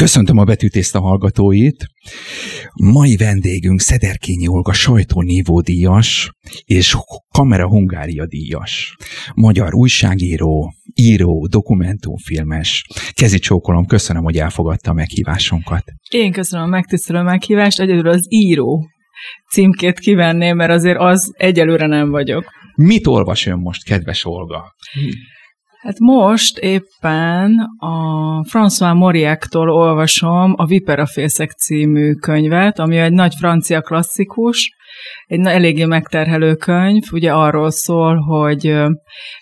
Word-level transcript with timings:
Köszöntöm 0.00 0.38
a 0.38 0.44
betűtészta 0.44 1.00
hallgatóit. 1.00 1.86
Mai 2.74 3.16
vendégünk 3.16 3.80
Szederkényi 3.80 4.48
Olga 4.48 4.72
sajtónívó 4.72 5.60
díjas 5.60 6.32
és 6.64 6.96
Kamera 7.28 7.68
Hungária 7.68 8.26
díjas. 8.26 8.96
Magyar 9.34 9.74
újságíró, 9.74 10.72
író, 10.94 11.46
dokumentumfilmes. 11.46 12.86
Kezi 13.12 13.38
csókolom, 13.38 13.86
köszönöm, 13.86 14.22
hogy 14.22 14.36
elfogadta 14.36 14.90
a 14.90 14.94
meghívásunkat. 14.94 15.84
Én 16.10 16.32
köszönöm 16.32 16.64
a 16.64 16.68
megtisztelő 16.68 17.22
meghívást, 17.22 17.80
egyedül 17.80 18.08
az 18.08 18.26
író 18.28 18.88
címkét 19.50 19.98
kivenném, 19.98 20.56
mert 20.56 20.72
azért 20.72 20.98
az 20.98 21.32
egyelőre 21.36 21.86
nem 21.86 22.10
vagyok. 22.10 22.44
Mit 22.74 23.06
olvas 23.06 23.46
ön 23.46 23.58
most, 23.58 23.84
kedves 23.84 24.24
Olga? 24.24 24.74
Hát 25.80 25.98
most 25.98 26.58
éppen 26.58 27.58
a 27.76 27.94
François 28.42 28.94
Moriac-tól 28.94 29.70
olvasom 29.70 30.54
a 30.56 30.66
Viperafészek 30.66 31.50
című 31.50 32.12
könyvet, 32.12 32.78
ami 32.78 32.96
egy 32.96 33.12
nagy 33.12 33.34
francia 33.38 33.80
klasszikus, 33.80 34.74
egy 35.26 35.46
eléggé 35.46 35.84
megterhelő 35.84 36.54
könyv, 36.54 37.02
ugye 37.12 37.32
arról 37.32 37.70
szól, 37.70 38.16
hogy 38.16 38.74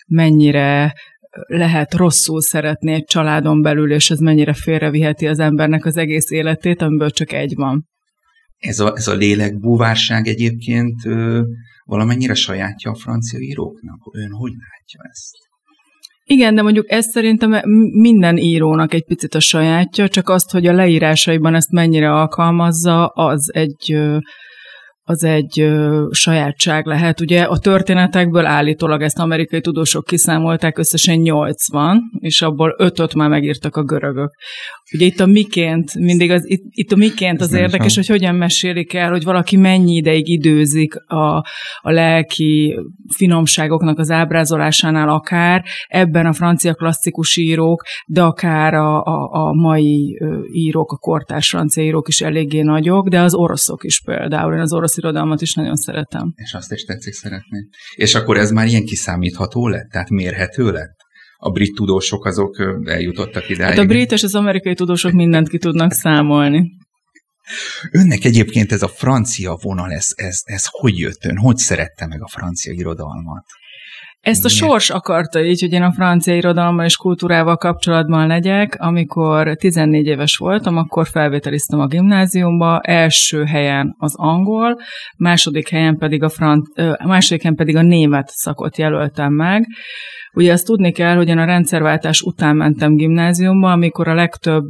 mennyire 0.07 0.93
lehet 1.47 1.93
rosszul 1.93 2.41
szeretni 2.41 2.93
egy 2.93 3.03
családon 3.03 3.61
belül, 3.61 3.93
és 3.93 4.09
ez 4.09 4.19
mennyire 4.19 4.53
félreviheti 4.53 5.27
az 5.27 5.39
embernek 5.39 5.85
az 5.85 5.97
egész 5.97 6.29
életét, 6.29 6.81
amiből 6.81 7.09
csak 7.09 7.31
egy 7.31 7.53
van. 7.55 7.87
Ez 8.57 8.79
a, 8.79 8.93
ez 8.95 9.07
a 9.07 9.15
lélekbúvárság 9.15 10.27
egyébként 10.27 11.05
ö, 11.05 11.41
valamennyire 11.83 12.33
sajátja 12.33 12.91
a 12.91 12.95
francia 12.95 13.39
íróknak? 13.39 13.99
Ön 14.11 14.31
hogy 14.31 14.51
látja 14.51 15.09
ezt? 15.09 15.48
Igen, 16.31 16.55
de 16.55 16.61
mondjuk 16.61 16.91
ez 16.91 17.05
szerintem 17.05 17.61
minden 17.91 18.37
írónak 18.37 18.93
egy 18.93 19.05
picit 19.05 19.35
a 19.35 19.39
sajátja, 19.39 20.07
csak 20.07 20.29
azt, 20.29 20.51
hogy 20.51 20.67
a 20.67 20.73
leírásaiban 20.73 21.55
ezt 21.55 21.71
mennyire 21.71 22.13
alkalmazza, 22.13 23.05
az 23.05 23.53
egy 23.53 23.97
az 25.09 25.23
egy 25.23 25.59
ö, 25.59 26.05
sajátság 26.11 26.85
lehet. 26.85 27.21
Ugye 27.21 27.41
a 27.41 27.57
történetekből 27.57 28.45
állítólag 28.45 29.01
ezt 29.01 29.19
amerikai 29.19 29.61
tudósok 29.61 30.05
kiszámolták 30.05 30.77
összesen 30.77 31.15
80, 31.15 32.01
és 32.19 32.41
abból 32.41 32.75
5 32.77 33.13
már 33.13 33.29
megírtak 33.29 33.75
a 33.75 33.83
görögök. 33.83 34.29
Ugye 34.93 35.05
itt 35.05 35.19
a 35.19 35.25
miként, 35.25 35.93
mindig 35.95 36.31
az, 36.31 36.49
itt, 36.49 36.63
itt 36.69 36.91
a 36.91 36.95
miként 36.95 37.41
az 37.41 37.53
érdekes, 37.53 37.95
hogy 37.95 38.07
hogyan 38.07 38.35
mesélik 38.35 38.93
el, 38.93 39.09
hogy 39.09 39.23
valaki 39.23 39.57
mennyi 39.57 39.95
ideig 39.95 40.27
időzik 40.27 40.95
a, 40.95 41.37
a 41.81 41.91
lelki 41.91 42.79
finomságoknak 43.15 43.99
az 43.99 44.09
ábrázolásánál 44.09 45.09
akár, 45.09 45.65
ebben 45.87 46.25
a 46.25 46.33
francia 46.33 46.73
klasszikus 46.73 47.37
írók, 47.37 47.83
de 48.05 48.21
akár 48.21 48.73
a, 48.73 49.03
a, 49.03 49.29
a 49.31 49.53
mai 49.53 50.19
írók, 50.51 50.91
a 50.91 50.97
kortárs 50.97 51.49
francia 51.49 51.83
írók 51.83 52.07
is 52.07 52.21
eléggé 52.21 52.61
nagyok, 52.61 53.07
de 53.07 53.21
az 53.21 53.35
oroszok 53.35 53.83
is 53.83 54.01
például. 54.01 54.53
Én 54.53 54.59
az 54.59 54.73
orosz 54.73 54.97
irodalmat 54.97 55.41
is 55.41 55.53
nagyon 55.53 55.75
szeretem. 55.75 56.33
És 56.35 56.53
azt 56.53 56.71
is 56.71 56.83
tetszik 56.83 57.13
szeretni. 57.13 57.67
És 57.95 58.15
akkor 58.15 58.37
ez 58.37 58.51
már 58.51 58.67
ilyen 58.67 58.85
kiszámítható 58.85 59.67
lett? 59.67 59.89
Tehát 59.89 60.09
mérhető 60.09 60.71
lett? 60.71 60.98
A 61.41 61.49
brit 61.49 61.75
tudósok 61.75 62.25
azok 62.25 62.81
eljutottak 62.85 63.49
ide. 63.49 63.65
Hát 63.65 63.77
a 63.77 63.85
brit 63.85 64.11
és 64.11 64.23
az 64.23 64.35
amerikai 64.35 64.73
tudósok 64.73 65.11
mindent 65.11 65.49
ki 65.49 65.57
tudnak 65.57 65.91
számolni. 65.91 66.71
Önnek 67.91 68.23
egyébként 68.23 68.71
ez 68.71 68.81
a 68.81 68.87
francia 68.87 69.57
vonal, 69.61 69.91
ez, 69.91 70.07
ez, 70.15 70.41
ez 70.43 70.63
hogy 70.69 70.97
jött 70.97 71.25
ön? 71.25 71.37
Hogy 71.37 71.57
szerette 71.57 72.07
meg 72.07 72.21
a 72.21 72.27
francia 72.27 72.73
irodalmat? 72.73 73.45
Ezt 74.19 74.45
a 74.45 74.49
sors 74.49 74.89
akarta 74.89 75.43
így, 75.43 75.61
hogy 75.61 75.73
én 75.73 75.81
a 75.81 75.91
francia 75.91 76.35
irodalommal 76.35 76.85
és 76.85 76.95
kultúrával 76.95 77.57
kapcsolatban 77.57 78.27
legyek. 78.27 78.75
Amikor 78.79 79.55
14 79.55 80.05
éves 80.05 80.37
voltam, 80.37 80.77
akkor 80.77 81.07
felvételiztem 81.07 81.79
a 81.79 81.87
gimnáziumba, 81.87 82.79
első 82.79 83.43
helyen 83.43 83.95
az 83.97 84.13
angol, 84.15 84.77
második 85.17 85.69
helyen 85.69 85.97
pedig 85.97 86.23
a, 86.23 86.29
frant, 86.29 86.67
második 87.03 87.41
helyen 87.41 87.57
pedig 87.57 87.75
a 87.75 87.81
német 87.81 88.29
szakot 88.29 88.77
jelöltem 88.77 89.33
meg. 89.33 89.65
Ugye 90.33 90.51
azt 90.51 90.65
tudni 90.65 90.91
kell, 90.91 91.15
hogy 91.15 91.27
én 91.27 91.37
a 91.37 91.45
rendszerváltás 91.45 92.21
után 92.21 92.55
mentem 92.55 92.95
gimnáziumba, 92.95 93.71
amikor 93.71 94.07
a 94.07 94.13
legtöbb 94.13 94.69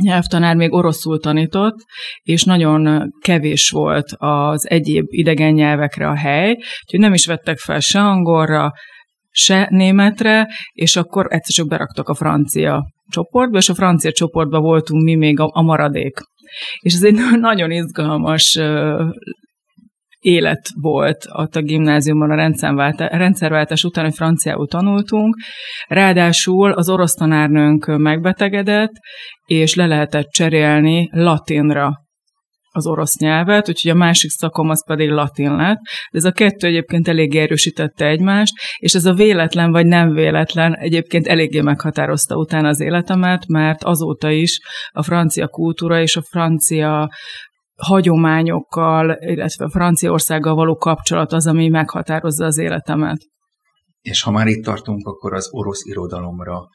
nyelvtanár 0.00 0.56
még 0.56 0.72
oroszul 0.72 1.20
tanított, 1.20 1.76
és 2.22 2.44
nagyon 2.44 3.10
kevés 3.20 3.70
volt 3.70 4.12
az 4.16 4.70
egyéb 4.70 5.04
idegen 5.08 5.52
nyelvekre 5.52 6.08
a 6.08 6.16
hely, 6.16 6.50
úgyhogy 6.50 7.00
nem 7.00 7.12
is 7.12 7.26
vettek 7.26 7.58
fel 7.58 7.80
se 7.80 8.00
angolra, 8.00 8.72
se 9.30 9.66
németre, 9.70 10.48
és 10.72 10.96
akkor 10.96 11.24
egyszer 11.24 11.54
csak 11.54 11.68
beraktak 11.68 12.08
a 12.08 12.14
francia 12.14 12.86
csoportba, 13.10 13.58
és 13.58 13.68
a 13.68 13.74
francia 13.74 14.12
csoportban 14.12 14.62
voltunk 14.62 15.02
mi 15.02 15.14
még 15.14 15.40
a, 15.40 15.50
a 15.52 15.62
maradék. 15.62 16.18
És 16.78 16.94
ez 16.94 17.02
egy 17.02 17.18
nagyon 17.40 17.70
izgalmas 17.70 18.58
élet 20.22 20.68
volt 20.80 21.24
ott 21.32 21.56
a 21.56 21.62
gimnáziumban 21.62 22.30
a 22.30 23.16
rendszerváltás 23.16 23.84
után, 23.84 24.04
hogy 24.04 24.14
franciául 24.14 24.68
tanultunk. 24.68 25.36
Ráadásul 25.88 26.72
az 26.72 26.88
orosz 26.88 27.14
tanárnőnk 27.14 27.86
megbetegedett, 27.86 28.92
és 29.44 29.74
le 29.74 29.86
lehetett 29.86 30.28
cserélni 30.28 31.08
latinra 31.12 32.02
az 32.74 32.86
orosz 32.86 33.18
nyelvet, 33.18 33.68
úgyhogy 33.68 33.90
a 33.90 33.94
másik 33.94 34.30
szakom 34.30 34.68
az 34.68 34.86
pedig 34.86 35.08
latin 35.08 35.56
lett. 35.56 35.78
De 36.10 36.18
ez 36.18 36.24
a 36.24 36.32
kettő 36.32 36.66
egyébként 36.66 37.08
eléggé 37.08 37.38
erősítette 37.38 38.06
egymást, 38.06 38.52
és 38.76 38.94
ez 38.94 39.04
a 39.04 39.14
véletlen 39.14 39.70
vagy 39.70 39.86
nem 39.86 40.12
véletlen 40.12 40.76
egyébként 40.76 41.26
eléggé 41.26 41.60
meghatározta 41.60 42.36
utána 42.36 42.68
az 42.68 42.80
életemet, 42.80 43.46
mert 43.46 43.84
azóta 43.84 44.30
is 44.30 44.60
a 44.90 45.02
francia 45.02 45.48
kultúra 45.48 46.00
és 46.00 46.16
a 46.16 46.22
francia 46.22 47.10
hagyományokkal, 47.76 49.16
illetve 49.20 49.68
Franciaországgal 49.68 50.54
való 50.54 50.76
kapcsolat 50.76 51.32
az, 51.32 51.46
ami 51.46 51.68
meghatározza 51.68 52.44
az 52.44 52.58
életemet. 52.58 53.18
És 54.00 54.22
ha 54.22 54.30
már 54.30 54.46
itt 54.46 54.64
tartunk, 54.64 55.06
akkor 55.06 55.34
az 55.34 55.48
orosz 55.50 55.84
irodalomra 55.84 56.68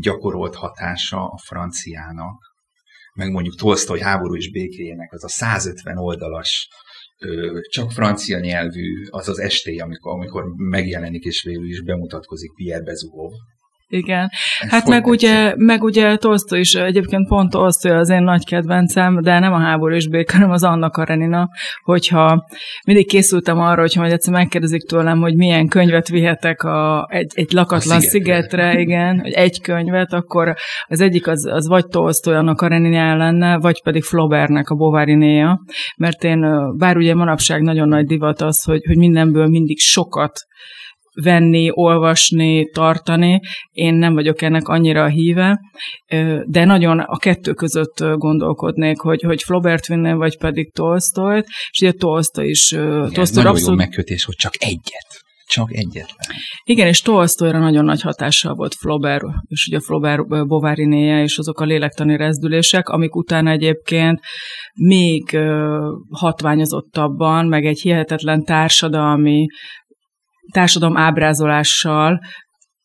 gyakorolt 0.00 0.54
hatása 0.54 1.24
a 1.24 1.38
franciának, 1.44 2.54
meg 3.14 3.30
mondjuk 3.30 3.54
Tolstoy 3.54 4.00
háború 4.00 4.36
és 4.36 4.50
békéjének 4.50 5.12
az 5.12 5.24
a 5.24 5.28
150 5.28 5.96
oldalas 5.98 6.68
csak 7.70 7.92
francia 7.92 8.38
nyelvű, 8.38 9.06
az 9.10 9.28
az 9.28 9.38
estély, 9.38 9.78
amikor, 9.78 10.12
amikor 10.12 10.44
megjelenik 10.56 11.24
és 11.24 11.42
végül 11.42 11.68
is 11.68 11.82
bemutatkozik 11.82 12.54
Pierre 12.54 12.84
Bezuhov, 12.84 13.32
igen. 13.88 14.28
Ez 14.60 14.70
hát 14.70 14.88
meg 14.88 15.06
ugye, 15.06 15.54
meg 15.56 15.82
ugye 15.82 16.16
Tolstoy 16.16 16.58
is, 16.58 16.74
egyébként 16.74 17.28
pont 17.28 17.50
Tolstoy 17.50 17.90
az 17.90 18.08
én 18.08 18.22
nagy 18.22 18.44
kedvencem, 18.44 19.20
de 19.22 19.38
nem 19.38 19.52
a 19.52 19.58
háború 19.58 19.94
és 19.94 20.08
bék, 20.08 20.30
hanem 20.30 20.50
az 20.50 20.62
Anna 20.62 20.90
Karenina, 20.90 21.48
hogyha 21.82 22.46
mindig 22.86 23.08
készültem 23.08 23.58
arra, 23.58 23.80
hogy 23.80 23.94
majd 23.96 24.12
egyszer 24.12 24.32
megkérdezik 24.32 24.82
tőlem, 24.82 25.20
hogy 25.20 25.36
milyen 25.36 25.68
könyvet 25.68 26.08
vihetek 26.08 26.62
a, 26.62 27.08
egy, 27.10 27.30
egy 27.34 27.52
lakatlan 27.52 27.96
a 27.96 28.00
szigetre. 28.00 28.42
szigetre, 28.42 28.80
igen, 28.80 29.20
hogy 29.20 29.32
egy 29.32 29.60
könyvet, 29.60 30.12
akkor 30.12 30.54
az 30.86 31.00
egyik 31.00 31.26
az, 31.26 31.44
az 31.44 31.68
vagy 31.68 31.86
Tolstoy 31.86 32.34
Anna 32.34 32.54
Karenina 32.54 33.16
lenne, 33.16 33.58
vagy 33.58 33.82
pedig 33.82 34.02
Flaubertnek 34.02 34.68
a 34.68 34.74
Bovarinéja, 34.74 35.60
mert 35.96 36.24
én, 36.24 36.44
bár 36.76 36.96
ugye 36.96 37.14
manapság 37.14 37.62
nagyon 37.62 37.88
nagy 37.88 38.06
divat 38.06 38.40
az, 38.40 38.62
hogy, 38.62 38.84
hogy 38.86 38.96
mindenből 38.96 39.46
mindig 39.46 39.78
sokat 39.78 40.46
venni, 41.22 41.70
olvasni, 41.72 42.70
tartani. 42.70 43.40
Én 43.70 43.94
nem 43.94 44.14
vagyok 44.14 44.42
ennek 44.42 44.68
annyira 44.68 45.02
a 45.02 45.08
híve, 45.08 45.60
de 46.44 46.64
nagyon 46.64 46.98
a 46.98 47.16
kettő 47.16 47.52
között 47.52 48.04
gondolkodnék, 48.14 48.98
hogy, 49.00 49.22
hogy 49.22 49.42
Flaubert 49.42 49.86
vinne, 49.86 50.14
vagy 50.14 50.38
pedig 50.38 50.72
Tolstoyt, 50.72 51.46
és 51.70 51.80
ugye 51.80 51.92
Tolstoy 51.92 52.48
is... 52.48 52.72
Igen, 52.72 53.10
Tolstoy 53.12 53.36
nagyon 53.36 53.46
abszolút... 53.46 53.80
jó 53.80 53.86
megkötés, 53.86 54.24
hogy 54.24 54.34
csak 54.34 54.52
egyet. 54.58 55.24
Csak 55.48 55.72
egyetlen. 55.72 56.36
Igen, 56.64 56.86
és 56.86 57.00
Tolstoyra 57.00 57.58
nagyon 57.58 57.84
nagy 57.84 58.00
hatással 58.00 58.54
volt 58.54 58.74
Flaubert, 58.74 59.24
és 59.46 59.66
ugye 59.66 59.80
Flaubert 59.80 60.26
Bovarinéje, 60.46 61.22
és 61.22 61.38
azok 61.38 61.60
a 61.60 61.64
lélektani 61.64 62.16
rezdülések, 62.16 62.88
amik 62.88 63.14
utána 63.16 63.50
egyébként 63.50 64.20
még 64.74 65.38
hatványozottabban, 66.10 67.46
meg 67.46 67.66
egy 67.66 67.80
hihetetlen 67.80 68.44
társadalmi 68.44 69.46
társadalom 70.52 70.96
ábrázolással 70.96 72.20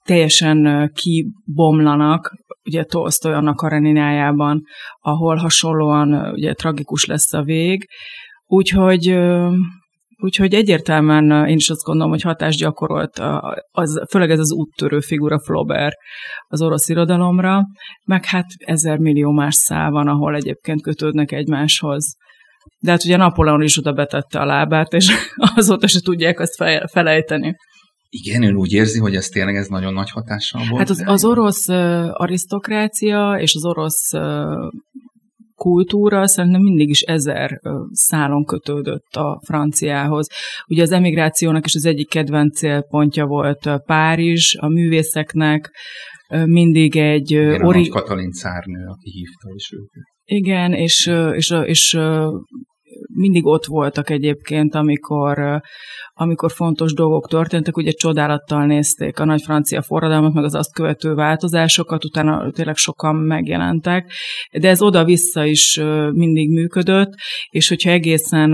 teljesen 0.03 0.91
kibomlanak, 0.93 2.31
ugye 2.65 2.83
Tolstoy 2.83 3.33
annak 3.33 3.55
Kareninájában, 3.55 4.61
ahol 4.99 5.35
hasonlóan 5.35 6.31
ugye 6.31 6.53
tragikus 6.53 7.05
lesz 7.05 7.33
a 7.33 7.41
vég. 7.41 7.87
Úgyhogy 8.45 9.19
Úgyhogy 10.23 10.53
egyértelműen 10.53 11.47
én 11.47 11.55
is 11.55 11.69
azt 11.69 11.83
gondolom, 11.83 12.11
hogy 12.11 12.21
hatást 12.21 12.59
gyakorolt, 12.59 13.21
az, 13.71 14.03
főleg 14.09 14.29
ez 14.29 14.39
az 14.39 14.51
úttörő 14.51 14.99
figura 14.99 15.39
Flaubert 15.39 15.95
az 16.47 16.61
orosz 16.61 16.89
irodalomra, 16.89 17.61
meg 18.05 18.25
hát 18.25 18.45
ezer 18.57 18.97
millió 18.97 19.31
más 19.31 19.55
szál 19.55 19.89
van, 19.89 20.07
ahol 20.07 20.35
egyébként 20.35 20.81
kötődnek 20.81 21.31
egymáshoz. 21.31 22.15
De 22.79 22.91
hát 22.91 23.03
ugye 23.03 23.17
Napóleon 23.17 23.61
is 23.61 23.77
oda 23.77 23.91
betette 23.91 24.39
a 24.39 24.45
lábát, 24.45 24.93
és 24.93 25.11
azóta 25.55 25.87
se 25.87 25.99
tudják 26.01 26.39
azt 26.39 26.63
felejteni. 26.91 27.55
Igen, 28.09 28.43
ön 28.43 28.55
úgy 28.55 28.71
érzi, 28.71 28.99
hogy 28.99 29.15
ez 29.15 29.27
tényleg 29.27 29.55
ez 29.55 29.67
nagyon 29.67 29.93
nagy 29.93 30.09
hatással 30.09 30.61
volt? 30.69 30.77
Hát 30.79 30.89
az, 30.89 31.03
az 31.05 31.25
orosz 31.25 31.67
arisztokrácia 32.11 33.37
és 33.39 33.55
az 33.55 33.65
orosz 33.65 34.11
kultúra 35.55 36.27
szerintem 36.27 36.61
mindig 36.61 36.89
is 36.89 37.01
ezer 37.01 37.59
szálon 37.91 38.45
kötődött 38.45 39.15
a 39.15 39.41
franciához. 39.45 40.27
Ugye 40.67 40.81
az 40.81 40.91
emigrációnak 40.91 41.65
is 41.65 41.75
az 41.75 41.85
egyik 41.85 42.09
kedvenc 42.09 42.57
célpontja 42.57 43.25
volt 43.25 43.69
Párizs, 43.85 44.55
a 44.55 44.67
művészeknek 44.67 45.71
mindig 46.45 46.97
egy... 46.97 47.31
Igen, 47.31 47.63
ori... 47.63 47.89
a 47.89 47.91
Katalin 47.91 48.31
cárnő, 48.31 48.85
aki 48.85 49.09
hívta 49.09 49.49
is 49.55 49.71
őket. 49.71 50.03
Igen, 50.25 50.73
és, 50.73 51.11
és, 51.35 51.53
és 51.65 51.97
mindig 53.13 53.45
ott 53.45 53.65
voltak 53.65 54.09
egyébként, 54.09 54.75
amikor 54.75 55.61
amikor 56.21 56.51
fontos 56.51 56.93
dolgok 56.93 57.27
történtek, 57.27 57.77
ugye 57.77 57.91
csodálattal 57.91 58.65
nézték 58.65 59.19
a 59.19 59.25
nagy 59.25 59.41
francia 59.41 59.81
forradalmat, 59.81 60.33
meg 60.33 60.43
az 60.43 60.53
azt 60.53 60.73
követő 60.73 61.13
változásokat, 61.13 62.05
utána 62.05 62.51
tényleg 62.51 62.75
sokan 62.75 63.15
megjelentek, 63.15 64.11
de 64.59 64.69
ez 64.69 64.81
oda-vissza 64.81 65.45
is 65.45 65.79
mindig 66.11 66.49
működött, 66.49 67.13
és 67.49 67.69
hogyha 67.69 67.89
egészen 67.89 68.53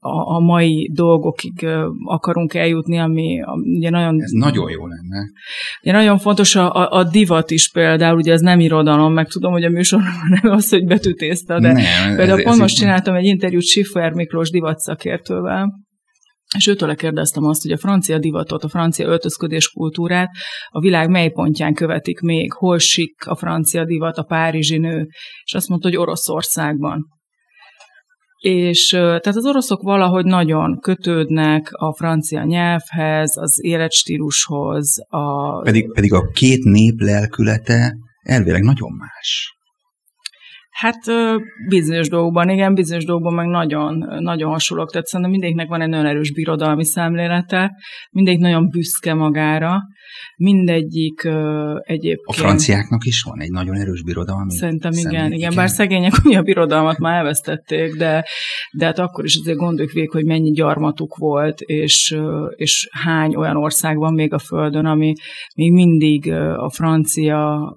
a, 0.00 0.34
a 0.36 0.40
mai 0.40 0.90
dolgokig 0.92 1.66
akarunk 2.04 2.54
eljutni, 2.54 2.98
ami 2.98 3.40
ugye 3.76 3.90
nagyon... 3.90 4.22
Ez 4.22 4.30
nagyon 4.30 4.70
jó 4.70 4.86
lenne. 4.86 5.30
Ugye 5.82 5.92
nagyon 5.92 6.18
fontos 6.18 6.56
a, 6.56 6.74
a, 6.74 6.98
a 6.98 7.04
divat 7.04 7.50
is 7.50 7.70
például, 7.70 8.16
ugye 8.16 8.32
ez 8.32 8.40
nem 8.40 8.60
irodalom, 8.60 9.12
meg 9.12 9.28
tudom, 9.28 9.52
hogy 9.52 9.64
a 9.64 9.70
műsorban 9.70 10.38
nem 10.42 10.52
az, 10.52 10.68
hogy 10.68 10.84
betűtészte, 10.84 11.58
de 11.58 11.72
nem, 11.72 12.16
például 12.16 12.38
ez, 12.38 12.44
pont 12.44 12.54
ez 12.54 12.60
most 12.60 12.76
csináltam 12.76 13.14
egy 13.14 13.24
interjút 13.24 13.62
Schiffer 13.62 14.12
Miklós 14.12 14.50
divatszakértővel, 14.50 15.80
és 16.56 16.66
őtől 16.66 16.94
kérdeztem 16.94 17.44
azt, 17.44 17.62
hogy 17.62 17.70
a 17.70 17.76
francia 17.76 18.18
divatot, 18.18 18.64
a 18.64 18.68
francia 18.68 19.06
öltözködés 19.06 19.68
kultúrát 19.68 20.30
a 20.68 20.80
világ 20.80 21.08
mely 21.08 21.30
pontján 21.30 21.74
követik 21.74 22.20
még, 22.20 22.52
hol 22.52 22.78
sik 22.78 23.26
a 23.26 23.36
francia 23.36 23.84
divat, 23.84 24.16
a 24.16 24.22
párizsi 24.22 24.78
nő, 24.78 25.06
és 25.44 25.54
azt 25.54 25.68
mondta, 25.68 25.88
hogy 25.88 25.96
Oroszországban. 25.96 27.06
És 28.38 28.88
tehát 28.88 29.26
az 29.26 29.46
oroszok 29.46 29.82
valahogy 29.82 30.24
nagyon 30.24 30.78
kötődnek 30.80 31.68
a 31.72 31.94
francia 31.94 32.42
nyelvhez, 32.44 33.36
az 33.36 33.64
életstílushoz. 33.64 34.94
A... 35.08 35.58
Pedig, 35.60 35.92
pedig 35.92 36.12
a 36.12 36.28
két 36.28 36.64
nép 36.64 37.00
lelkülete 37.00 37.94
elvileg 38.22 38.62
nagyon 38.62 38.92
más. 38.92 39.56
Hát 40.72 40.98
bizonyos 41.68 42.08
dolgokban, 42.08 42.48
igen, 42.48 42.74
bizonyos 42.74 43.04
dolgokban 43.04 43.34
meg 43.34 43.46
nagyon, 43.46 44.06
nagyon 44.18 44.50
hasonlók. 44.50 44.90
Tehát 44.90 45.06
szerintem 45.06 45.30
mindegyiknek 45.30 45.68
van 45.68 45.80
egy 45.80 45.88
nagyon 45.88 46.06
erős 46.06 46.32
birodalmi 46.32 46.84
szemlélete, 46.84 47.70
mindegyik 48.10 48.40
nagyon 48.40 48.68
büszke 48.68 49.14
magára, 49.14 49.80
mindegyik 50.36 51.28
egyébként... 51.80 52.20
A 52.24 52.32
franciáknak 52.32 53.04
is 53.04 53.22
van 53.22 53.40
egy 53.40 53.50
nagyon 53.50 53.76
erős 53.76 54.02
birodalmi 54.02 54.52
Szerintem 54.52 54.92
igen, 54.92 55.12
igen, 55.12 55.32
igen, 55.32 55.54
bár 55.54 55.68
szegények 55.68 56.12
ugye 56.24 56.38
a 56.38 56.42
birodalmat 56.42 56.98
már 56.98 57.16
elvesztették, 57.16 57.96
de, 57.96 58.24
de 58.78 58.84
hát 58.84 58.98
akkor 58.98 59.24
is 59.24 59.36
azért 59.36 59.58
gondoljuk 59.58 59.92
végig, 59.92 60.10
hogy 60.10 60.24
mennyi 60.24 60.50
gyarmatuk 60.50 61.16
volt, 61.16 61.60
és, 61.60 62.16
és 62.54 62.88
hány 63.04 63.34
olyan 63.34 63.56
ország 63.56 63.96
van 63.96 64.14
még 64.14 64.32
a 64.32 64.38
Földön, 64.38 64.86
ami 64.86 65.12
még 65.54 65.72
mindig 65.72 66.32
a 66.56 66.70
francia 66.70 67.74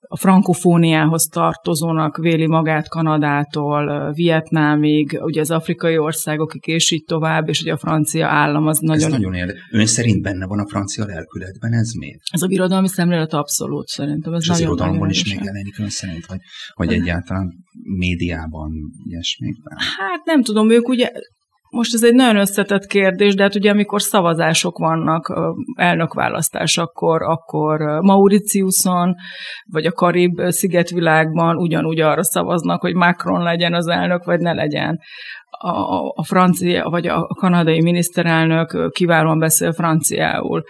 a 0.00 0.16
frankofóniához 0.16 1.24
tartozónak 1.24 2.16
véli 2.16 2.46
magát 2.46 2.88
Kanadától, 2.88 4.12
Vietnámig, 4.12 5.18
ugye 5.22 5.40
az 5.40 5.50
afrikai 5.50 5.98
országokig, 5.98 6.66
és 6.66 6.90
így 6.90 7.04
tovább, 7.04 7.48
és 7.48 7.60
ugye 7.60 7.72
a 7.72 7.76
francia 7.76 8.26
állam 8.26 8.66
az 8.66 8.78
nagyon... 8.78 9.12
Ez 9.12 9.18
nagyon 9.18 9.34
érdekes. 9.34 9.62
Ön 9.70 9.86
szerint 9.86 10.22
benne 10.22 10.46
van 10.46 10.58
a 10.58 10.68
francia 10.68 11.04
lelkületben, 11.06 11.72
ez 11.72 11.92
miért? 11.92 12.20
Ez 12.32 12.42
a 12.42 12.46
birodalmi 12.46 12.88
szemlélet 12.88 13.32
abszolút 13.32 13.86
szerintem. 13.86 14.32
Ez 14.32 14.42
és 14.42 14.48
az 14.48 14.60
irodalomban 14.60 15.10
is 15.10 15.24
még 15.24 15.44
jelenik 15.44 15.78
ön 15.78 15.88
szerint, 15.88 16.24
hogy, 16.26 16.40
hogy 16.74 16.92
egyáltalán 16.92 17.52
médiában 17.82 18.72
ilyesmikben? 19.04 19.76
Hát 19.98 20.24
nem 20.24 20.42
tudom, 20.42 20.70
ők 20.70 20.88
ugye 20.88 21.10
most 21.70 21.94
ez 21.94 22.02
egy 22.02 22.14
nagyon 22.14 22.36
összetett 22.36 22.86
kérdés, 22.86 23.34
de 23.34 23.42
hát 23.42 23.54
ugye 23.54 23.70
amikor 23.70 24.02
szavazások 24.02 24.78
vannak, 24.78 25.54
elnökválasztás, 25.74 26.78
akkor, 26.78 27.22
akkor 27.22 27.80
Mauritiuson, 27.80 29.14
vagy 29.64 29.86
a 29.86 29.92
Karib 29.92 30.40
szigetvilágban 30.48 31.56
ugyanúgy 31.56 32.00
arra 32.00 32.24
szavaznak, 32.24 32.80
hogy 32.80 32.94
Macron 32.94 33.42
legyen 33.42 33.74
az 33.74 33.86
elnök, 33.86 34.24
vagy 34.24 34.40
ne 34.40 34.52
legyen. 34.52 34.98
A, 35.60 36.12
a 36.14 36.24
francia, 36.24 36.88
vagy 36.88 37.06
a 37.06 37.26
kanadai 37.26 37.80
miniszterelnök 37.80 38.90
kiválóan 38.92 39.38
beszél 39.38 39.72
franciául, 39.72 40.62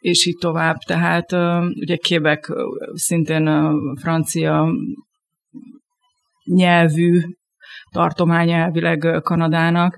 és 0.00 0.26
így 0.26 0.36
tovább. 0.40 0.76
Tehát 0.76 1.32
ugye 1.80 1.96
Quebec 2.08 2.46
szintén 2.92 3.70
francia 4.00 4.66
nyelvű 6.44 7.20
tartomány 7.94 8.50
elvileg 8.50 9.20
Kanadának, 9.22 9.96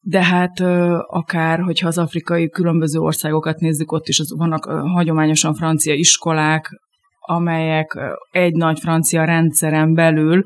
de 0.00 0.24
hát 0.24 0.60
akár, 1.06 1.60
hogyha 1.60 1.86
az 1.86 1.98
afrikai 1.98 2.48
különböző 2.48 2.98
országokat 2.98 3.58
nézzük, 3.58 3.92
ott 3.92 4.08
is 4.08 4.18
az, 4.18 4.34
vannak 4.36 4.64
hagyományosan 4.64 5.54
francia 5.54 5.94
iskolák, 5.94 6.68
amelyek 7.18 7.98
egy 8.30 8.52
nagy 8.52 8.78
francia 8.78 9.24
rendszeren 9.24 9.94
belül, 9.94 10.44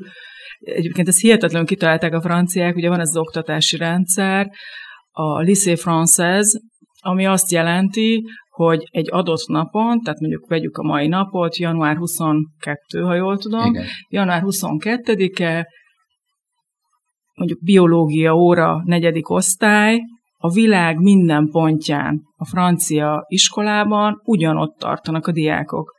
egyébként 0.59 1.09
ez 1.09 1.21
hihetetlenül 1.21 1.67
kitalálták 1.67 2.13
a 2.13 2.21
franciák, 2.21 2.77
ugye 2.77 2.89
van 2.89 3.01
ez 3.01 3.09
az 3.09 3.17
oktatási 3.17 3.77
rendszer, 3.77 4.51
a 5.11 5.43
lycée 5.43 5.77
française, 5.77 6.61
ami 7.01 7.27
azt 7.27 7.51
jelenti, 7.51 8.23
hogy 8.51 8.89
egy 8.91 9.09
adott 9.11 9.47
napon, 9.47 10.01
tehát 10.01 10.21
mondjuk 10.21 10.49
vegyük 10.49 10.77
a 10.77 10.83
mai 10.83 11.09
napot, 11.09 11.57
január 11.57 11.97
22, 11.97 13.01
ha 13.01 13.15
jól 13.15 13.39
tudom, 13.39 13.75
Igen. 13.75 13.87
január 14.09 14.43
22-e 14.45 15.67
mondjuk 17.35 17.63
biológia 17.63 18.35
óra 18.35 18.83
negyedik 18.85 19.31
osztály, 19.31 20.01
a 20.37 20.51
világ 20.51 20.99
minden 20.99 21.49
pontján 21.51 22.23
a 22.37 22.47
francia 22.47 23.25
iskolában 23.29 24.21
ugyanott 24.25 24.77
tartanak 24.79 25.27
a 25.27 25.33
diákok. 25.33 25.95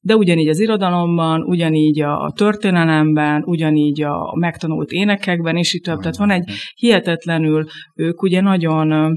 De 0.00 0.16
ugyanígy 0.16 0.48
az 0.48 0.60
irodalomban, 0.60 1.42
ugyanígy 1.42 2.00
a 2.00 2.32
történelemben, 2.36 3.42
ugyanígy 3.44 4.02
a 4.02 4.36
megtanult 4.38 4.90
énekekben, 4.90 5.56
és 5.56 5.74
így 5.74 5.80
több. 5.80 5.98
Tehát 5.98 6.16
van 6.16 6.30
egy 6.30 6.50
hihetetlenül, 6.74 7.66
ők 7.94 8.22
ugye 8.22 8.40
nagyon 8.40 9.14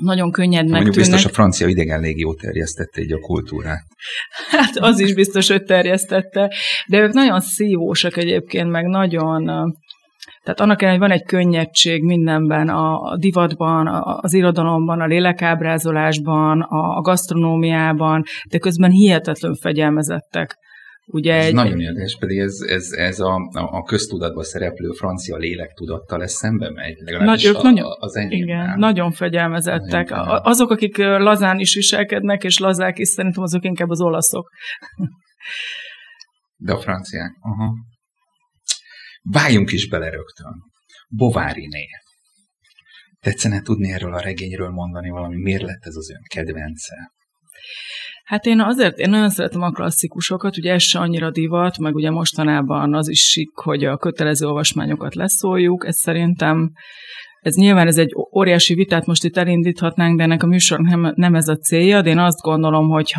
nagyon 0.00 0.30
könnyednek 0.30 0.72
Mondjuk 0.72 0.94
tűnnek. 0.94 1.10
biztos 1.10 1.30
a 1.30 1.34
francia 1.34 1.66
idegen 1.66 2.00
légió 2.00 2.34
terjesztette 2.34 3.00
így 3.00 3.12
a 3.12 3.18
kultúrát. 3.18 3.84
Hát 4.50 4.76
az 4.76 5.00
is 5.00 5.14
biztos, 5.14 5.48
hogy 5.48 5.62
terjesztette. 5.62 6.54
De 6.86 7.00
ők 7.00 7.12
nagyon 7.12 7.40
szívósak 7.40 8.16
egyébként, 8.16 8.70
meg 8.70 8.84
nagyon 8.84 9.72
tehát 10.42 10.60
annak 10.60 10.82
ellenére, 10.82 11.00
hogy 11.00 11.08
van 11.08 11.18
egy 11.18 11.26
könnyedség 11.26 12.02
mindenben, 12.02 12.68
a 12.68 13.16
divatban, 13.16 13.86
az 14.20 14.32
irodalomban, 14.32 15.00
a 15.00 15.06
lélekábrázolásban, 15.06 16.60
a 16.60 17.00
gasztronómiában, 17.00 18.22
de 18.50 18.58
közben 18.58 18.90
hihetetlen 18.90 19.54
fegyelmezettek. 19.54 20.56
Ugye 21.06 21.34
ez 21.34 21.46
egy... 21.46 21.54
nagyon 21.54 21.80
érdekes, 21.80 22.16
pedig 22.20 22.38
ez, 22.38 22.60
ez, 22.68 22.90
ez 22.90 23.20
a, 23.20 23.34
a 23.52 23.82
köztudatban 23.82 24.44
szereplő 24.44 24.90
francia 24.90 25.36
lélektudattal 25.36 26.18
lesz 26.18 26.32
szembe 26.32 26.70
megy, 26.70 26.96
legalábbis 26.96 27.44
Nagy, 27.44 27.56
a, 27.56 27.62
nagyon, 27.62 27.86
az 27.98 28.16
enyém. 28.16 28.42
Igen, 28.42 28.78
nagyon 28.78 29.10
fegyelmezettek. 29.10 30.10
Nagyon 30.10 30.40
azok, 30.42 30.70
akik 30.70 30.96
lazán 30.96 31.58
is 31.58 31.74
viselkednek, 31.74 32.44
és 32.44 32.58
lazák 32.58 32.98
is, 32.98 33.08
szerintem 33.08 33.42
azok 33.42 33.64
inkább 33.64 33.88
az 33.88 34.00
olaszok. 34.00 34.50
De 36.56 36.72
a 36.72 36.78
franciák, 36.78 37.30
aha. 37.40 37.72
Váljunk 39.30 39.72
is 39.72 39.88
bele 39.88 40.10
rögtön. 40.10 40.52
Bováriné. 41.08 41.86
Tetszene 43.20 43.60
tudni 43.60 43.92
erről 43.92 44.14
a 44.14 44.20
regényről 44.20 44.70
mondani 44.70 45.08
valami? 45.08 45.36
Miért 45.42 45.62
lett 45.62 45.84
ez 45.84 45.96
az 45.96 46.10
ön 46.10 46.22
kedvence? 46.34 47.12
Hát 48.24 48.44
én 48.44 48.60
azért, 48.60 48.98
én 48.98 49.10
nagyon 49.10 49.30
szeretem 49.30 49.62
a 49.62 49.70
klasszikusokat, 49.70 50.56
ugye 50.56 50.72
ez 50.72 50.82
se 50.82 50.98
annyira 50.98 51.30
divat, 51.30 51.78
meg 51.78 51.94
ugye 51.94 52.10
mostanában 52.10 52.94
az 52.94 53.08
is 53.08 53.20
sik, 53.20 53.50
hogy 53.54 53.84
a 53.84 53.96
kötelező 53.96 54.46
olvasmányokat 54.46 55.14
leszóljuk, 55.14 55.86
ez 55.86 55.96
szerintem 55.96 56.72
ez 57.40 57.54
nyilván 57.54 57.86
ez 57.86 57.98
egy 57.98 58.14
óriási 58.36 58.74
vitát 58.74 59.06
most 59.06 59.24
itt 59.24 59.36
elindíthatnánk, 59.36 60.16
de 60.16 60.22
ennek 60.22 60.42
a 60.42 60.46
műsor 60.46 60.80
nem, 60.80 61.12
nem 61.14 61.34
ez 61.34 61.48
a 61.48 61.56
célja, 61.56 62.02
de 62.02 62.10
én 62.10 62.18
azt 62.18 62.40
gondolom, 62.40 62.88
hogy 62.88 63.12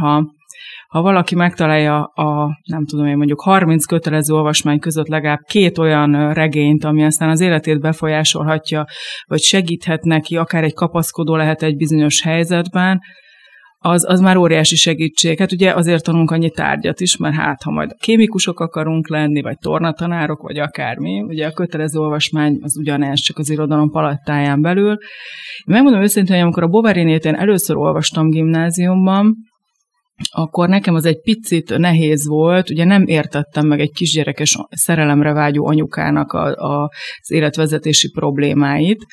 ha 0.96 1.02
valaki 1.02 1.36
megtalálja 1.36 2.04
a, 2.04 2.60
nem 2.64 2.86
tudom 2.86 3.06
én, 3.06 3.18
mondjuk 3.18 3.42
30 3.42 3.86
kötelező 3.86 4.34
olvasmány 4.34 4.80
között 4.80 5.08
legalább 5.08 5.40
két 5.48 5.78
olyan 5.78 6.34
regényt, 6.34 6.84
ami 6.84 7.04
aztán 7.04 7.30
az 7.30 7.42
életét 7.42 7.80
befolyásolhatja, 7.80 8.86
vagy 9.28 9.40
segíthet 9.40 10.04
neki, 10.04 10.38
akár 10.38 10.64
egy 10.64 10.74
kapaszkodó 10.74 11.36
lehet 11.36 11.64
egy 11.64 11.76
bizonyos 11.76 12.22
helyzetben, 12.22 13.00
az, 13.78 14.10
az 14.10 14.20
már 14.20 14.38
óriási 14.38 14.76
segítség. 14.76 15.40
Hát 15.40 15.52
ugye 15.52 15.74
azért 15.74 16.04
tanulunk 16.04 16.32
annyi 16.32 16.50
tárgyat 16.50 17.00
is, 17.00 17.18
mert 17.18 17.36
hát 17.36 17.64
ha 17.64 17.72
majd 17.72 17.96
kémikusok 18.00 18.60
akarunk 18.60 19.10
lenni, 19.10 19.42
vagy 19.42 19.58
tornatanárok, 19.58 20.42
vagy 20.42 20.58
akármi, 20.58 21.22
ugye 21.22 21.48
a 21.48 21.52
kötelező 21.52 22.00
olvasmány 22.00 22.58
az 22.62 22.78
ugyanez, 22.78 23.20
csak 23.20 23.38
az 23.38 23.50
irodalom 23.50 23.90
palattáján 23.90 24.62
belül. 24.62 24.92
Én 24.92 24.98
megmondom 25.66 26.02
őszintén, 26.02 26.36
hogy 26.36 26.44
amikor 26.44 26.64
a 26.64 26.68
Bovarinét 26.68 27.26
én 27.26 27.36
először 27.36 27.76
olvastam 27.76 28.30
gimnáziumban, 28.30 29.36
akkor 30.32 30.70
nekem 30.70 30.96
az 30.96 31.06
egy 31.06 31.22
picit 31.22 31.78
nehéz 31.78 32.28
volt, 32.28 32.70
ugye 32.70 32.84
nem 32.84 33.06
értettem 33.06 33.68
meg 33.68 33.80
egy 33.80 33.92
kisgyerekes 33.92 34.58
szerelemre 34.70 35.34
vágyó 35.34 35.68
anyukának 35.68 36.32
a, 36.32 36.46
a, 36.56 36.90
az 37.22 37.32
életvezetési 37.32 38.10
problémáit, 38.10 39.06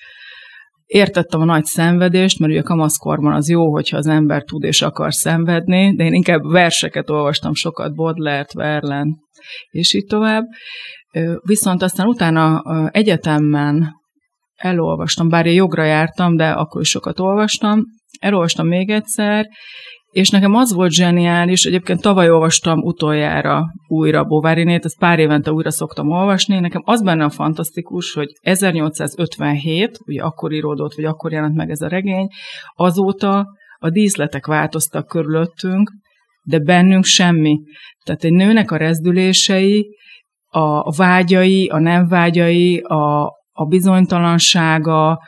Értettem 0.92 1.40
a 1.40 1.44
nagy 1.44 1.64
szenvedést, 1.64 2.38
mert 2.38 2.52
ugye 2.52 2.62
kamaszkorban 2.62 3.32
az 3.32 3.48
jó, 3.48 3.72
hogyha 3.72 3.96
az 3.96 4.06
ember 4.06 4.42
tud 4.42 4.62
és 4.62 4.82
akar 4.82 5.14
szenvedni, 5.14 5.94
de 5.94 6.04
én 6.04 6.12
inkább 6.12 6.42
verseket 6.42 7.10
olvastam 7.10 7.54
sokat, 7.54 7.94
Baudelaire-t, 7.94 8.52
Verlen, 8.52 9.16
és 9.70 9.94
így 9.94 10.04
tovább. 10.04 10.44
Viszont 11.46 11.82
aztán 11.82 12.06
utána 12.06 12.62
egyetemben 12.90 13.92
elolvastam, 14.54 15.28
bár 15.28 15.46
én 15.46 15.54
jogra 15.54 15.84
jártam, 15.84 16.36
de 16.36 16.50
akkor 16.50 16.80
is 16.80 16.88
sokat 16.88 17.20
olvastam, 17.20 17.82
elolvastam 18.20 18.66
még 18.66 18.90
egyszer, 18.90 19.46
és 20.12 20.30
nekem 20.30 20.54
az 20.54 20.72
volt 20.72 20.92
zseniális, 20.92 21.64
egyébként 21.64 22.00
tavaly 22.00 22.30
olvastam 22.30 22.78
utoljára 22.78 23.64
újra 23.86 24.24
Bovárinét, 24.24 24.84
ezt 24.84 24.98
pár 24.98 25.18
évente 25.18 25.52
újra 25.52 25.70
szoktam 25.70 26.10
olvasni, 26.10 26.60
nekem 26.60 26.82
az 26.84 27.02
benne 27.02 27.24
a 27.24 27.30
fantasztikus, 27.30 28.12
hogy 28.12 28.28
1857, 28.40 29.98
ugye 30.06 30.22
akkor 30.22 30.52
íródott, 30.52 30.94
vagy 30.94 31.04
akkor 31.04 31.32
jelent 31.32 31.54
meg 31.54 31.70
ez 31.70 31.80
a 31.80 31.88
regény, 31.88 32.26
azóta 32.74 33.46
a 33.78 33.90
díszletek 33.90 34.46
változtak 34.46 35.06
körülöttünk, 35.06 35.90
de 36.42 36.58
bennünk 36.58 37.04
semmi. 37.04 37.60
Tehát 38.04 38.24
egy 38.24 38.32
nőnek 38.32 38.70
a 38.70 38.76
rezdülései, 38.76 39.96
a 40.54 40.96
vágyai, 40.96 41.68
a 41.68 41.78
nem 41.78 42.08
vágyai, 42.08 42.78
a, 42.78 43.22
a 43.52 43.64
bizonytalansága, 43.68 45.20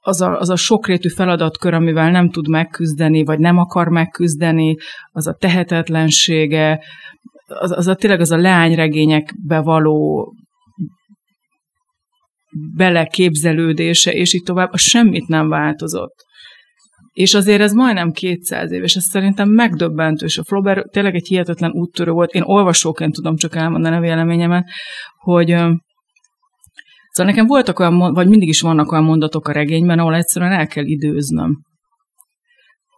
az 0.00 0.20
a, 0.20 0.38
az 0.38 0.50
a 0.50 0.56
sokrétű 0.56 1.08
feladatkör, 1.08 1.74
amivel 1.74 2.10
nem 2.10 2.30
tud 2.30 2.48
megküzdeni, 2.48 3.24
vagy 3.24 3.38
nem 3.38 3.58
akar 3.58 3.88
megküzdeni, 3.88 4.76
az 5.12 5.26
a 5.26 5.34
tehetetlensége, 5.34 6.84
az, 7.46 7.70
az 7.70 7.86
a 7.86 7.94
tényleg 7.94 8.20
az 8.20 8.30
a 8.30 8.36
leányregényekbe 8.36 9.60
való 9.60 10.32
beleképzelődése, 12.76 14.12
és 14.12 14.34
így 14.34 14.42
tovább, 14.42 14.72
az 14.72 14.80
semmit 14.80 15.28
nem 15.28 15.48
változott. 15.48 16.14
És 17.12 17.34
azért 17.34 17.60
ez 17.60 17.72
majdnem 17.72 18.10
200 18.10 18.72
év, 18.72 18.82
és 18.82 18.94
ez 18.94 19.04
szerintem 19.04 19.48
megdöbbentő, 19.48 20.26
és 20.26 20.38
a 20.38 20.44
Flaubert 20.44 20.90
tényleg 20.90 21.14
egy 21.14 21.26
hihetetlen 21.26 21.70
úttörő 21.70 22.10
volt. 22.10 22.32
Én 22.32 22.42
olvasóként 22.44 23.12
tudom 23.12 23.36
csak 23.36 23.56
elmondani 23.56 23.96
a 23.96 24.00
véleményemet, 24.00 24.64
hogy 25.18 25.56
Szóval 27.10 27.32
nekem 27.32 27.46
voltak 27.46 27.78
olyan, 27.78 27.98
vagy 27.98 28.28
mindig 28.28 28.48
is 28.48 28.60
vannak 28.60 28.92
olyan 28.92 29.04
mondatok 29.04 29.48
a 29.48 29.52
regényben, 29.52 29.98
ahol 29.98 30.14
egyszerűen 30.14 30.52
el 30.52 30.66
kell 30.66 30.84
időznöm. 30.84 31.58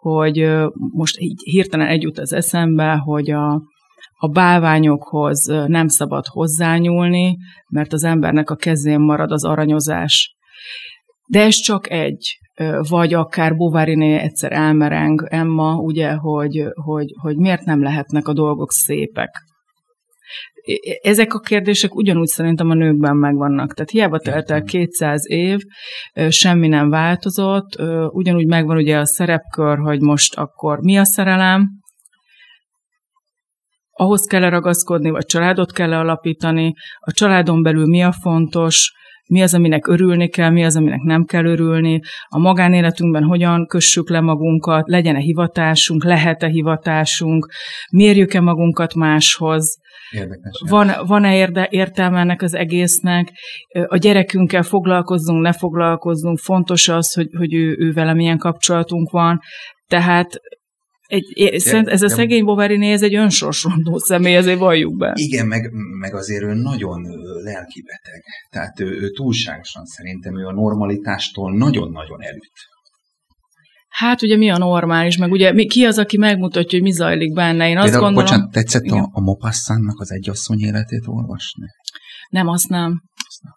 Hogy 0.00 0.48
most 0.92 1.18
így 1.18 1.42
hirtelen 1.42 1.86
egy 1.86 2.02
jut 2.02 2.18
az 2.18 2.32
eszembe, 2.32 2.94
hogy 2.94 3.30
a, 3.30 3.52
a 4.18 4.28
bálványokhoz 4.32 5.44
nem 5.66 5.88
szabad 5.88 6.26
hozzányúlni, 6.26 7.36
mert 7.68 7.92
az 7.92 8.04
embernek 8.04 8.50
a 8.50 8.56
kezén 8.56 9.00
marad 9.00 9.32
az 9.32 9.44
aranyozás. 9.44 10.34
De 11.26 11.40
ez 11.40 11.54
csak 11.54 11.90
egy, 11.90 12.38
vagy 12.88 13.14
akár 13.14 13.56
Bováriné 13.56 14.18
egyszer 14.18 14.52
elmereng 14.52 15.26
Emma, 15.30 15.74
ugye, 15.74 16.12
hogy, 16.12 16.64
hogy, 16.74 17.06
hogy 17.20 17.36
miért 17.36 17.64
nem 17.64 17.82
lehetnek 17.82 18.28
a 18.28 18.32
dolgok 18.32 18.70
szépek 18.70 19.30
ezek 21.02 21.34
a 21.34 21.38
kérdések 21.38 21.94
ugyanúgy 21.94 22.26
szerintem 22.26 22.70
a 22.70 22.74
nőkben 22.74 23.16
megvannak. 23.16 23.74
Tehát 23.74 23.90
hiába 23.90 24.18
telt 24.18 24.50
el 24.50 24.62
200 24.62 25.30
év, 25.30 25.58
semmi 26.28 26.68
nem 26.68 26.88
változott, 26.88 27.80
ugyanúgy 28.08 28.46
megvan 28.46 28.76
ugye 28.76 28.98
a 28.98 29.06
szerepkör, 29.06 29.78
hogy 29.78 30.00
most 30.00 30.34
akkor 30.34 30.78
mi 30.78 30.98
a 30.98 31.04
szerelem, 31.04 31.68
ahhoz 33.90 34.24
kell 34.24 34.50
ragaszkodni, 34.50 35.10
vagy 35.10 35.24
családot 35.24 35.72
kell 35.72 35.92
alapítani, 35.92 36.72
a 36.98 37.12
családon 37.12 37.62
belül 37.62 37.86
mi 37.86 38.02
a 38.02 38.12
fontos, 38.12 38.92
mi 39.32 39.42
az, 39.42 39.54
aminek 39.54 39.86
örülni 39.86 40.28
kell, 40.28 40.50
mi 40.50 40.64
az, 40.64 40.76
aminek 40.76 41.00
nem 41.00 41.24
kell 41.24 41.44
örülni, 41.44 42.00
a 42.28 42.38
magánéletünkben 42.38 43.24
hogyan 43.24 43.66
kössük 43.66 44.10
le 44.10 44.20
magunkat, 44.20 44.88
legyen-e 44.88 45.18
hivatásunk, 45.18 46.04
lehet-e 46.04 46.48
hivatásunk, 46.48 47.52
mérjük-e 47.92 48.40
magunkat 48.40 48.94
máshoz, 48.94 49.80
Érdekes. 50.10 50.62
Van, 50.68 50.90
van-e 51.06 51.36
érde, 51.36 51.68
értelme 51.70 52.18
ennek 52.18 52.42
az 52.42 52.54
egésznek? 52.54 53.32
A 53.86 53.96
gyerekünkkel 53.96 54.62
foglalkozzunk, 54.62 55.42
ne 55.42 55.52
foglalkozzunk, 55.52 56.38
fontos 56.38 56.88
az, 56.88 57.12
hogy, 57.12 57.28
hogy 57.38 57.54
ő, 57.54 57.76
ő 57.78 57.92
vele 57.92 58.14
milyen 58.14 58.38
kapcsolatunk 58.38 59.10
van. 59.10 59.40
Tehát 59.86 60.28
egy, 61.06 61.58
szerint 61.58 61.88
ez 61.88 62.02
a 62.02 62.08
szegény 62.08 62.44
Bovary 62.44 62.90
ez 62.90 63.02
egy 63.02 63.14
önsorsrondó 63.14 63.98
személy, 63.98 64.34
ezért 64.34 64.58
valljuk 64.58 64.96
be. 64.96 65.12
Igen, 65.14 65.46
meg, 65.46 65.70
meg 66.00 66.14
azért 66.14 66.42
ő 66.42 66.52
nagyon 66.52 67.02
lelkibeteg. 67.42 68.22
Tehát 68.50 68.80
ő, 68.80 69.00
ő 69.00 69.10
túlságosan 69.10 69.84
szerintem 69.84 70.38
ő 70.38 70.46
a 70.46 70.52
normalitástól 70.52 71.56
nagyon-nagyon 71.56 72.22
elüt. 72.22 72.52
Hát 73.88 74.22
ugye 74.22 74.36
mi 74.36 74.50
a 74.50 74.58
normális, 74.58 75.16
meg 75.16 75.30
ugye 75.30 75.52
mi, 75.52 75.66
ki 75.66 75.84
az, 75.84 75.98
aki 75.98 76.18
megmutatja, 76.18 76.78
hogy 76.78 76.82
mi 76.82 76.92
zajlik 76.92 77.32
benne. 77.32 77.68
Én 77.68 77.76
azt 77.76 77.90
Például, 77.90 78.04
gondolom... 78.04 78.30
Bocsánat, 78.30 78.52
tetszett 78.52 78.84
a, 78.84 79.08
a 79.12 79.20
Mopassannak 79.20 80.00
az 80.00 80.12
egyasszony 80.12 80.60
életét 80.60 81.06
olvasni? 81.06 81.66
Nem, 82.28 82.48
azt 82.48 82.68
nem. 82.68 83.02
Azt 83.28 83.42
nem. 83.42 83.52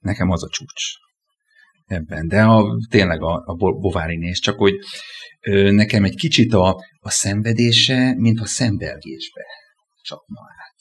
Nekem 0.00 0.30
az 0.30 0.44
a 0.44 0.48
csúcs 0.48 0.98
ebben. 1.90 2.28
De 2.28 2.42
a, 2.42 2.64
tényleg 2.90 3.22
a, 3.22 3.42
a 3.46 3.54
Bovári 3.54 4.16
néz, 4.16 4.38
csak 4.38 4.58
hogy 4.58 4.74
ö, 5.40 5.70
nekem 5.70 6.04
egy 6.04 6.14
kicsit 6.14 6.52
a, 6.52 6.68
a 7.00 7.10
szenvedése, 7.10 8.14
mint 8.16 8.40
a 8.40 8.46
szembelgésbe 8.46 9.44
csapna 10.02 10.40
át. 10.40 10.74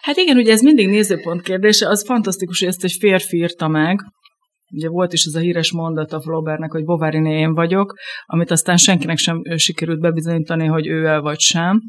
Hát 0.00 0.16
igen, 0.16 0.36
ugye 0.36 0.52
ez 0.52 0.62
mindig 0.62 0.88
nézőpont 0.88 1.42
kérdése, 1.42 1.88
az 1.88 2.04
fantasztikus, 2.04 2.58
hogy 2.58 2.68
ezt 2.68 2.84
egy 2.84 2.96
férfi 2.98 3.36
írta 3.36 3.68
meg, 3.68 4.00
Ugye 4.70 4.88
volt 4.88 5.12
is 5.12 5.24
ez 5.24 5.34
a 5.34 5.40
híres 5.40 5.72
mondat 5.72 6.12
a 6.12 6.20
Flaubertnek, 6.20 6.72
hogy 6.72 6.84
Bovary 6.84 7.30
én 7.30 7.52
vagyok, 7.54 7.94
amit 8.26 8.50
aztán 8.50 8.76
senkinek 8.76 9.18
sem 9.18 9.42
sikerült 9.56 10.00
bebizonyítani, 10.00 10.66
hogy 10.66 10.86
ő 10.86 11.06
el 11.06 11.20
vagy 11.20 11.38
sem. 11.38 11.80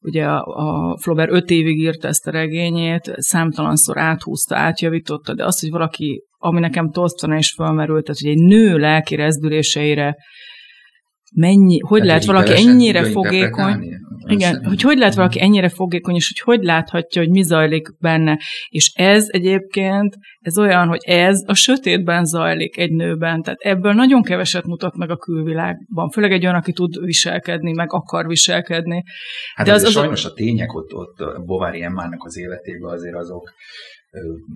Ugye 0.00 0.24
a, 0.24 0.42
a 0.42 0.98
Flaubert 0.98 1.32
öt 1.32 1.50
évig 1.50 1.78
írta 1.78 2.08
ezt 2.08 2.26
a 2.26 2.30
regényét, 2.30 3.12
számtalanszor 3.16 3.98
áthúzta, 3.98 4.56
átjavította, 4.56 5.34
de 5.34 5.44
az, 5.44 5.60
hogy 5.60 5.70
valaki, 5.70 6.22
ami 6.42 6.60
nekem 6.60 6.90
Tolstoyna 6.90 7.36
is 7.36 7.52
felmerült, 7.56 8.04
tehát 8.04 8.20
hogy 8.20 8.30
egy 8.30 8.46
nő 8.46 8.78
lelki 8.78 9.14
rezdüléseire 9.14 10.16
mennyi, 11.34 11.78
hogy 11.78 12.02
Tehát 12.02 12.24
lehet 12.24 12.44
valaki 12.44 12.68
ennyire 12.68 13.04
fogékony, 13.04 14.00
igen, 14.26 14.64
hogy 14.64 14.82
hogy 14.82 14.98
lehet 14.98 15.14
valaki 15.14 15.40
ennyire 15.40 15.68
fogékony, 15.68 16.14
és 16.14 16.32
hogy 16.34 16.54
hogy 16.54 16.64
láthatja, 16.64 17.22
hogy 17.22 17.30
mi 17.30 17.42
zajlik 17.42 17.88
benne. 17.98 18.38
És 18.68 18.92
ez 18.94 19.26
egyébként, 19.28 20.16
ez 20.40 20.58
olyan, 20.58 20.88
hogy 20.88 21.00
ez 21.04 21.42
a 21.46 21.54
sötétben 21.54 22.24
zajlik 22.24 22.78
egy 22.78 22.92
nőben, 22.92 23.42
tehát 23.42 23.58
ebből 23.60 23.92
nagyon 23.92 24.22
keveset 24.22 24.64
mutat 24.64 24.96
meg 24.96 25.10
a 25.10 25.16
külvilágban, 25.16 26.10
főleg 26.10 26.32
egy 26.32 26.44
olyan, 26.44 26.56
aki 26.56 26.72
tud 26.72 27.04
viselkedni, 27.04 27.72
meg 27.72 27.92
akar 27.92 28.26
viselkedni. 28.26 29.02
Hát 29.54 29.66
De 29.66 29.72
az, 29.72 29.82
az, 29.82 29.92
sajnos 29.92 30.24
a 30.24 30.32
tények 30.32 30.74
ott, 30.74 30.94
ott 30.94 31.44
Bovári 31.44 31.82
Emmának 31.82 32.24
az 32.24 32.38
életében 32.38 32.90
azért 32.90 33.16
azok 33.16 33.52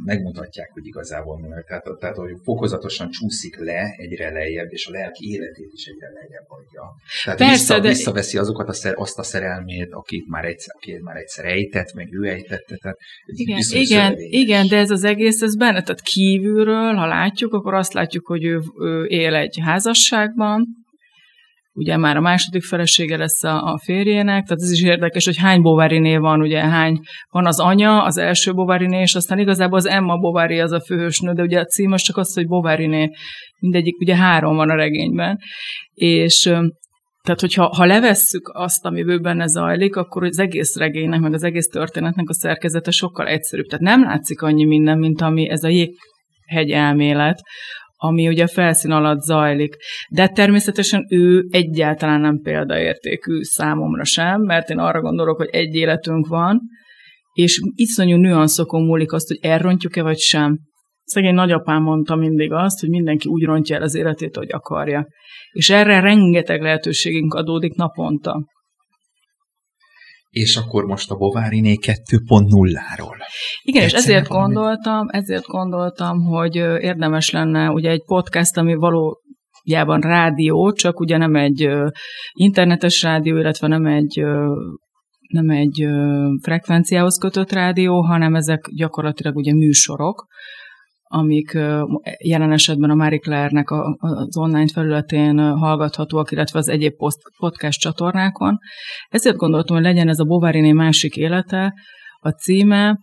megmutatják, 0.04 0.70
hogy 0.72 0.86
igazából 0.86 1.38
mi 1.38 1.48
tehát, 1.66 1.84
tehát, 2.00 2.16
hogy 2.16 2.36
fokozatosan 2.42 3.10
csúszik 3.10 3.58
le 3.58 3.94
egyre 3.96 4.30
lejjebb, 4.30 4.72
és 4.72 4.86
a 4.86 4.90
lelki 4.90 5.30
életét 5.30 5.70
is 5.72 5.86
egyre 5.86 6.08
lejjebb 6.12 6.46
adja. 6.46 6.82
Tehát 7.24 7.38
Persze, 7.38 7.54
vissza, 7.54 7.80
de... 7.80 7.88
visszaveszi 7.88 8.38
azokat 8.38 8.68
a 8.68 8.72
szer, 8.72 8.94
azt 8.96 9.18
a 9.18 9.22
szerelmét, 9.22 9.92
akit 9.92 10.28
már 10.28 10.44
egyszer, 10.44 10.74
akit 10.76 11.02
már 11.02 11.16
egyszer 11.16 11.44
ejtett, 11.44 11.92
meg 11.94 12.08
ő 12.12 12.24
ejtette. 12.24 12.76
Tehát 12.76 12.98
igen, 13.26 13.60
igen, 13.70 14.14
igen, 14.18 14.68
de 14.68 14.76
ez 14.76 14.90
az 14.90 15.04
egész, 15.04 15.42
ez 15.42 15.56
benne, 15.56 15.82
tehát 15.82 16.00
kívülről, 16.00 16.94
ha 16.94 17.06
látjuk, 17.06 17.52
akkor 17.52 17.74
azt 17.74 17.92
látjuk, 17.92 18.26
hogy 18.26 18.44
ő, 18.44 18.60
ő 18.78 19.04
él 19.04 19.34
egy 19.34 19.58
házasságban, 19.62 20.85
ugye 21.76 21.96
már 21.96 22.16
a 22.16 22.20
második 22.20 22.62
felesége 22.62 23.16
lesz 23.16 23.44
a, 23.44 23.62
a 23.62 23.78
férjének, 23.84 24.44
tehát 24.44 24.62
ez 24.62 24.70
is 24.70 24.82
érdekes, 24.82 25.24
hogy 25.24 25.36
hány 25.36 25.62
Bovariné 25.62 26.16
van, 26.16 26.40
ugye 26.40 26.60
hány 26.60 26.98
van 27.30 27.46
az 27.46 27.60
anya, 27.60 28.02
az 28.02 28.16
első 28.16 28.52
Bovariné, 28.52 29.00
és 29.00 29.14
aztán 29.14 29.38
igazából 29.38 29.78
az 29.78 29.86
Emma 29.86 30.16
Bovary 30.16 30.60
az 30.60 30.72
a 30.72 30.80
főhősnő, 30.80 31.32
de 31.32 31.42
ugye 31.42 31.60
a 31.60 31.64
cím 31.64 31.92
az 31.92 32.02
csak 32.02 32.16
az, 32.16 32.34
hogy 32.34 32.46
Bovariné, 32.46 33.10
mindegyik, 33.58 34.00
ugye 34.00 34.16
három 34.16 34.56
van 34.56 34.70
a 34.70 34.74
regényben, 34.74 35.38
és 35.94 36.50
tehát, 37.22 37.40
hogyha 37.40 37.74
ha 37.76 37.84
levesszük 37.84 38.50
azt, 38.52 38.84
amiből 38.84 39.18
benne 39.18 39.46
zajlik, 39.46 39.96
akkor 39.96 40.24
az 40.24 40.38
egész 40.38 40.76
regénynek, 40.76 41.20
meg 41.20 41.32
az 41.32 41.42
egész 41.42 41.66
történetnek 41.66 42.28
a 42.28 42.34
szerkezete 42.34 42.90
sokkal 42.90 43.26
egyszerűbb. 43.26 43.66
Tehát 43.66 43.84
nem 43.84 44.02
látszik 44.02 44.42
annyi 44.42 44.64
minden, 44.64 44.98
mint 44.98 45.20
ami 45.20 45.48
ez 45.50 45.64
a 45.64 45.68
jéghegy 45.68 46.70
elmélet, 46.70 47.40
ami 47.96 48.28
ugye 48.28 48.42
a 48.42 48.48
felszín 48.48 48.90
alatt 48.90 49.20
zajlik. 49.20 49.76
De 50.10 50.28
természetesen 50.28 51.06
ő 51.10 51.46
egyáltalán 51.50 52.20
nem 52.20 52.40
példaértékű 52.42 53.42
számomra 53.42 54.04
sem, 54.04 54.40
mert 54.40 54.70
én 54.70 54.78
arra 54.78 55.00
gondolok, 55.00 55.36
hogy 55.36 55.48
egy 55.50 55.74
életünk 55.74 56.26
van, 56.26 56.60
és 57.32 57.60
iszonyú 57.74 58.16
nüanszokon 58.16 58.84
múlik 58.84 59.12
azt, 59.12 59.28
hogy 59.28 59.38
elrontjuk-e 59.40 60.02
vagy 60.02 60.18
sem. 60.18 60.58
Szegény 61.04 61.34
nagyapám 61.34 61.82
mondta 61.82 62.14
mindig 62.14 62.52
azt, 62.52 62.80
hogy 62.80 62.88
mindenki 62.88 63.28
úgy 63.28 63.44
rontja 63.44 63.76
el 63.76 63.82
az 63.82 63.94
életét, 63.94 64.36
hogy 64.36 64.52
akarja. 64.52 65.06
És 65.52 65.70
erre 65.70 66.00
rengeteg 66.00 66.60
lehetőségünk 66.60 67.34
adódik 67.34 67.74
naponta. 67.74 68.44
És 70.30 70.56
akkor 70.56 70.84
most 70.84 71.10
a 71.10 71.16
Bováriné 71.16 71.74
2.0-ról. 71.80 73.16
Igen, 73.62 73.82
és 73.82 73.92
ezért 73.92 74.26
valami... 74.26 74.54
gondoltam, 74.54 75.06
ezért 75.10 75.46
gondoltam, 75.46 76.20
hogy 76.24 76.54
érdemes 76.56 77.30
lenne 77.30 77.70
ugye 77.70 77.90
egy 77.90 78.04
podcast, 78.04 78.56
ami 78.56 78.74
valójában 78.74 80.00
rádió, 80.00 80.72
csak 80.72 81.00
ugye 81.00 81.16
nem 81.16 81.34
egy 81.34 81.68
internetes 82.32 83.02
rádió, 83.02 83.36
illetve 83.36 83.66
nem 83.66 83.86
egy 83.86 84.24
nem 85.28 85.50
egy 85.50 85.86
frekvenciához 86.42 87.18
kötött 87.18 87.52
rádió, 87.52 88.02
hanem 88.02 88.34
ezek 88.34 88.68
gyakorlatilag 88.76 89.36
ugye 89.36 89.54
műsorok, 89.54 90.26
amik 91.08 91.58
jelen 92.18 92.52
esetben 92.52 92.90
a 92.90 92.94
Marie 92.94 93.18
Claire-nek 93.18 93.70
az 93.98 94.36
online 94.36 94.68
felületén 94.72 95.38
hallgathatóak, 95.38 96.30
illetve 96.30 96.58
az 96.58 96.68
egyéb 96.68 96.92
podcast 97.38 97.80
csatornákon. 97.80 98.58
Ezért 99.08 99.36
gondoltam, 99.36 99.76
hogy 99.76 99.84
legyen 99.84 100.08
ez 100.08 100.18
a 100.18 100.24
Bovariné 100.24 100.72
másik 100.72 101.16
élete, 101.16 101.74
a 102.18 102.30
címe, 102.30 102.98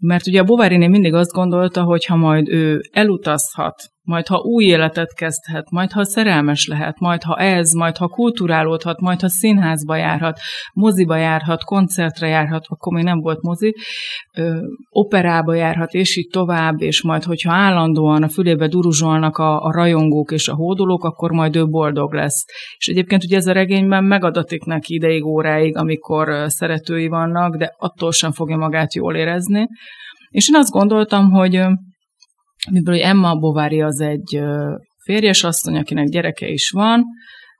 mert 0.00 0.26
ugye 0.26 0.40
a 0.40 0.44
Bovariné 0.44 0.86
mindig 0.86 1.14
azt 1.14 1.32
gondolta, 1.32 1.82
hogy 1.82 2.04
ha 2.04 2.16
majd 2.16 2.48
ő 2.48 2.80
elutazhat 2.92 3.74
majd 4.10 4.26
ha 4.26 4.38
új 4.38 4.64
életet 4.64 5.14
kezdhet, 5.14 5.70
majd 5.70 5.92
ha 5.92 6.04
szerelmes 6.04 6.66
lehet, 6.66 6.98
majd 6.98 7.22
ha 7.22 7.36
ez, 7.36 7.72
majd 7.72 7.96
ha 7.96 8.08
kulturálódhat, 8.08 9.00
majd 9.00 9.20
ha 9.20 9.28
színházba 9.28 9.96
járhat, 9.96 10.38
moziba 10.72 11.16
járhat, 11.16 11.64
koncertre 11.64 12.28
járhat, 12.28 12.64
akkor 12.68 12.92
még 12.92 13.04
nem 13.04 13.20
volt 13.20 13.42
mozi, 13.42 13.74
ö, 14.36 14.60
operába 14.88 15.54
járhat, 15.54 15.92
és 15.92 16.16
így 16.16 16.28
tovább, 16.32 16.80
és 16.80 17.02
majd, 17.02 17.24
hogyha 17.24 17.52
állandóan 17.52 18.22
a 18.22 18.28
fülébe 18.28 18.68
duruzsolnak 18.68 19.36
a, 19.38 19.64
a 19.64 19.72
rajongók 19.72 20.30
és 20.30 20.48
a 20.48 20.54
hódolók, 20.54 21.04
akkor 21.04 21.30
majd 21.30 21.56
ő 21.56 21.66
boldog 21.66 22.12
lesz. 22.12 22.44
És 22.76 22.86
egyébként 22.86 23.24
ugye 23.24 23.36
ez 23.36 23.46
a 23.46 23.52
regényben 23.52 24.04
megadatik 24.04 24.64
neki 24.64 24.94
ideig, 24.94 25.24
óráig, 25.24 25.76
amikor 25.76 26.44
szeretői 26.46 27.08
vannak, 27.08 27.56
de 27.56 27.74
attól 27.78 28.12
sem 28.12 28.32
fogja 28.32 28.56
magát 28.56 28.94
jól 28.94 29.16
érezni. 29.16 29.68
És 30.30 30.48
én 30.48 30.56
azt 30.56 30.70
gondoltam, 30.70 31.30
hogy 31.30 31.62
Miből, 32.70 32.94
hogy 32.94 33.04
Emma 33.04 33.34
Bovary 33.34 33.82
az 33.82 34.00
egy 34.00 34.40
férjes 35.02 35.44
asszony, 35.44 35.76
akinek 35.76 36.06
gyereke 36.06 36.48
is 36.48 36.70
van, 36.70 37.04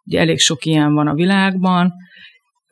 ugye 0.05 0.21
elég 0.21 0.39
sok 0.39 0.65
ilyen 0.65 0.95
van 0.95 1.07
a 1.07 1.15
világban, 1.15 1.93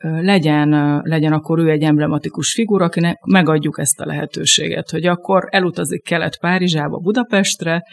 legyen, 0.01 0.99
legyen 1.03 1.33
akkor 1.33 1.59
ő 1.59 1.69
egy 1.69 1.83
emblematikus 1.83 2.53
figura, 2.53 2.85
akinek 2.85 3.19
megadjuk 3.25 3.79
ezt 3.79 3.99
a 3.99 4.05
lehetőséget, 4.05 4.89
hogy 4.89 5.05
akkor 5.05 5.47
elutazik 5.49 6.03
Kelet-Párizsába, 6.03 6.97
Budapestre, 6.97 7.83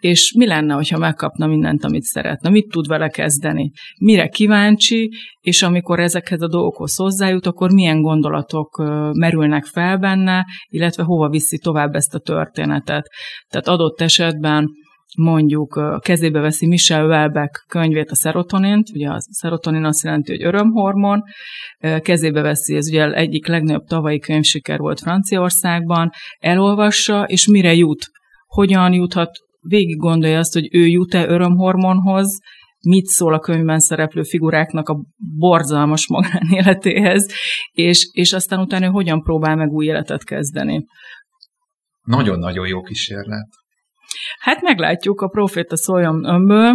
és 0.00 0.34
mi 0.36 0.46
lenne, 0.46 0.74
hogyha 0.74 0.98
megkapna 0.98 1.46
mindent, 1.46 1.84
amit 1.84 2.02
szeretne, 2.02 2.50
mit 2.50 2.68
tud 2.68 2.86
vele 2.86 3.08
kezdeni, 3.08 3.70
mire 4.00 4.28
kíváncsi, 4.28 5.10
és 5.40 5.62
amikor 5.62 6.00
ezekhez 6.00 6.40
a 6.40 6.48
dolgokhoz 6.48 6.96
hozzájut, 6.96 7.46
akkor 7.46 7.72
milyen 7.72 8.00
gondolatok 8.00 8.76
merülnek 9.12 9.64
fel 9.64 9.96
benne, 9.96 10.46
illetve 10.68 11.02
hova 11.02 11.28
viszi 11.28 11.58
tovább 11.58 11.94
ezt 11.94 12.14
a 12.14 12.18
történetet. 12.18 13.06
Tehát 13.48 13.68
adott 13.68 14.00
esetben 14.00 14.68
mondjuk 15.16 15.98
kezébe 16.02 16.40
veszi 16.40 16.66
Michel 16.66 17.06
Welbeck 17.06 17.64
könyvét, 17.68 18.10
a 18.10 18.14
szerotonint, 18.14 18.88
ugye 18.94 19.08
a 19.08 19.16
szerotonin 19.20 19.84
azt 19.84 20.04
jelenti, 20.04 20.30
hogy 20.30 20.42
örömhormon, 20.42 21.22
kezébe 22.02 22.40
veszi, 22.40 22.76
ez 22.76 22.88
ugye 22.88 23.12
egyik 23.12 23.46
legnagyobb 23.46 23.84
tavalyi 23.84 24.18
könyvsiker 24.18 24.78
volt 24.78 25.00
Franciaországban, 25.00 26.10
elolvassa, 26.38 27.24
és 27.24 27.46
mire 27.46 27.74
jut, 27.74 28.10
hogyan 28.46 28.92
juthat, 28.92 29.30
végig 29.60 29.96
gondolja 29.96 30.38
azt, 30.38 30.52
hogy 30.52 30.68
ő 30.74 30.86
jut-e 30.86 31.28
örömhormonhoz, 31.28 32.38
mit 32.82 33.06
szól 33.06 33.34
a 33.34 33.38
könyvben 33.38 33.78
szereplő 33.78 34.22
figuráknak 34.22 34.88
a 34.88 35.00
borzalmas 35.38 36.08
magánéletéhez, 36.08 37.32
és, 37.72 38.08
és 38.12 38.32
aztán 38.32 38.60
utána 38.60 38.90
hogyan 38.90 39.22
próbál 39.22 39.56
meg 39.56 39.68
új 39.68 39.86
életet 39.86 40.24
kezdeni. 40.24 40.84
Nagyon-nagyon 42.02 42.66
jó 42.66 42.82
kísérlet. 42.82 43.48
Hát 44.38 44.60
meglátjuk, 44.62 45.20
a 45.20 45.28
proféta 45.28 45.76
szóljon 45.76 46.24
önből, 46.24 46.74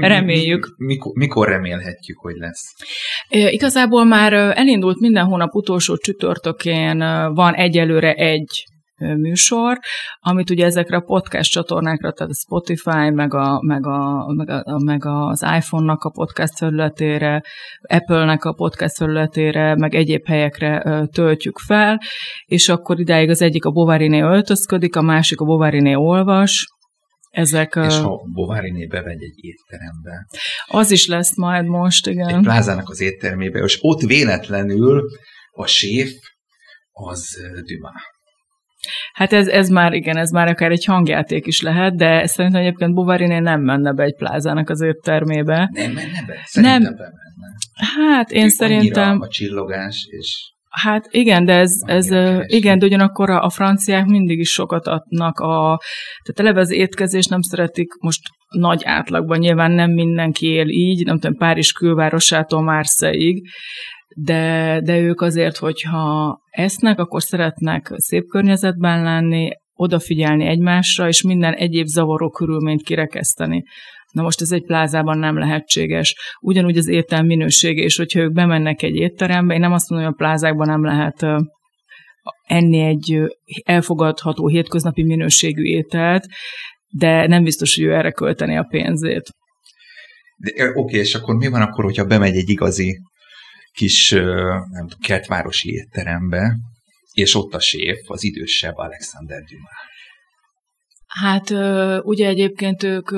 reméljük. 0.00 0.74
Mikor, 0.76 1.12
mikor 1.14 1.48
remélhetjük, 1.48 2.18
hogy 2.18 2.36
lesz? 2.36 2.74
Igazából 3.28 4.04
már 4.04 4.32
elindult 4.32 5.00
minden 5.00 5.24
hónap 5.24 5.54
utolsó 5.54 5.96
csütörtökén, 5.96 6.98
van 7.34 7.54
egyelőre 7.54 8.12
egy 8.12 8.64
műsor, 8.98 9.78
amit 10.20 10.50
ugye 10.50 10.64
ezekre 10.64 10.96
a 10.96 11.00
podcast 11.00 11.50
csatornákra, 11.50 12.12
tehát 12.12 12.32
a 12.32 12.36
Spotify, 12.36 13.10
meg, 13.10 13.34
a, 13.34 13.60
meg, 13.62 13.86
a, 13.86 14.32
meg, 14.36 14.48
a, 14.48 14.78
meg 14.84 15.04
az 15.04 15.42
iPhone-nak 15.56 16.02
a 16.02 16.10
podcast 16.10 16.58
felületére, 16.58 17.42
Apple-nek 17.80 18.44
a 18.44 18.52
podcast 18.52 18.96
felületére, 18.96 19.76
meg 19.76 19.94
egyéb 19.94 20.26
helyekre 20.26 21.06
töltjük 21.12 21.58
fel, 21.58 22.00
és 22.44 22.68
akkor 22.68 23.00
idáig 23.00 23.30
az 23.30 23.42
egyik 23.42 23.64
a 23.64 23.70
Bovariné 23.70 24.20
öltözködik, 24.20 24.96
a 24.96 25.02
másik 25.02 25.40
a 25.40 25.44
Bovariné 25.44 25.94
olvas, 25.94 26.72
ezek, 27.30 27.78
és 27.86 27.94
ha 27.94 28.22
Bovariné 28.32 28.86
bevegy 28.86 29.22
egy 29.22 29.44
étterembe. 29.44 30.26
Az 30.66 30.90
is 30.90 31.06
lesz 31.06 31.36
majd 31.36 31.66
most, 31.66 32.06
igen. 32.06 32.28
Egy 32.28 32.42
plázának 32.42 32.88
az 32.88 33.00
éttermébe, 33.00 33.58
és 33.58 33.78
ott 33.80 34.00
véletlenül 34.00 35.02
a 35.50 35.66
séf 35.66 36.12
az 36.92 37.36
Dumas. 37.64 38.13
Hát 39.12 39.32
ez, 39.32 39.46
ez 39.46 39.68
már, 39.68 39.92
igen, 39.92 40.16
ez 40.16 40.30
már 40.30 40.48
akár 40.48 40.70
egy 40.70 40.84
hangjáték 40.84 41.46
is 41.46 41.60
lehet, 41.60 41.96
de 41.96 42.26
szerintem 42.26 42.60
egyébként 42.60 42.94
Bovariné 42.94 43.38
nem 43.38 43.60
menne 43.60 43.92
be 43.92 44.02
egy 44.02 44.16
plázának 44.16 44.70
az 44.70 44.80
éttermébe. 44.80 45.70
Nem 45.72 45.92
menne 45.92 46.24
be? 46.26 46.40
Szerintem 46.44 46.82
nem. 46.82 46.92
bemenne. 46.92 47.22
Hát 47.96 48.30
én 48.30 48.44
Ő 48.44 48.48
szerintem... 48.48 49.20
A 49.20 49.28
csillogás 49.28 50.06
és... 50.10 50.52
Hát 50.82 51.06
igen, 51.10 51.44
de 51.44 51.52
ez, 51.52 51.72
ez 51.86 52.08
igen, 52.46 52.78
de 52.78 52.86
ugyanakkor 52.86 53.30
a, 53.30 53.44
a 53.44 53.50
franciák 53.50 54.06
mindig 54.06 54.38
is 54.38 54.50
sokat 54.50 54.86
adnak 54.86 55.38
a, 55.38 55.80
tehát 56.22 56.40
eleve 56.40 56.60
az 56.60 56.70
étkezés 56.70 57.26
nem 57.26 57.40
szeretik 57.40 57.92
most 58.00 58.20
nagy 58.48 58.82
átlagban, 58.84 59.38
nyilván 59.38 59.70
nem 59.70 59.90
mindenki 59.90 60.46
él 60.46 60.68
így, 60.68 61.04
nem 61.04 61.18
tudom, 61.18 61.36
Párizs 61.36 61.72
külvárosától 61.72 62.62
Marseille-ig, 62.62 63.42
de, 64.16 64.80
de 64.84 64.98
ők 64.98 65.20
azért, 65.20 65.56
hogyha 65.56 66.38
esznek, 66.54 66.98
akkor 66.98 67.22
szeretnek 67.22 67.92
szép 67.96 68.28
környezetben 68.28 69.02
lenni, 69.02 69.50
odafigyelni 69.74 70.46
egymásra, 70.46 71.08
és 71.08 71.22
minden 71.22 71.54
egyéb 71.54 71.86
zavaró 71.86 72.30
körülményt 72.30 72.82
kirekeszteni. 72.82 73.64
Na 74.12 74.22
most 74.22 74.40
ez 74.40 74.52
egy 74.52 74.64
plázában 74.64 75.18
nem 75.18 75.38
lehetséges. 75.38 76.16
Ugyanúgy 76.40 76.76
az 76.76 76.88
étel 76.88 77.22
minősége, 77.22 77.82
és 77.82 77.96
hogyha 77.96 78.20
ők 78.20 78.32
bemennek 78.32 78.82
egy 78.82 78.94
étterembe, 78.94 79.54
én 79.54 79.60
nem 79.60 79.72
azt 79.72 79.90
mondom, 79.90 80.08
hogy 80.08 80.16
a 80.18 80.24
plázákban 80.24 80.66
nem 80.66 80.84
lehet 80.84 81.26
enni 82.46 82.80
egy 82.80 83.20
elfogadható 83.64 84.48
hétköznapi 84.48 85.02
minőségű 85.02 85.62
ételt, 85.62 86.26
de 86.88 87.26
nem 87.26 87.42
biztos, 87.42 87.74
hogy 87.74 87.84
ő 87.84 87.94
erre 87.94 88.10
költeni 88.10 88.56
a 88.56 88.66
pénzét. 88.68 89.30
Oké, 90.38 90.70
okay, 90.74 90.98
és 90.98 91.14
akkor 91.14 91.34
mi 91.34 91.48
van 91.48 91.62
akkor, 91.62 91.84
hogyha 91.84 92.04
bemegy 92.04 92.36
egy 92.36 92.48
igazi 92.48 92.98
kis 93.74 94.10
nem 94.10 94.86
tudom, 94.86 94.98
kertvárosi 95.02 95.70
étterembe, 95.72 96.56
és 97.12 97.34
ott 97.34 97.54
a 97.54 97.60
séf, 97.60 97.98
az 98.10 98.24
idősebb 98.24 98.76
Alexander 98.76 99.42
Dumas. 99.42 99.92
Hát 101.06 101.50
ugye 102.04 102.28
egyébként 102.28 102.82
ők 102.82 103.10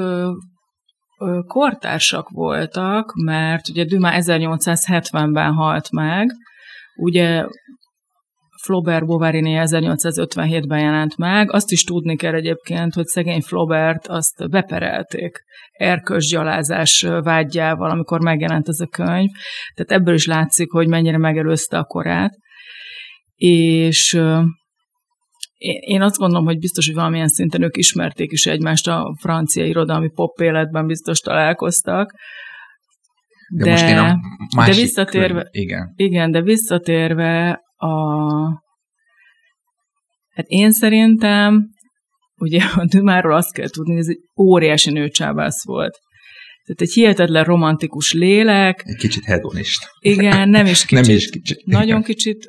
kortársak 1.47 2.29
voltak, 2.29 3.13
mert 3.25 3.69
ugye 3.69 3.85
Dumas 3.85 4.25
1870-ben 4.27 5.53
halt 5.53 5.91
meg, 5.91 6.31
ugye 6.97 7.45
Flaubert 8.67 9.07
Bovary 9.07 9.43
1857-ben 9.45 10.79
jelent 10.79 11.17
meg. 11.17 11.53
Azt 11.53 11.71
is 11.71 11.85
tudni 11.85 12.17
kell 12.17 12.35
egyébként, 12.35 12.95
hogy 12.95 13.07
szegény 13.07 13.41
Flaubert 13.41 14.07
azt 14.07 14.51
beperelték 14.51 15.45
erkölcsgyalázás 15.73 17.07
vágyjával, 17.23 17.91
amikor 17.91 18.21
megjelent 18.21 18.69
ez 18.69 18.81
a 18.81 18.87
könyv. 18.87 19.29
Tehát 19.75 20.01
ebből 20.01 20.15
is 20.15 20.27
látszik, 20.27 20.71
hogy 20.71 20.89
mennyire 20.89 21.19
megelőzte 21.19 21.79
a 21.79 21.85
korát. 21.85 22.33
És 23.35 24.21
én 25.81 26.03
azt 26.03 26.17
gondolom, 26.17 26.45
hogy 26.45 26.59
biztos, 26.59 26.87
hogy 26.87 26.95
valamilyen 26.95 27.29
szinten 27.29 27.63
ők 27.63 27.77
ismerték 27.77 28.33
is 28.33 28.47
egymást 28.47 28.89
a 28.89 29.17
francia 29.21 29.65
irodalmi 29.65 30.11
pop 30.15 30.41
életben, 30.41 30.87
biztos 30.87 31.21
találkoztak. 31.21 32.13
De, 33.55 33.65
de 33.65 33.71
most 33.71 33.89
én 33.89 33.99
a 33.99 34.17
másik 34.57 34.75
de 34.75 34.81
visszatérve, 34.81 35.41
könyv, 35.41 35.65
igen. 35.65 35.93
Igen, 35.97 36.31
de 36.31 36.43
visszatérve 36.43 37.61
a... 37.77 37.89
Hát 40.35 40.47
én 40.47 40.73
szerintem 40.73 41.69
ugye 42.37 42.63
a 42.77 42.85
Dümáról 42.85 43.35
azt 43.35 43.53
kell 43.53 43.69
tudni, 43.69 43.93
hogy 43.93 44.01
ez 44.01 44.09
egy 44.09 44.21
óriási 44.41 44.91
nőcsábász 44.91 45.65
volt. 45.65 45.99
Tehát 46.67 46.81
egy 46.81 46.93
hihetetlen 46.93 47.45
romantikus 47.45 48.13
lélek. 48.13 48.83
Egy 48.85 48.97
kicsit 48.97 49.25
hedonista. 49.25 49.87
Igen, 50.01 50.49
nem 50.49 50.67
is 50.67 50.85
kicsit. 50.87 51.07
nem 51.07 51.17
is 51.17 51.31
kicsit. 51.31 51.63
Nagyon 51.65 52.03
kicsit, 52.03 52.49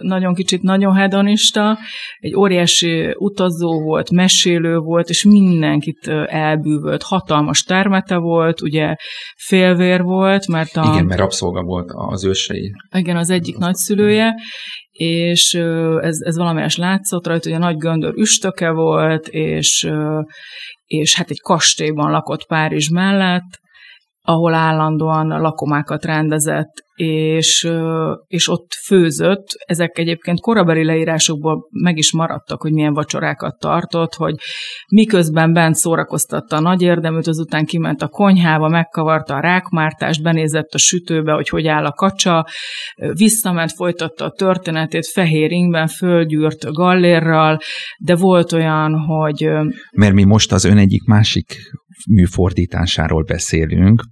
nagyon 0.00 0.34
kicsit, 0.34 0.62
nagyon 0.62 0.94
hedonista. 0.94 1.78
Egy 2.18 2.34
óriási 2.34 3.14
utazó 3.18 3.82
volt, 3.82 4.10
mesélő 4.10 4.76
volt, 4.76 5.08
és 5.08 5.24
mindenkit 5.24 6.08
elbűvölt. 6.26 7.02
Hatalmas 7.02 7.62
termete 7.62 8.16
volt, 8.16 8.60
ugye 8.60 8.94
félvér 9.36 10.02
volt, 10.02 10.46
mert 10.46 10.76
a... 10.76 10.90
Igen, 10.92 11.04
mert 11.04 11.20
rabszolga 11.20 11.62
volt 11.62 11.90
az 11.94 12.24
ősei. 12.24 12.72
Igen, 12.96 13.16
az 13.16 13.30
egyik 13.30 13.56
nagyszülője, 13.56 14.34
és 14.94 15.54
ez, 16.00 16.16
ez 16.20 16.36
valamelyes 16.36 16.76
látszott 16.76 17.26
rajta, 17.26 17.48
hogy 17.48 17.58
a 17.58 17.64
nagy 17.64 17.76
göndör 17.76 18.14
üstöke 18.16 18.70
volt, 18.70 19.28
és 19.28 19.88
és 20.86 21.14
hát 21.14 21.30
egy 21.30 21.40
kastélyban 21.40 22.10
lakott 22.10 22.46
Párizs 22.46 22.88
mellett, 22.88 23.60
ahol 24.26 24.54
állandóan 24.54 25.26
lakomákat 25.26 26.04
rendezett, 26.04 26.72
és, 26.94 27.68
és 28.26 28.48
ott 28.48 28.72
főzött. 28.86 29.46
Ezek 29.66 29.98
egyébként 29.98 30.40
korabeli 30.40 30.84
leírásokból 30.84 31.68
meg 31.70 31.96
is 31.96 32.12
maradtak, 32.12 32.62
hogy 32.62 32.72
milyen 32.72 32.92
vacsorákat 32.92 33.58
tartott, 33.58 34.14
hogy 34.14 34.34
miközben 34.88 35.52
bent 35.52 35.74
szórakoztatta 35.74 36.56
a 36.56 36.60
nagy 36.60 36.82
érdeműt, 36.82 37.26
azután 37.26 37.64
kiment 37.64 38.02
a 38.02 38.08
konyhába, 38.08 38.68
megkavarta 38.68 39.34
a 39.34 39.40
rákmártást, 39.40 40.22
benézett 40.22 40.72
a 40.72 40.78
sütőbe, 40.78 41.32
hogy 41.32 41.48
hogy 41.48 41.66
áll 41.66 41.84
a 41.84 41.92
kacsa, 41.92 42.46
visszament, 43.12 43.72
folytatta 43.72 44.24
a 44.24 44.30
történetét 44.30 45.06
fehér 45.06 45.50
ingben, 45.50 45.86
földgyűrt 45.86 46.72
gallérral, 46.72 47.58
de 47.98 48.16
volt 48.16 48.52
olyan, 48.52 48.94
hogy... 48.94 49.48
Mert 49.96 50.14
mi 50.14 50.24
most 50.24 50.52
az 50.52 50.64
ön 50.64 50.78
egyik 50.78 51.04
másik 51.04 51.56
műfordításáról 52.08 53.22
beszélünk, 53.22 54.02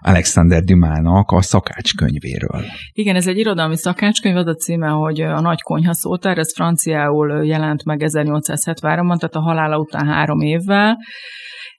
Alexander 0.00 0.62
Dumának 0.62 1.30
a 1.30 1.42
szakácskönyvéről. 1.42 2.64
Igen, 2.92 3.16
ez 3.16 3.26
egy 3.26 3.38
irodalmi 3.38 3.76
szakácskönyv, 3.76 4.36
az 4.36 4.46
a 4.46 4.54
címe, 4.54 4.88
hogy 4.88 5.20
a 5.20 5.40
Nagy 5.40 5.60
Konyha 5.60 5.94
szótár, 5.94 6.38
ez 6.38 6.54
franciául 6.54 7.46
jelent 7.46 7.84
meg 7.84 8.00
1873-ban, 8.04 9.18
tehát 9.18 9.34
a 9.34 9.40
halála 9.40 9.78
után 9.78 10.06
három 10.06 10.40
évvel, 10.40 10.96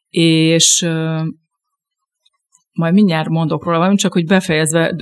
és 0.09 0.87
majd 2.79 2.93
mindjárt 2.93 3.29
mondok 3.29 3.65
róla 3.65 3.77
valami, 3.77 3.95
csak 3.95 4.13
hogy 4.13 4.25
befejezve 4.25 4.95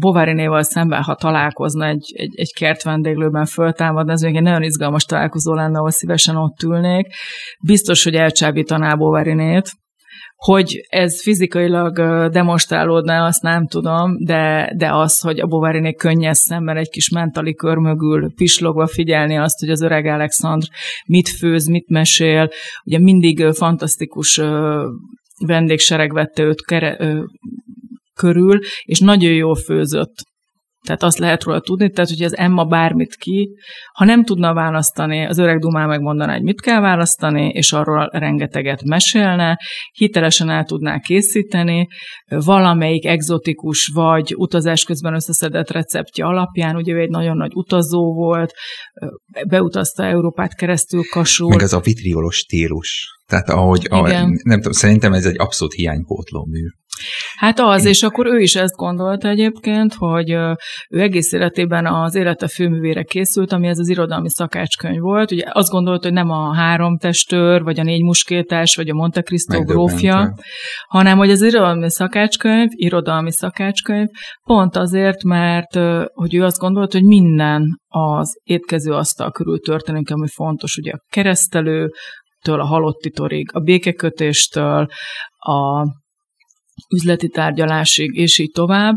Bovárinéval 0.00 0.62
szemben, 0.62 1.02
ha 1.02 1.14
találkozna 1.14 1.86
egy, 1.86 2.12
egy, 2.16 2.38
egy 2.38 2.52
kert 2.52 2.82
vendéglőben 2.82 3.44
föltámadna, 3.44 4.12
ez 4.12 4.20
még 4.20 4.36
egy 4.36 4.42
nagyon 4.42 4.62
izgalmas 4.62 5.04
találkozó 5.04 5.54
lenne, 5.54 5.78
ahol 5.78 5.90
szívesen 5.90 6.36
ott 6.36 6.62
ülnék. 6.62 7.06
Biztos, 7.66 8.04
hogy 8.04 8.14
elcsábítaná 8.14 8.94
Bovárinét, 8.94 9.70
hogy 10.36 10.86
ez 10.88 11.22
fizikailag 11.22 11.96
demonstrálódna, 12.30 13.24
azt 13.24 13.42
nem 13.42 13.66
tudom, 13.66 14.16
de, 14.24 14.72
de 14.76 14.94
az, 14.94 15.20
hogy 15.20 15.40
a 15.40 15.46
Bovariné 15.46 15.92
könnyes 15.92 16.38
szemben 16.38 16.76
egy 16.76 16.88
kis 16.88 17.08
mentali 17.08 17.54
kör 17.54 17.76
mögül 17.76 18.34
pislogva 18.34 18.86
figyelni 18.86 19.38
azt, 19.38 19.60
hogy 19.60 19.70
az 19.70 19.82
öreg 19.82 20.06
Alexandr 20.06 20.66
mit 21.06 21.28
főz, 21.28 21.66
mit 21.66 21.88
mesél, 21.88 22.48
ugye 22.84 22.98
mindig 22.98 23.46
fantasztikus 23.52 24.40
vendégsereg 25.46 26.12
vette 26.12 26.42
őt 26.42 26.64
kere, 26.64 27.16
körül, 28.14 28.58
és 28.82 29.00
nagyon 29.00 29.32
jól 29.32 29.54
főzött. 29.54 30.14
Tehát 30.86 31.02
azt 31.02 31.18
lehet 31.18 31.42
róla 31.42 31.60
tudni, 31.60 31.90
tehát 31.90 32.10
hogy 32.10 32.22
az 32.22 32.36
Emma 32.36 32.64
bármit 32.64 33.14
ki, 33.14 33.50
ha 33.92 34.04
nem 34.04 34.24
tudna 34.24 34.54
választani, 34.54 35.26
az 35.26 35.38
öreg 35.38 35.58
Dumá 35.58 35.86
megmondaná, 35.86 36.32
hogy 36.32 36.42
mit 36.42 36.60
kell 36.60 36.80
választani, 36.80 37.48
és 37.48 37.72
arról 37.72 38.08
rengeteget 38.12 38.82
mesélne, 38.82 39.58
hitelesen 39.92 40.50
el 40.50 40.64
tudná 40.64 40.98
készíteni, 40.98 41.86
valamelyik 42.26 43.06
egzotikus 43.06 43.90
vagy 43.94 44.34
utazás 44.36 44.84
közben 44.84 45.14
összeszedett 45.14 45.70
receptje 45.70 46.24
alapján, 46.24 46.76
ugye 46.76 46.92
ő 46.92 47.00
egy 47.00 47.10
nagyon 47.10 47.36
nagy 47.36 47.52
utazó 47.54 48.14
volt, 48.14 48.52
beutazta 49.48 50.04
Európát 50.04 50.54
keresztül 50.54 51.02
kasul. 51.10 51.48
Meg 51.48 51.62
ez 51.62 51.72
a 51.72 51.80
vitriolos 51.80 52.36
stílus. 52.36 53.12
Tehát 53.26 53.48
ahogy, 53.48 53.86
ahogy 53.90 54.12
nem 54.42 54.56
tudom, 54.56 54.72
szerintem 54.72 55.12
ez 55.12 55.26
egy 55.26 55.38
abszolút 55.38 55.74
hiánypótló 55.74 56.46
mű. 56.50 56.60
Hát 57.36 57.60
az, 57.60 57.84
és 57.84 58.02
akkor 58.02 58.26
ő 58.26 58.38
is 58.38 58.54
ezt 58.54 58.76
gondolta 58.76 59.28
egyébként, 59.28 59.94
hogy 59.94 60.30
ő 60.88 61.00
egész 61.00 61.32
életében 61.32 61.86
az 61.86 62.14
élete 62.14 62.48
főművére 62.48 63.02
készült, 63.02 63.52
ami 63.52 63.66
ez 63.66 63.78
az 63.78 63.88
irodalmi 63.88 64.30
szakácskönyv 64.30 65.00
volt. 65.00 65.30
Ugye 65.30 65.44
azt 65.52 65.70
gondolta, 65.70 66.06
hogy 66.06 66.16
nem 66.16 66.30
a 66.30 66.54
három 66.54 66.98
testőr, 66.98 67.62
vagy 67.62 67.80
a 67.80 67.82
négy 67.82 68.02
muskétás, 68.02 68.74
vagy 68.74 68.88
a 68.88 68.94
Monte 68.94 69.22
Cristo 69.22 69.62
grófja, 69.62 70.34
hanem 70.88 71.18
hogy 71.18 71.30
az 71.30 71.42
irodalmi 71.42 71.90
szakácskönyv, 71.90 72.68
irodalmi 72.70 73.32
szakácskönyv, 73.32 74.08
pont 74.46 74.76
azért, 74.76 75.22
mert 75.22 75.74
hogy 76.12 76.34
ő 76.34 76.42
azt 76.42 76.58
gondolta, 76.58 76.98
hogy 76.98 77.06
minden 77.06 77.62
az 77.88 78.40
étkező 78.42 78.92
asztal 78.92 79.30
körül 79.30 79.58
történik, 79.58 80.10
ami 80.10 80.26
fontos, 80.34 80.76
ugye 80.76 80.92
a 80.92 81.04
keresztelő, 81.10 81.90
től 82.44 82.60
a 82.60 82.66
halottitorig, 82.66 83.48
a 83.52 83.60
békekötéstől, 83.60 84.86
a 85.38 85.86
üzleti 86.94 87.28
tárgyalásig, 87.28 88.14
és 88.14 88.38
így 88.38 88.50
tovább. 88.50 88.94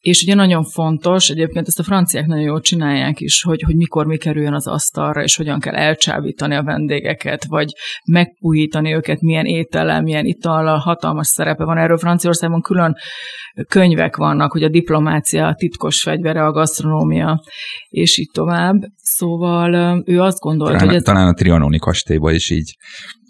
És 0.00 0.22
ugye 0.22 0.34
nagyon 0.34 0.64
fontos, 0.64 1.28
egyébként 1.28 1.66
ezt 1.66 1.78
a 1.78 1.82
franciák 1.82 2.26
nagyon 2.26 2.44
jól 2.44 2.60
csinálják 2.60 3.20
is, 3.20 3.42
hogy, 3.42 3.62
hogy 3.62 3.76
mikor 3.76 4.06
mi 4.06 4.16
kerüljön 4.16 4.54
az 4.54 4.66
asztalra, 4.66 5.22
és 5.22 5.36
hogyan 5.36 5.60
kell 5.60 5.74
elcsábítani 5.74 6.54
a 6.54 6.62
vendégeket, 6.62 7.44
vagy 7.44 7.72
megpuhítani 8.04 8.94
őket, 8.94 9.20
milyen 9.20 9.44
étellel, 9.44 10.02
milyen 10.02 10.24
itallal, 10.24 10.78
hatalmas 10.78 11.26
szerepe 11.26 11.64
van. 11.64 11.78
Erről 11.78 11.98
Franciaországban 11.98 12.60
külön 12.60 12.96
könyvek 13.68 14.16
vannak, 14.16 14.52
hogy 14.52 14.62
a 14.62 14.68
diplomácia, 14.68 15.46
a 15.46 15.54
titkos 15.54 16.02
fegyvere, 16.02 16.44
a 16.44 16.52
gasztronómia, 16.52 17.42
és 17.88 18.18
így 18.18 18.30
tovább. 18.32 18.76
Szóval 18.96 20.02
ő 20.06 20.20
azt 20.20 20.38
gondolta, 20.38 20.72
talán, 20.72 20.88
hogy... 20.88 20.96
Ez... 20.96 21.02
Talán 21.02 21.28
a 21.28 21.34
Trianoni 21.34 21.78
kastélyban 21.78 22.34
is 22.34 22.50
így, 22.50 22.76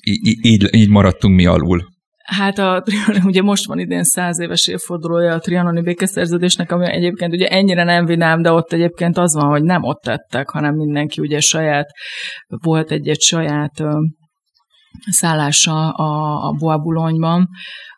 így, 0.01 0.45
így, 0.45 0.75
így 0.75 0.89
maradtunk 0.89 1.35
mi 1.35 1.47
alul. 1.47 1.99
Hát 2.31 2.59
a, 2.59 2.85
ugye 3.25 3.43
most 3.43 3.67
van 3.67 3.79
idén 3.79 4.03
száz 4.03 4.39
éves 4.39 4.67
évfordulója 4.67 5.35
a 5.35 5.39
trianoni 5.39 5.83
békeszerződésnek, 5.83 6.73
ami 6.73 6.87
egyébként 6.91 7.33
ugye 7.33 7.49
ennyire 7.49 7.85
nem 7.85 8.05
vidám, 8.05 8.43
de 8.43 8.53
ott 8.53 8.73
egyébként 8.73 9.19
az 9.19 9.35
van, 9.35 9.49
hogy 9.49 9.63
nem 9.63 9.83
ott 9.83 10.01
tettek, 10.01 10.49
hanem 10.49 10.75
mindenki 10.75 11.21
ugye 11.21 11.41
saját, 11.41 11.87
volt 12.47 12.91
egy-egy 12.91 13.21
saját 13.21 13.83
szállása 15.11 15.91
a, 15.91 16.43
a 16.49 16.53
Boabulonyban, 16.59 17.49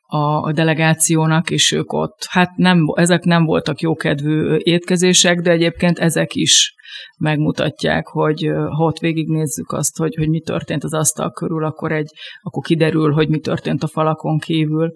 a, 0.06 0.52
delegációnak, 0.52 1.50
és 1.50 1.72
ők 1.72 1.92
ott, 1.92 2.26
hát 2.28 2.56
nem, 2.56 2.78
ezek 2.94 3.24
nem 3.24 3.44
voltak 3.44 3.80
jókedvű 3.80 4.56
étkezések, 4.56 5.40
de 5.40 5.50
egyébként 5.50 5.98
ezek 5.98 6.34
is 6.34 6.74
megmutatják, 7.18 8.06
hogy 8.06 8.50
ha 8.76 8.84
ott 8.84 8.98
végignézzük 8.98 9.72
azt, 9.72 9.96
hogy, 9.96 10.14
hogy 10.14 10.28
mi 10.28 10.40
történt 10.40 10.84
az 10.84 10.94
asztal 10.94 11.30
körül, 11.30 11.64
akkor, 11.64 11.92
egy, 11.92 12.10
akkor 12.40 12.62
kiderül, 12.62 13.12
hogy 13.12 13.28
mi 13.28 13.38
történt 13.38 13.82
a 13.82 13.86
falakon 13.86 14.38
kívül. 14.38 14.92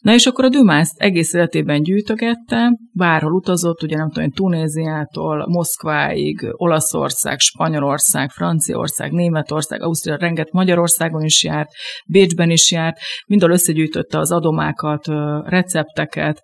Na 0.00 0.14
és 0.14 0.26
akkor 0.26 0.44
a 0.44 0.48
Dümászt 0.48 0.98
egész 0.98 1.32
életében 1.32 1.82
gyűjtögette, 1.82 2.78
bárhol 2.92 3.32
utazott, 3.32 3.82
ugye 3.82 3.96
nem 3.96 4.10
tudom, 4.10 4.30
Tunéziától, 4.30 5.46
Moszkváig, 5.48 6.48
Olaszország, 6.50 7.38
Spanyolország, 7.38 8.30
Franciaország, 8.30 9.12
Németország, 9.12 9.82
Ausztria, 9.82 10.16
renget 10.16 10.52
Magyarországon 10.52 11.22
is 11.22 11.44
járt, 11.44 11.68
Bécsben 12.06 12.50
is 12.50 12.70
járt, 12.72 12.96
mindal 13.26 13.50
összegyűjtötte 13.50 14.18
az 14.18 14.32
adomákat, 14.32 15.06
recepteket, 15.44 16.42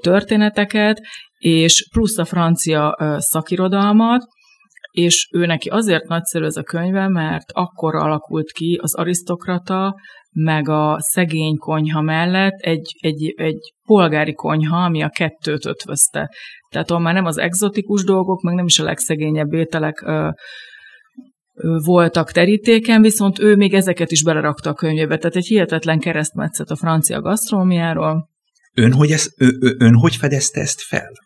történeteket, 0.00 1.00
és 1.46 1.88
plusz 1.92 2.18
a 2.18 2.24
francia 2.24 2.96
szakirodalmat, 3.18 4.22
és 4.90 5.28
ő 5.32 5.46
neki 5.46 5.68
azért 5.68 6.08
nagyszerű 6.08 6.44
ez 6.44 6.56
a 6.56 6.62
könyve, 6.62 7.08
mert 7.08 7.52
akkor 7.52 7.94
alakult 7.94 8.50
ki 8.50 8.78
az 8.82 8.94
arisztokrata, 8.94 9.94
meg 10.30 10.68
a 10.68 10.96
szegény 11.00 11.56
konyha 11.56 12.00
mellett 12.00 12.58
egy, 12.60 12.96
egy, 13.00 13.34
egy 13.36 13.58
polgári 13.84 14.32
konyha, 14.32 14.84
ami 14.84 15.02
a 15.02 15.08
kettőt 15.08 15.66
ötvözte. 15.66 16.30
Tehát 16.70 16.90
ahol 16.90 17.02
már 17.02 17.14
nem 17.14 17.24
az 17.24 17.38
egzotikus 17.38 18.04
dolgok, 18.04 18.42
meg 18.42 18.54
nem 18.54 18.64
is 18.64 18.78
a 18.78 18.84
legszegényebb 18.84 19.52
ételek 19.52 20.02
ö, 20.02 20.28
ö, 21.54 21.76
voltak 21.84 22.30
terítéken, 22.30 23.02
viszont 23.02 23.38
ő 23.38 23.56
még 23.56 23.74
ezeket 23.74 24.10
is 24.10 24.24
belerakta 24.24 24.70
a 24.70 24.74
könyvébe. 24.74 25.16
Tehát 25.18 25.36
egy 25.36 25.46
hihetetlen 25.46 25.98
keresztmetszet 25.98 26.70
a 26.70 26.76
francia 26.76 27.20
gasztrómiáról. 27.20 28.28
Ön 28.74 28.92
hogy, 28.92 29.10
ez, 29.10 29.28
ön, 29.36 29.76
ön 29.78 29.94
hogy 29.94 30.16
fedezte 30.16 30.60
ezt 30.60 30.80
fel? 30.80 31.24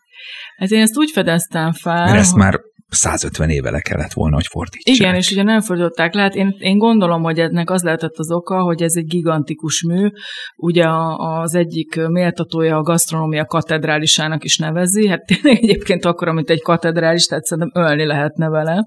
Hát 0.61 0.71
én 0.71 0.81
ezt 0.81 0.99
úgy 0.99 1.11
fedeztem 1.11 1.73
fel. 1.73 2.05
Mert 2.05 2.19
ezt 2.19 2.35
már 2.35 2.61
150 2.89 3.49
éve 3.49 3.71
le 3.71 3.81
kellett 3.81 4.13
volna, 4.13 4.35
hogy 4.35 4.47
fordítsák. 4.47 4.95
Igen, 4.95 5.15
és 5.15 5.31
ugye 5.31 5.43
nem 5.43 5.61
fordították 5.61 6.15
le. 6.15 6.21
Hát 6.21 6.35
én, 6.35 6.55
én 6.59 6.79
gondolom, 6.79 7.23
hogy 7.23 7.39
ennek 7.39 7.71
az 7.71 7.83
lehetett 7.83 8.17
az 8.17 8.31
oka, 8.31 8.63
hogy 8.63 8.83
ez 8.83 8.95
egy 8.97 9.07
gigantikus 9.07 9.83
mű. 9.83 10.09
Ugye 10.57 10.85
az 11.17 11.55
egyik 11.55 12.07
méltatója 12.07 12.77
a 12.77 12.83
gasztronómia 12.83 13.45
katedrálisának 13.45 14.45
is 14.45 14.59
nevezi. 14.59 15.09
Hát 15.09 15.21
tényleg 15.27 15.63
egyébként 15.63 16.05
akkor, 16.05 16.29
amit 16.29 16.51
egy 16.51 16.63
katedrális, 16.63 17.25
tehát 17.25 17.45
szerintem 17.45 17.83
ölni 17.83 18.07
lehetne 18.07 18.49
vele. 18.49 18.83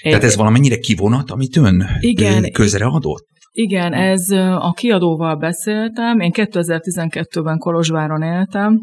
Egy... 0.00 0.10
Tehát 0.10 0.24
ez 0.24 0.36
valamennyire 0.36 0.78
kivonat, 0.78 1.30
amit 1.30 1.56
ön 1.56 1.86
Igen, 2.00 2.52
közreadott? 2.52 3.26
Igen, 3.52 3.92
ez 3.92 4.30
a 4.30 4.72
kiadóval 4.76 5.36
beszéltem. 5.36 6.20
Én 6.20 6.30
2012-ben 6.34 7.58
Kolozsváron 7.58 8.22
éltem, 8.22 8.78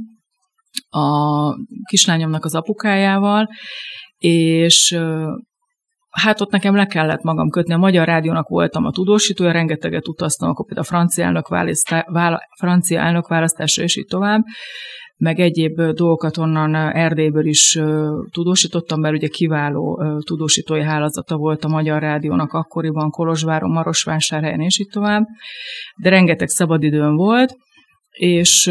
a 0.90 1.08
kislányomnak 1.90 2.46
az 2.46 2.56
apukájával, 2.56 3.48
és 4.18 4.98
hát 6.10 6.42
ott 6.42 6.52
nekem 6.52 6.76
le 6.76 6.86
kellett 6.86 7.22
magam 7.22 7.50
kötni. 7.50 7.74
A 7.74 7.78
Magyar 7.78 8.08
Rádiónak 8.08 8.48
voltam 8.48 8.86
a 8.86 8.92
tudósítója, 8.92 9.52
rengeteget 9.52 10.08
utaztam, 10.08 10.50
akkor 10.50 10.66
például 10.66 10.88
a 10.88 10.90
francia 10.90 11.26
elnök, 11.26 11.48
választá, 11.48 12.06
francia 12.60 13.00
elnök 13.00 13.28
választásra, 13.28 13.84
és 13.84 13.98
így 13.98 14.08
tovább 14.08 14.42
meg 15.18 15.40
egyéb 15.40 15.82
dolgokat 15.82 16.38
onnan 16.38 16.76
Erdélyből 16.76 17.46
is 17.46 17.80
tudósítottam, 18.32 19.00
mert 19.00 19.16
ugye 19.16 19.28
kiváló 19.28 20.04
tudósítói 20.26 20.82
hálózata 20.82 21.38
volt 21.38 21.64
a 21.64 21.68
Magyar 21.68 22.02
Rádiónak 22.02 22.54
akkoriban, 22.54 23.10
Kolozsváron, 23.10 23.72
Marosvásárhelyen 23.72 24.60
és 24.60 24.80
így 24.80 24.90
tovább, 24.92 25.24
de 26.02 26.10
rengeteg 26.10 26.48
szabadidőm 26.48 27.16
volt, 27.16 27.56
és 28.10 28.68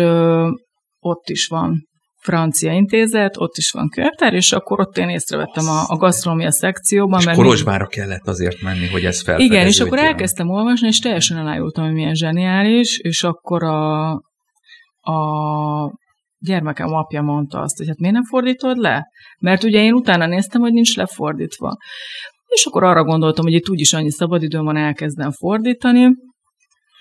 ott 0.99 1.29
is 1.29 1.47
van 1.47 1.89
francia 2.25 2.73
intézet, 2.73 3.37
ott 3.37 3.57
is 3.57 3.71
van 3.71 3.89
könyvtár, 3.89 4.35
és 4.35 4.53
akkor 4.53 4.81
ott 4.81 4.97
én 4.99 5.09
észrevettem 5.09 5.69
a, 5.69 5.85
a 5.87 5.97
gasztronómia 5.97 6.51
szekcióban. 6.51 7.19
És 7.19 7.25
mert 7.25 7.39
Kolozsvára 7.39 7.87
mi... 7.89 7.95
kellett 7.97 8.27
azért 8.27 8.63
menni, 8.63 8.87
hogy 8.87 9.05
ez 9.05 9.23
felfedeződjön. 9.23 9.53
Igen, 9.53 9.67
és 9.67 9.81
akkor 9.81 9.99
elkezdtem 9.99 10.49
olvasni, 10.49 10.87
és 10.87 10.99
teljesen 10.99 11.37
elájultam, 11.37 11.85
hogy 11.85 11.95
milyen 11.95 12.15
zseniális, 12.15 12.99
és 12.99 13.23
akkor 13.23 13.63
a, 13.63 14.11
a 15.01 15.19
gyermekem 16.39 16.93
apja 16.93 17.23
mondta 17.23 17.61
azt, 17.61 17.77
hogy 17.77 17.87
hát 17.89 17.99
miért 17.99 18.15
nem 18.15 18.25
fordítod 18.25 18.77
le? 18.77 19.03
Mert 19.39 19.65
ugye 19.65 19.83
én 19.83 19.93
utána 19.93 20.27
néztem, 20.27 20.61
hogy 20.61 20.73
nincs 20.73 20.97
lefordítva. 20.97 21.77
És 22.47 22.65
akkor 22.65 22.85
arra 22.85 23.05
gondoltam, 23.05 23.45
hogy 23.45 23.55
itt 23.55 23.69
úgyis 23.69 23.93
annyi 23.93 24.11
szabadidőm 24.11 24.65
van, 24.65 24.77
elkezdem 24.77 25.31
fordítani, 25.31 26.09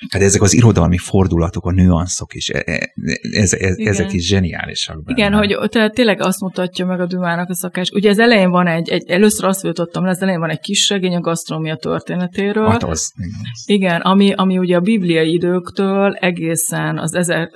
Hát 0.10 0.22
ezek 0.22 0.42
az 0.42 0.54
irodalmi 0.54 0.98
fordulatok, 0.98 1.66
a 1.66 1.72
nüanszok 1.72 2.34
is, 2.34 2.50
e, 2.50 2.64
e, 2.66 2.92
ez, 3.32 3.54
ez, 3.54 3.78
ezek 3.78 4.14
is 4.14 4.28
zseniálisak. 4.28 5.04
Benne. 5.04 5.18
Igen, 5.18 5.34
hogy 5.34 5.70
tehát 5.70 5.94
tényleg 5.94 6.22
azt 6.22 6.40
mutatja 6.40 6.86
meg 6.86 7.00
a 7.00 7.06
Dumának 7.06 7.50
a 7.50 7.56
szakás. 7.56 7.90
Ugye 7.90 8.10
az 8.10 8.20
elején 8.20 8.50
van 8.50 8.68
egy, 8.68 8.90
egy 8.90 9.10
először 9.10 9.46
azt 9.46 9.64
jutottam 9.64 10.04
le, 10.04 10.10
az 10.10 10.22
elején 10.22 10.40
van 10.40 10.50
egy 10.50 10.60
kis 10.60 10.90
regény 10.90 11.16
a 11.16 11.20
gasztronómia 11.20 11.76
történetéről. 11.76 12.70
Hát 12.70 12.84
az, 12.84 13.12
igen. 13.16 13.32
igen, 13.66 14.02
ami, 14.02 14.34
ami 14.34 14.58
ugye 14.58 14.76
a 14.76 14.82
bibliai 14.82 15.34
időktől 15.34 16.14
egészen 16.14 16.98
az 16.98 17.14
ezer, 17.14 17.50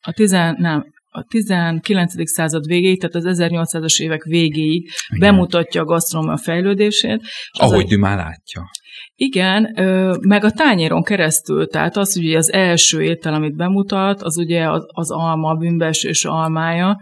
a 0.00 0.12
tizen, 0.12 0.56
nem, 0.58 0.84
a 1.16 1.24
19. 1.28 2.30
század 2.30 2.66
végéig, 2.66 3.00
tehát 3.00 3.26
az 3.26 3.38
1800-as 3.40 4.02
évek 4.02 4.22
végéig 4.22 4.82
Igen. 4.82 5.20
bemutatja 5.20 5.82
a 5.82 5.84
gasztronómia 5.84 6.36
fejlődését. 6.36 7.20
Ahogy 7.50 7.86
Dumá 7.86 8.16
látja. 8.16 8.70
Igen, 9.16 9.72
meg 10.20 10.44
a 10.44 10.50
tányéron 10.50 11.02
keresztül, 11.02 11.66
tehát 11.66 11.96
az 11.96 12.16
ugye 12.16 12.36
az 12.36 12.52
első 12.52 13.02
étel, 13.02 13.34
amit 13.34 13.56
bemutat, 13.56 14.22
az 14.22 14.38
ugye 14.38 14.70
az, 14.70 14.84
az 14.86 15.10
alma, 15.10 15.48
a 15.48 15.54
bűnbeesés 15.54 16.24
almája, 16.24 16.98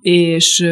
és 0.00 0.66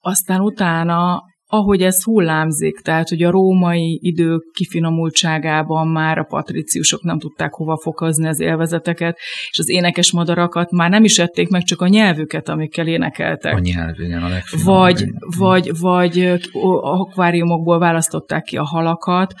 aztán 0.00 0.40
utána 0.40 1.22
ahogy 1.48 1.82
ez 1.82 2.04
hullámzik, 2.04 2.80
tehát 2.80 3.08
hogy 3.08 3.22
a 3.22 3.30
római 3.30 3.98
idők 4.02 4.52
kifinomultságában 4.52 5.88
már 5.88 6.18
a 6.18 6.24
patriciusok 6.24 7.02
nem 7.02 7.18
tudták 7.18 7.52
hova 7.52 7.76
fokozni 7.76 8.28
az 8.28 8.40
élvezeteket, 8.40 9.18
és 9.50 9.58
az 9.58 9.68
énekes 9.68 10.12
madarakat 10.12 10.70
már 10.70 10.90
nem 10.90 11.04
is 11.04 11.18
ették 11.18 11.48
meg, 11.48 11.62
csak 11.62 11.80
a 11.80 11.88
nyelvüket, 11.88 12.48
amikkel 12.48 12.86
énekeltek. 12.86 13.54
A 13.54 13.58
nyelv, 13.58 14.00
igen, 14.00 14.22
a 14.22 14.28
Vagy, 14.64 15.04
vagy, 15.38 15.78
vagy 15.78 16.40
akváriumokból 16.80 17.78
választották 17.78 18.42
ki 18.42 18.56
a 18.56 18.64
halakat, 18.64 19.34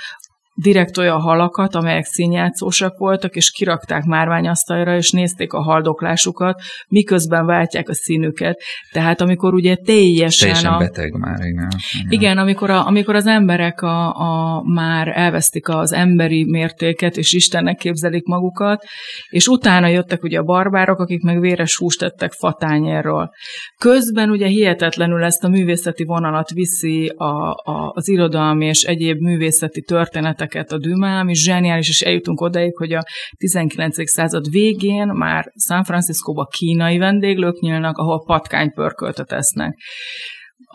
direkt 0.56 0.98
olyan 0.98 1.20
halakat, 1.20 1.74
amelyek 1.74 2.04
színjátszósak 2.04 2.98
voltak, 2.98 3.34
és 3.36 3.50
kirakták 3.50 4.04
márványasztalra, 4.04 4.96
és 4.96 5.10
nézték 5.10 5.52
a 5.52 5.62
haldoklásukat, 5.62 6.60
miközben 6.88 7.46
váltják 7.46 7.88
a 7.88 7.94
színüket. 7.94 8.60
Tehát 8.92 9.20
amikor 9.20 9.54
ugye 9.54 9.74
teljesen... 9.74 10.48
Teljesen 10.48 10.72
a, 10.72 10.78
beteg 10.78 11.12
már, 11.12 11.40
igen. 11.44 11.68
Igen, 12.08 12.38
amikor, 12.38 12.70
a, 12.70 12.86
amikor 12.86 13.14
az 13.14 13.26
emberek 13.26 13.82
a, 13.82 14.14
a, 14.14 14.62
már 14.62 15.08
elvesztik 15.08 15.68
az 15.68 15.92
emberi 15.92 16.44
mértéket, 16.44 17.16
és 17.16 17.32
Istennek 17.32 17.76
képzelik 17.76 18.24
magukat, 18.24 18.84
és 19.28 19.46
utána 19.46 19.86
jöttek 19.86 20.22
ugye 20.22 20.38
a 20.38 20.42
barbárok, 20.42 20.98
akik 20.98 21.22
meg 21.22 21.40
véres 21.40 21.76
húst 21.76 21.98
tettek 21.98 22.32
fatányérról. 22.32 23.30
Közben 23.78 24.30
ugye 24.30 24.46
hihetetlenül 24.46 25.24
ezt 25.24 25.44
a 25.44 25.48
művészeti 25.48 26.04
vonalat 26.04 26.50
viszi 26.50 27.06
a, 27.16 27.50
a, 27.50 27.92
az 27.94 28.08
irodalmi 28.08 28.66
és 28.66 28.82
egyéb 28.82 29.20
művészeti 29.20 29.82
történetek 29.82 30.45
ötleteket 30.46 30.72
a 30.72 30.78
Dumas, 30.78 31.20
ami 31.20 31.34
zseniális, 31.34 31.88
és 31.88 32.00
eljutunk 32.00 32.40
odaig, 32.40 32.76
hogy 32.76 32.92
a 32.92 33.02
19. 33.36 34.10
század 34.10 34.50
végén 34.50 35.06
már 35.06 35.52
San 35.66 35.84
Franciscóba 35.84 36.44
kínai 36.44 36.98
vendéglők 36.98 37.60
nyílnak, 37.60 37.96
ahol 37.96 38.24
patkánypörköltet 38.24 39.32
esznek. 39.32 39.78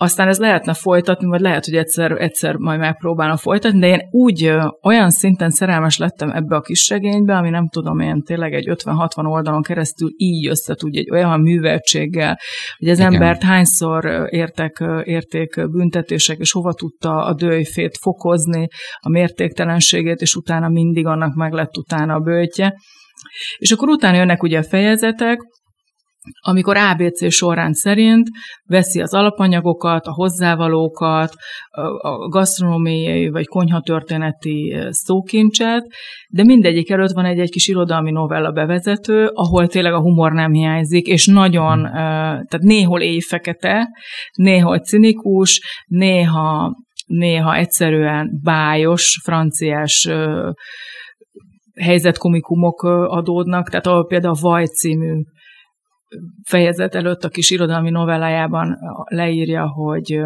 Aztán 0.01 0.27
ez 0.27 0.39
lehetne 0.39 0.73
folytatni, 0.73 1.27
vagy 1.27 1.41
lehet, 1.41 1.65
hogy 1.65 1.75
egyszer, 1.75 2.11
egyszer 2.11 2.55
majd 2.55 2.79
megpróbálom 2.79 3.35
folytatni, 3.35 3.79
de 3.79 3.87
én 3.87 4.07
úgy 4.11 4.53
olyan 4.81 5.09
szinten 5.09 5.49
szerelmes 5.49 5.97
lettem 5.97 6.29
ebbe 6.29 6.55
a 6.55 6.61
kis 6.61 6.89
regénybe, 6.89 7.35
ami 7.35 7.49
nem 7.49 7.67
tudom 7.67 7.99
én 7.99 8.21
tényleg 8.21 8.53
egy 8.53 8.69
50-60 8.69 9.07
oldalon 9.31 9.61
keresztül 9.61 10.09
így 10.17 10.47
összetud 10.47 10.95
egy 10.95 11.11
olyan 11.11 11.39
műveltséggel, 11.39 12.39
hogy 12.77 12.89
az 12.89 12.99
Igen. 12.99 13.13
embert 13.13 13.43
hányszor 13.43 14.27
értek, 14.29 14.83
érték 15.03 15.69
büntetések, 15.69 16.37
és 16.37 16.51
hova 16.51 16.73
tudta 16.73 17.25
a 17.25 17.33
dőjfét 17.33 17.97
fokozni, 17.97 18.67
a 18.99 19.09
mértéktelenségét, 19.09 20.21
és 20.21 20.35
utána 20.35 20.69
mindig 20.69 21.05
annak 21.05 21.35
meg 21.35 21.51
lett 21.51 21.77
utána 21.77 22.13
a 22.13 22.19
bőtje. 22.19 22.73
És 23.57 23.71
akkor 23.71 23.89
utána 23.89 24.17
jönnek 24.17 24.43
ugye 24.43 24.57
a 24.57 24.63
fejezetek, 24.63 25.39
amikor 26.41 26.77
ABC 26.77 27.31
sorrend 27.31 27.73
szerint 27.73 28.27
veszi 28.65 29.01
az 29.01 29.13
alapanyagokat, 29.13 30.05
a 30.05 30.13
hozzávalókat, 30.13 31.33
a 32.01 32.27
gasztronómiai 32.27 33.29
vagy 33.29 33.47
konyhatörténeti 33.47 34.75
szókincset, 34.89 35.87
de 36.29 36.43
mindegyik 36.43 36.89
előtt 36.89 37.11
van 37.11 37.25
egy-egy 37.25 37.49
kis 37.49 37.67
irodalmi 37.67 38.11
novella 38.11 38.51
bevezető, 38.51 39.29
ahol 39.33 39.67
tényleg 39.67 39.93
a 39.93 40.01
humor 40.01 40.31
nem 40.31 40.51
hiányzik, 40.51 41.07
és 41.07 41.25
nagyon, 41.25 41.77
hmm. 41.77 41.93
tehát 41.93 42.59
néhol 42.59 43.01
éjfekete, 43.01 43.89
néhol 44.33 44.79
cinikus, 44.79 45.83
néha, 45.85 46.75
néha 47.05 47.55
egyszerűen 47.55 48.39
bájos, 48.43 49.19
franciás 49.23 50.09
helyzetkomikumok 51.79 52.83
adódnak, 53.07 53.69
tehát 53.69 53.87
ahol 53.87 54.05
például 54.05 54.33
a 54.33 54.41
Vaj 54.41 54.65
című 54.65 55.13
fejezet 56.47 56.95
előtt 56.95 57.23
a 57.23 57.29
kis 57.29 57.49
irodalmi 57.49 57.89
novellájában 57.89 58.77
leírja, 59.09 59.67
hogy 59.67 60.23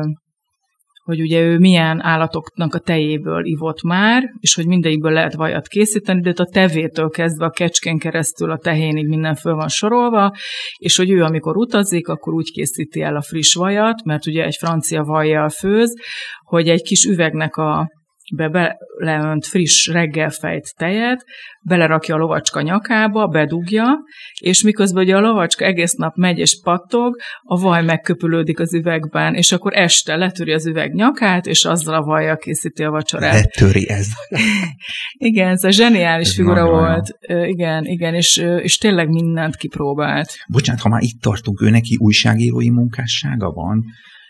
hogy 1.06 1.21
ugye 1.21 1.41
ő 1.41 1.58
milyen 1.58 2.02
állatoknak 2.02 2.74
a 2.74 2.80
tejéből 2.80 3.45
ivott 3.45 3.84
már, 3.84 4.24
és 4.39 4.56
hogy 4.56 4.67
mindegyikből 4.67 5.12
lehet 5.12 5.34
vajat 5.34 5.67
készíteni, 5.67 6.21
de 6.21 6.34
a 6.36 6.50
tevétől 6.52 7.10
kezdve 7.10 7.45
a 7.45 7.50
kecskén 7.50 7.98
keresztül 7.98 8.52
a 8.52 8.58
tehénig 8.58 9.08
minden 9.08 9.36
föl 9.36 9.56
van 9.56 9.67
sorolva, 9.67 10.36
és 10.78 10.98
hogy 10.98 11.10
ő 11.10 11.24
amikor 11.24 11.58
utazik, 11.58 12.08
akkor 12.08 12.34
úgy 12.34 12.52
készíti 12.52 13.02
el 13.02 13.15
a 13.15 13.21
friss 13.21 13.54
vajat, 13.54 14.04
mert 14.04 14.26
ugye 14.26 14.43
egy 14.43 14.56
francia 14.60 15.04
vajjal 15.04 15.50
főz, 15.50 15.93
hogy 16.43 16.69
egy 16.69 16.82
kis 16.82 17.04
üvegnek 17.04 17.56
a 17.56 17.88
be 18.34 18.78
beleönt 19.00 19.46
friss 19.46 19.88
reggelfejt 19.88 20.74
tejet, 20.78 21.26
belerakja 21.62 22.16
a 22.16 22.18
lovacska 22.18 22.62
nyakába, 22.62 23.28
bedugja, 23.28 23.98
és 24.40 24.64
miközben 24.64 25.04
ugye 25.04 25.16
a 25.16 25.20
lovacska 25.20 25.66
egész 25.66 25.94
nap 25.94 26.16
megy 26.16 26.38
és 26.38 26.60
pattog, 26.64 27.16
a 27.42 27.60
vaj 27.60 27.84
megköpülődik 27.84 28.60
az 28.60 28.74
üvegben, 28.74 29.34
és 29.34 29.52
akkor 29.52 29.74
este 29.74 30.16
letöri 30.16 30.54
az 30.54 30.66
üveg 30.66 30.94
nyakát, 30.94 31.46
és 31.46 31.66
azzal 31.66 31.96
a 31.96 32.02
vajjal 32.02 32.38
készíti 32.38 32.84
a 32.84 32.90
vacsorát. 32.90 33.34
Letöri 33.34 33.90
ez. 33.90 34.08
igen, 35.30 35.50
ez 35.50 35.64
a 35.64 35.72
zseniális 35.72 36.28
ez 36.28 36.34
figura 36.34 36.66
volt. 36.66 37.18
Olyan. 37.30 37.48
Igen, 37.48 37.86
igen, 37.86 38.14
és, 38.14 38.38
és 38.62 38.78
tényleg 38.78 39.10
mindent 39.10 39.56
kipróbált. 39.56 40.34
Bocsánat, 40.48 40.82
ha 40.82 40.90
már 40.90 41.02
itt 41.02 41.22
tartunk, 41.22 41.62
ő 41.62 41.70
neki 41.70 41.96
újságírói 42.00 42.70
munkássága 42.70 43.52
van? 43.52 43.84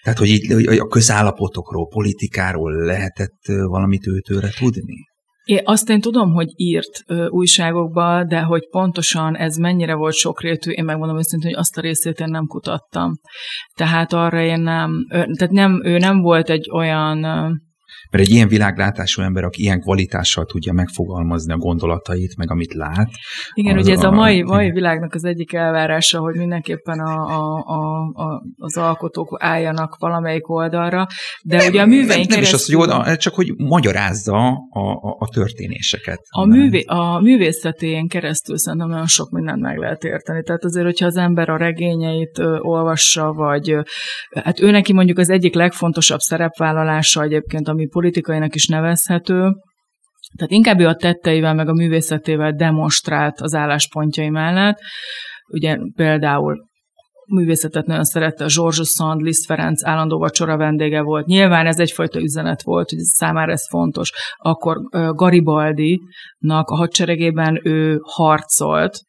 Tehát, 0.05 0.19
hogy, 0.19 0.27
így, 0.27 0.65
hogy 0.65 0.77
a 0.77 0.87
közállapotokról, 0.87 1.87
politikáról 1.87 2.71
lehetett 2.85 3.39
valamit 3.45 4.07
őtőre 4.07 4.49
tudni? 4.59 4.95
Én 5.43 5.61
azt 5.63 5.89
én 5.89 6.01
tudom, 6.01 6.33
hogy 6.33 6.47
írt 6.55 7.03
ö, 7.07 7.27
újságokba, 7.27 8.23
de 8.23 8.41
hogy 8.41 8.69
pontosan 8.69 9.35
ez 9.35 9.55
mennyire 9.55 9.95
volt 9.95 10.13
sokrétű, 10.13 10.71
én 10.71 10.83
megmondom 10.83 11.17
őszintén, 11.17 11.49
hogy 11.49 11.59
azt 11.59 11.77
a 11.77 11.81
részét 11.81 12.19
én 12.19 12.27
nem 12.29 12.45
kutattam. 12.45 13.11
Tehát 13.75 14.13
arra 14.13 14.41
én 14.41 14.59
nem, 14.59 14.91
ö, 15.09 15.15
tehát 15.15 15.53
nem, 15.53 15.81
ő 15.83 15.97
nem 15.97 16.21
volt 16.21 16.49
egy 16.49 16.69
olyan 16.73 17.23
ö, 17.23 17.49
mert 18.15 18.27
egy 18.27 18.33
ilyen 18.33 18.47
világlátású 18.47 19.21
ember, 19.21 19.43
aki 19.43 19.61
ilyen 19.61 19.81
kvalitással 19.81 20.45
tudja 20.45 20.73
megfogalmazni 20.73 21.53
a 21.53 21.57
gondolatait, 21.57 22.37
meg 22.37 22.51
amit 22.51 22.73
lát. 22.73 23.09
Igen, 23.53 23.77
az, 23.77 23.83
ugye 23.83 23.93
ez 23.93 24.03
a 24.03 24.11
mai, 24.11 24.41
mai 24.41 24.71
világnak 24.71 25.13
az 25.13 25.23
egyik 25.23 25.53
elvárása, 25.53 26.19
hogy 26.19 26.35
mindenképpen 26.35 26.99
a, 26.99 27.25
a, 27.25 27.63
a, 27.65 27.99
a, 28.23 28.43
az 28.57 28.77
alkotók 28.77 29.37
álljanak 29.39 29.95
valamelyik 29.99 30.49
oldalra, 30.49 31.07
de 31.43 31.57
nem, 31.57 31.67
ugye 31.67 31.81
a 31.81 31.85
műveink 31.85 32.09
nem, 32.09 32.17
nem 32.17 32.27
keresztül... 32.27 32.43
is 32.43 32.53
az, 32.53 32.65
hogy 32.65 32.75
oldal, 32.75 33.15
csak 33.15 33.33
hogy 33.33 33.53
magyarázza 33.57 34.47
a, 34.69 34.79
a, 34.79 35.15
a 35.19 35.27
történéseket. 35.33 36.19
A, 36.29 36.45
művé, 36.45 36.83
a 36.87 37.19
művészetén 37.21 38.07
keresztül 38.07 38.57
szerintem 38.57 38.89
nagyon 38.89 39.07
sok 39.07 39.29
mindent 39.29 39.61
meg 39.61 39.77
lehet 39.77 40.03
érteni. 40.03 40.43
Tehát 40.43 40.63
azért, 40.63 40.85
hogyha 40.85 41.05
az 41.05 41.17
ember 41.17 41.49
a 41.49 41.57
regényeit 41.57 42.39
ö, 42.39 42.57
olvassa, 42.59 43.33
vagy 43.33 43.75
hát 44.43 44.59
ő 44.59 44.71
neki 44.71 44.93
mondjuk 44.93 45.17
az 45.17 45.29
egyik 45.29 45.53
legfontosabb 45.53 46.19
szerepvállalása 46.19 47.21
egyébként, 47.21 47.67
ami 47.67 47.87
politikainak 48.05 48.55
is 48.55 48.67
nevezhető. 48.67 49.55
Tehát 50.37 50.51
inkább 50.51 50.79
ő 50.79 50.87
a 50.87 50.95
tetteivel, 50.95 51.53
meg 51.53 51.67
a 51.67 51.73
művészetével 51.73 52.51
demonstrált 52.51 53.41
az 53.41 53.53
álláspontjai 53.53 54.29
mellett. 54.29 54.77
Ugye 55.53 55.77
például 55.95 56.65
művészetet 57.27 57.85
nagyon 57.85 58.03
szerette, 58.03 58.43
a 58.43 58.47
Georges 58.55 58.87
Sand, 58.87 59.21
Liszt 59.21 59.45
Ferenc 59.45 59.85
állandó 59.85 60.17
vacsora 60.17 60.57
vendége 60.57 61.01
volt. 61.01 61.25
Nyilván 61.25 61.65
ez 61.65 61.79
egyfajta 61.79 62.19
üzenet 62.19 62.61
volt, 62.63 62.89
hogy 62.89 62.99
számára 62.99 63.51
ez 63.51 63.67
fontos. 63.67 64.11
Akkor 64.37 64.77
Garibaldi-nak 65.15 66.69
a 66.69 66.75
hadseregében 66.75 67.59
ő 67.63 67.99
harcolt, 68.01 68.99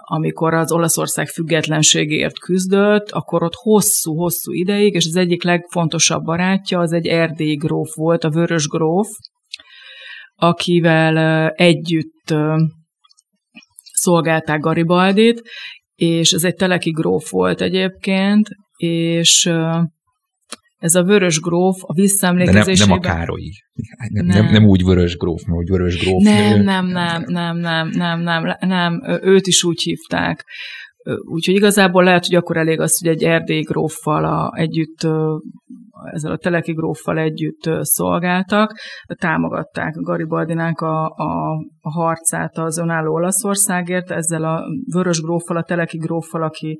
amikor 0.00 0.54
az 0.54 0.72
Olaszország 0.72 1.26
függetlenségért 1.26 2.38
küzdött, 2.38 3.10
akkor 3.10 3.42
ott 3.42 3.54
hosszú-hosszú 3.54 4.52
ideig, 4.52 4.94
és 4.94 5.06
az 5.06 5.16
egyik 5.16 5.42
legfontosabb 5.42 6.22
barátja 6.22 6.78
az 6.78 6.92
egy 6.92 7.06
erdélyi 7.06 7.54
gróf 7.54 7.94
volt, 7.94 8.24
a 8.24 8.30
Vörös 8.30 8.66
gróf, 8.66 9.08
akivel 10.34 11.48
együtt 11.48 12.34
szolgálták 13.92 14.60
Garibaldit, 14.60 15.42
és 15.94 16.32
ez 16.32 16.44
egy 16.44 16.54
teleki 16.54 16.90
gróf 16.90 17.30
volt 17.30 17.60
egyébként, 17.60 18.48
és 18.76 19.50
ez 20.86 20.94
a 20.94 21.02
vörös 21.02 21.40
gróf 21.40 21.76
a 21.80 21.92
visszaemlékezésében... 21.92 22.88
Nem, 22.88 22.88
nem 22.88 23.12
a 23.12 23.16
Károlyi. 23.16 23.52
Nem, 24.12 24.26
nem. 24.26 24.44
nem, 24.44 24.52
nem 24.52 24.64
úgy 24.64 24.84
vörös 24.84 25.16
gróf, 25.16 25.42
mert 25.46 25.58
úgy 25.58 25.68
vörös 25.68 26.04
gróf. 26.04 26.22
Nem, 26.22 26.62
nem, 26.62 26.86
nem, 26.86 27.24
nem, 27.26 27.56
nem, 27.56 27.88
nem, 27.90 28.20
nem, 28.20 28.56
nem, 28.60 29.02
őt 29.22 29.46
is 29.46 29.64
úgy 29.64 29.80
hívták. 29.82 30.44
Úgyhogy 31.28 31.54
igazából 31.54 32.04
lehet, 32.04 32.26
hogy 32.26 32.34
akkor 32.34 32.56
elég 32.56 32.80
az, 32.80 32.98
hogy 32.98 33.10
egy 33.10 33.22
erdélyi 33.22 33.62
gróffal 33.62 34.24
a, 34.24 34.52
együtt, 34.56 35.06
ezzel 36.12 36.32
a 36.32 36.36
teleki 36.36 36.72
gróffal 36.72 37.18
együtt 37.18 37.70
szolgáltak, 37.80 38.78
támogatták 39.18 39.94
Garibaldinak 39.94 40.80
a, 40.80 41.04
a, 41.06 41.64
a 41.80 41.90
harcát 41.90 42.58
az 42.58 42.78
önálló 42.78 43.12
Olaszországért, 43.12 44.10
ezzel 44.10 44.44
a 44.44 44.64
vörös 44.92 45.20
gróffal, 45.20 45.56
a 45.56 45.62
teleki 45.62 45.96
gróffal, 45.98 46.42
aki 46.42 46.78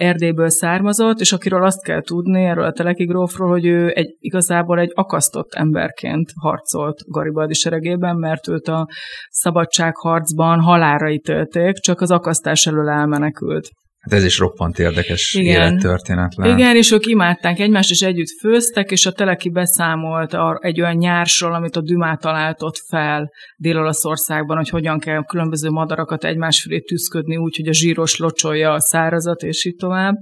Erdélyből 0.00 0.48
származott, 0.48 1.20
és 1.20 1.32
akiről 1.32 1.64
azt 1.64 1.82
kell 1.82 2.02
tudni 2.02 2.44
erről 2.44 2.64
a 2.64 2.72
Teleki 2.72 3.04
grófról, 3.04 3.48
hogy 3.48 3.66
ő 3.66 3.92
egy, 3.94 4.16
igazából 4.18 4.78
egy 4.78 4.92
akasztott 4.94 5.54
emberként 5.54 6.30
harcolt 6.40 6.98
Garibaldi 7.06 7.54
seregében, 7.54 8.16
mert 8.16 8.48
őt 8.48 8.68
a 8.68 8.88
szabadságharcban 9.30 10.60
halára 10.60 11.10
ítélték, 11.10 11.74
csak 11.74 12.00
az 12.00 12.10
akasztás 12.10 12.66
elől 12.66 12.88
elmenekült. 12.88 13.68
Hát 14.00 14.12
ez 14.12 14.24
is 14.24 14.38
roppant 14.38 14.78
érdekes 14.78 15.34
Igen. 15.34 15.54
élettörténet 15.54 16.34
lehet. 16.34 16.58
Igen, 16.58 16.76
és 16.76 16.92
ők 16.92 17.06
imádták 17.06 17.58
egymást, 17.58 17.90
és 17.90 18.00
együtt 18.00 18.38
főztek, 18.40 18.90
és 18.90 19.06
a 19.06 19.12
Teleki 19.12 19.50
beszámolt 19.50 20.36
egy 20.58 20.80
olyan 20.80 20.96
nyársról, 20.96 21.54
amit 21.54 21.76
a 21.76 21.80
Dümá 21.80 22.14
talált 22.14 22.62
ott 22.62 22.76
fel 22.88 23.30
Dél-Olaszországban, 23.56 24.56
hogy 24.56 24.68
hogyan 24.68 24.98
kell 24.98 25.24
különböző 25.24 25.70
madarakat 25.70 26.24
egymás 26.24 26.60
fölé 26.60 26.78
tűzködni 26.78 27.36
úgy, 27.36 27.56
hogy 27.56 27.68
a 27.68 27.72
zsíros 27.72 28.16
locsolja 28.16 28.72
a 28.72 28.80
szárazat, 28.80 29.42
és 29.42 29.64
így 29.64 29.76
tovább. 29.76 30.14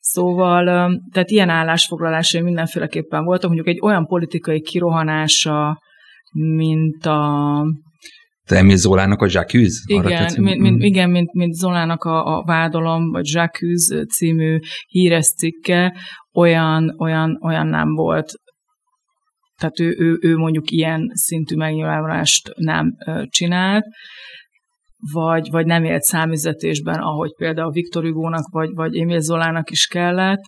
Szóval, 0.00 0.64
tehát 1.12 1.30
ilyen 1.30 1.48
állásfoglalásai 1.48 2.40
mindenféleképpen 2.40 3.24
voltak, 3.24 3.50
mondjuk 3.50 3.68
egy 3.68 3.80
olyan 3.82 4.06
politikai 4.06 4.60
kirohanása, 4.60 5.78
mint 6.32 7.06
a 7.06 7.64
te 8.46 8.56
Emil 8.56 8.76
Zolának 8.76 9.22
a 9.22 9.26
Jacques? 9.30 9.82
Igen, 9.86 10.32
mint, 10.36 10.60
mint, 10.60 10.82
igen 10.82 11.10
mint, 11.10 11.32
mint 11.32 11.54
Zolának 11.54 12.04
a, 12.04 12.38
a 12.38 12.44
Vádolom, 12.44 13.10
vagy 13.10 13.26
Jacques 13.32 14.06
című 14.08 14.58
híres 14.86 15.34
cikke, 15.34 15.96
olyan, 16.32 16.94
olyan, 16.98 17.38
olyan 17.42 17.66
nem 17.66 17.94
volt. 17.94 18.32
Tehát 19.56 19.80
ő, 19.80 19.94
ő, 19.98 20.18
ő 20.20 20.36
mondjuk 20.36 20.70
ilyen 20.70 21.10
szintű 21.14 21.56
megnyilvánulást 21.56 22.52
nem 22.54 22.96
csinált, 23.28 23.84
vagy, 25.12 25.50
vagy 25.50 25.66
nem 25.66 25.84
élt 25.84 26.02
számüzetésben, 26.02 26.98
ahogy 26.98 27.34
például 27.36 27.70
Viktor 27.70 28.04
Hugo-nak, 28.04 28.48
vagy, 28.50 28.70
vagy 28.74 28.96
Emil 28.96 29.20
Zolának 29.20 29.70
is 29.70 29.86
kellett, 29.86 30.42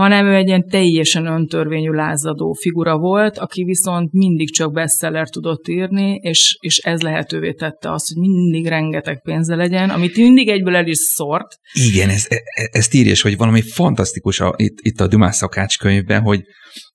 hanem 0.00 0.26
ő 0.26 0.34
egy 0.34 0.46
ilyen 0.46 0.68
teljesen 0.68 1.26
öntörvényű 1.26 1.90
lázadó 1.90 2.52
figura 2.52 2.98
volt, 2.98 3.38
aki 3.38 3.64
viszont 3.64 4.12
mindig 4.12 4.52
csak 4.52 4.72
bestseller 4.72 5.28
tudott 5.28 5.68
írni, 5.68 6.14
és, 6.14 6.56
és 6.60 6.78
ez 6.78 7.00
lehetővé 7.00 7.52
tette 7.52 7.92
azt, 7.92 8.06
hogy 8.08 8.28
mindig 8.28 8.66
rengeteg 8.66 9.22
pénze 9.22 9.54
legyen, 9.54 9.90
amit 9.90 10.16
mindig 10.16 10.48
egyből 10.48 10.76
el 10.76 10.86
is 10.86 10.98
szort. 10.98 11.46
Igen, 11.72 12.08
ez, 12.08 12.26
e, 12.28 12.34
e, 12.34 12.68
ezt 12.72 12.94
írja, 12.94 13.14
hogy 13.22 13.36
valami 13.36 13.60
fantasztikus 13.62 14.40
a, 14.40 14.54
itt, 14.56 14.78
itt 14.80 15.00
a 15.00 15.06
Dumás 15.06 15.36
szakács 15.36 15.78
könyvben, 15.78 16.22
hogy, 16.22 16.42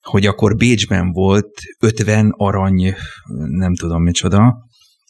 hogy 0.00 0.26
akkor 0.26 0.56
Bécsben 0.56 1.12
volt 1.12 1.50
50 1.80 2.34
arany, 2.36 2.94
nem 3.48 3.74
tudom 3.74 4.02
micsoda, 4.02 4.54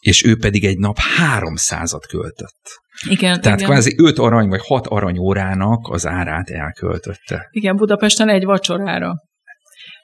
és 0.07 0.25
ő 0.25 0.37
pedig 0.37 0.65
egy 0.65 0.79
nap 0.79 0.97
300-at 1.39 2.03
költött. 2.09 2.81
Igen, 3.09 3.41
Tehát 3.41 3.59
igen. 3.59 3.71
kvázi 3.71 3.95
5 3.99 4.19
arany 4.19 4.49
vagy 4.49 4.61
6 4.67 4.87
aranyórának 4.87 5.89
az 5.89 6.07
árát 6.07 6.51
elköltötte. 6.51 7.49
Igen, 7.51 7.77
Budapesten 7.77 8.29
egy 8.29 8.45
vacsorára. 8.45 9.15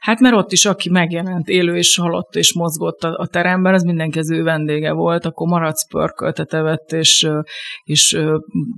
Hát 0.02 0.20
mert 0.20 0.34
ott 0.34 0.52
is, 0.52 0.64
aki 0.64 0.90
megjelent, 0.90 1.48
élő 1.48 1.76
és 1.76 1.96
halott 1.96 2.34
és 2.34 2.54
mozgott 2.54 3.02
a, 3.02 3.16
a 3.18 3.26
teremben, 3.26 3.74
az 3.74 3.82
mindenki 3.82 4.18
az 4.18 4.30
ő 4.30 4.42
vendége 4.42 4.92
volt, 4.92 5.24
akkor 5.24 5.48
maradsz 5.48 5.86
pörköltet 5.86 6.52
evett, 6.52 6.92
és, 6.92 7.28
és 7.82 8.18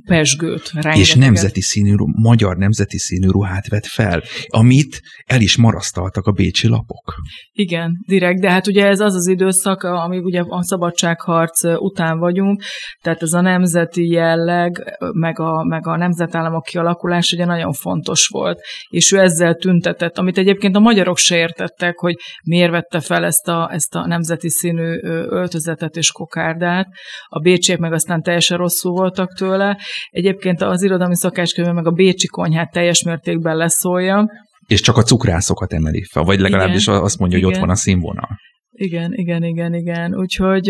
pesgőt. 0.06 0.70
Rengeteget. 0.72 0.98
És 0.98 1.14
nemzeti 1.14 1.60
színű, 1.60 1.94
magyar 2.22 2.56
nemzeti 2.56 2.98
színű 2.98 3.28
ruhát 3.28 3.68
vett 3.68 3.86
fel, 3.86 4.22
amit 4.46 5.00
el 5.24 5.40
is 5.40 5.56
marasztaltak 5.56 6.26
a 6.26 6.32
bécsi 6.32 6.68
lapok. 6.68 7.14
Igen, 7.52 8.04
direkt, 8.06 8.40
de 8.40 8.50
hát 8.50 8.66
ugye 8.66 8.86
ez 8.86 9.00
az 9.00 9.14
az 9.14 9.26
időszak, 9.26 9.82
amíg 9.82 10.24
ugye 10.24 10.42
a 10.48 10.62
szabadságharc 10.62 11.64
után 11.64 12.18
vagyunk, 12.18 12.62
tehát 13.02 13.22
ez 13.22 13.32
a 13.32 13.40
nemzeti 13.40 14.08
jelleg, 14.08 14.98
meg 15.12 15.40
a, 15.40 15.64
meg 15.64 15.86
a 15.86 15.96
nemzetállamok 15.96 16.62
kialakulás 16.62 17.32
ugye 17.32 17.44
nagyon 17.44 17.72
fontos 17.72 18.26
volt, 18.26 18.60
és 18.88 19.12
ő 19.12 19.18
ezzel 19.18 19.54
tüntetett, 19.54 20.18
amit 20.18 20.38
egyébként 20.38 20.76
a 20.76 20.80
magyarok 20.80 21.12
magyarok 21.14 21.18
se 21.18 21.36
értettek, 21.36 21.98
hogy 21.98 22.14
miért 22.44 22.70
vette 22.70 23.00
fel 23.00 23.24
ezt 23.24 23.48
a, 23.48 23.68
ezt 23.72 23.94
a 23.94 24.06
nemzeti 24.06 24.50
színű 24.50 24.98
öltözetet 25.28 25.96
és 25.96 26.10
kokárdát. 26.10 26.86
A 27.28 27.38
bécsiek 27.38 27.78
meg 27.78 27.92
aztán 27.92 28.22
teljesen 28.22 28.58
rosszul 28.58 28.92
voltak 28.92 29.34
tőle. 29.34 29.78
Egyébként 30.10 30.62
az 30.62 30.82
irodalmi 30.82 31.16
szakácskönyv 31.16 31.74
meg 31.74 31.86
a 31.86 31.90
bécsi 31.90 32.26
konyhát 32.26 32.70
teljes 32.70 33.02
mértékben 33.02 33.56
leszólja. 33.56 34.26
És 34.66 34.80
csak 34.80 34.96
a 34.96 35.02
cukrászokat 35.02 35.72
emeli 35.72 36.02
fel, 36.12 36.22
vagy 36.22 36.40
legalábbis 36.40 36.86
igen, 36.86 37.00
azt 37.00 37.18
mondja, 37.18 37.38
hogy 37.38 37.46
igen. 37.46 37.60
ott 37.60 37.66
van 37.66 37.76
a 37.76 37.78
színvonal. 37.78 38.28
Igen, 38.76 39.12
igen, 39.12 39.42
igen, 39.42 39.74
igen. 39.74 40.14
Úgyhogy 40.14 40.68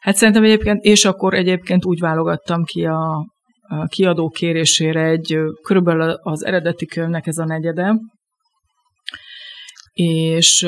hát 0.00 0.16
szerintem 0.16 0.44
egyébként, 0.44 0.84
és 0.84 1.04
akkor 1.04 1.34
egyébként 1.34 1.84
úgy 1.84 1.98
válogattam 2.00 2.64
ki 2.64 2.84
a, 2.84 3.26
a 3.60 3.86
kiadó 3.86 4.28
kérésére 4.28 5.04
egy, 5.04 5.38
körülbelül 5.62 6.10
az 6.22 6.44
eredeti 6.44 6.86
könyvnek 6.86 7.26
ez 7.26 7.38
a 7.38 7.44
negyede, 7.44 7.94
és 9.92 10.66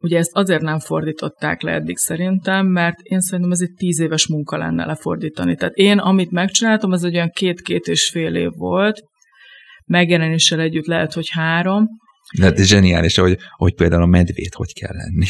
ugye 0.00 0.18
ezt 0.18 0.30
azért 0.32 0.62
nem 0.62 0.78
fordították 0.78 1.62
le 1.62 1.72
eddig 1.72 1.96
szerintem, 1.96 2.66
mert 2.66 3.00
én 3.02 3.20
szerintem 3.20 3.52
ez 3.52 3.60
egy 3.60 3.74
tíz 3.76 4.00
éves 4.00 4.26
munka 4.26 4.56
lenne 4.56 4.84
lefordítani. 4.84 5.54
Tehát 5.54 5.74
én, 5.74 5.98
amit 5.98 6.30
megcsináltam, 6.30 6.90
az 6.90 7.04
egy 7.04 7.14
olyan 7.14 7.30
két-két 7.30 7.86
és 7.86 8.08
fél 8.08 8.34
év 8.34 8.50
volt, 8.50 9.02
megjelenéssel 9.84 10.60
együtt 10.60 10.86
lehet, 10.86 11.12
hogy 11.12 11.28
három, 11.30 11.86
de 12.38 12.44
hát 12.44 12.66
zseniális, 12.66 13.16
hogy, 13.16 13.38
hogy 13.56 13.74
például 13.74 14.02
a 14.02 14.06
medvét 14.06 14.54
hogy 14.54 14.72
kell 14.72 14.94
lenni. 14.94 15.26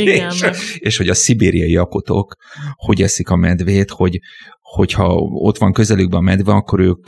Igen, 0.00 0.30
és, 0.32 0.76
és 0.78 0.96
hogy 0.96 1.08
a 1.08 1.14
szibériai 1.14 1.76
akotok 1.76 2.34
hogy 2.74 3.02
eszik 3.02 3.28
a 3.28 3.36
medvét, 3.36 3.90
hogy, 3.90 4.18
hogyha 4.60 5.14
ott 5.16 5.58
van 5.58 5.72
közelükben 5.72 6.18
a 6.18 6.22
medve, 6.22 6.52
akkor 6.52 6.80
ők 6.80 7.02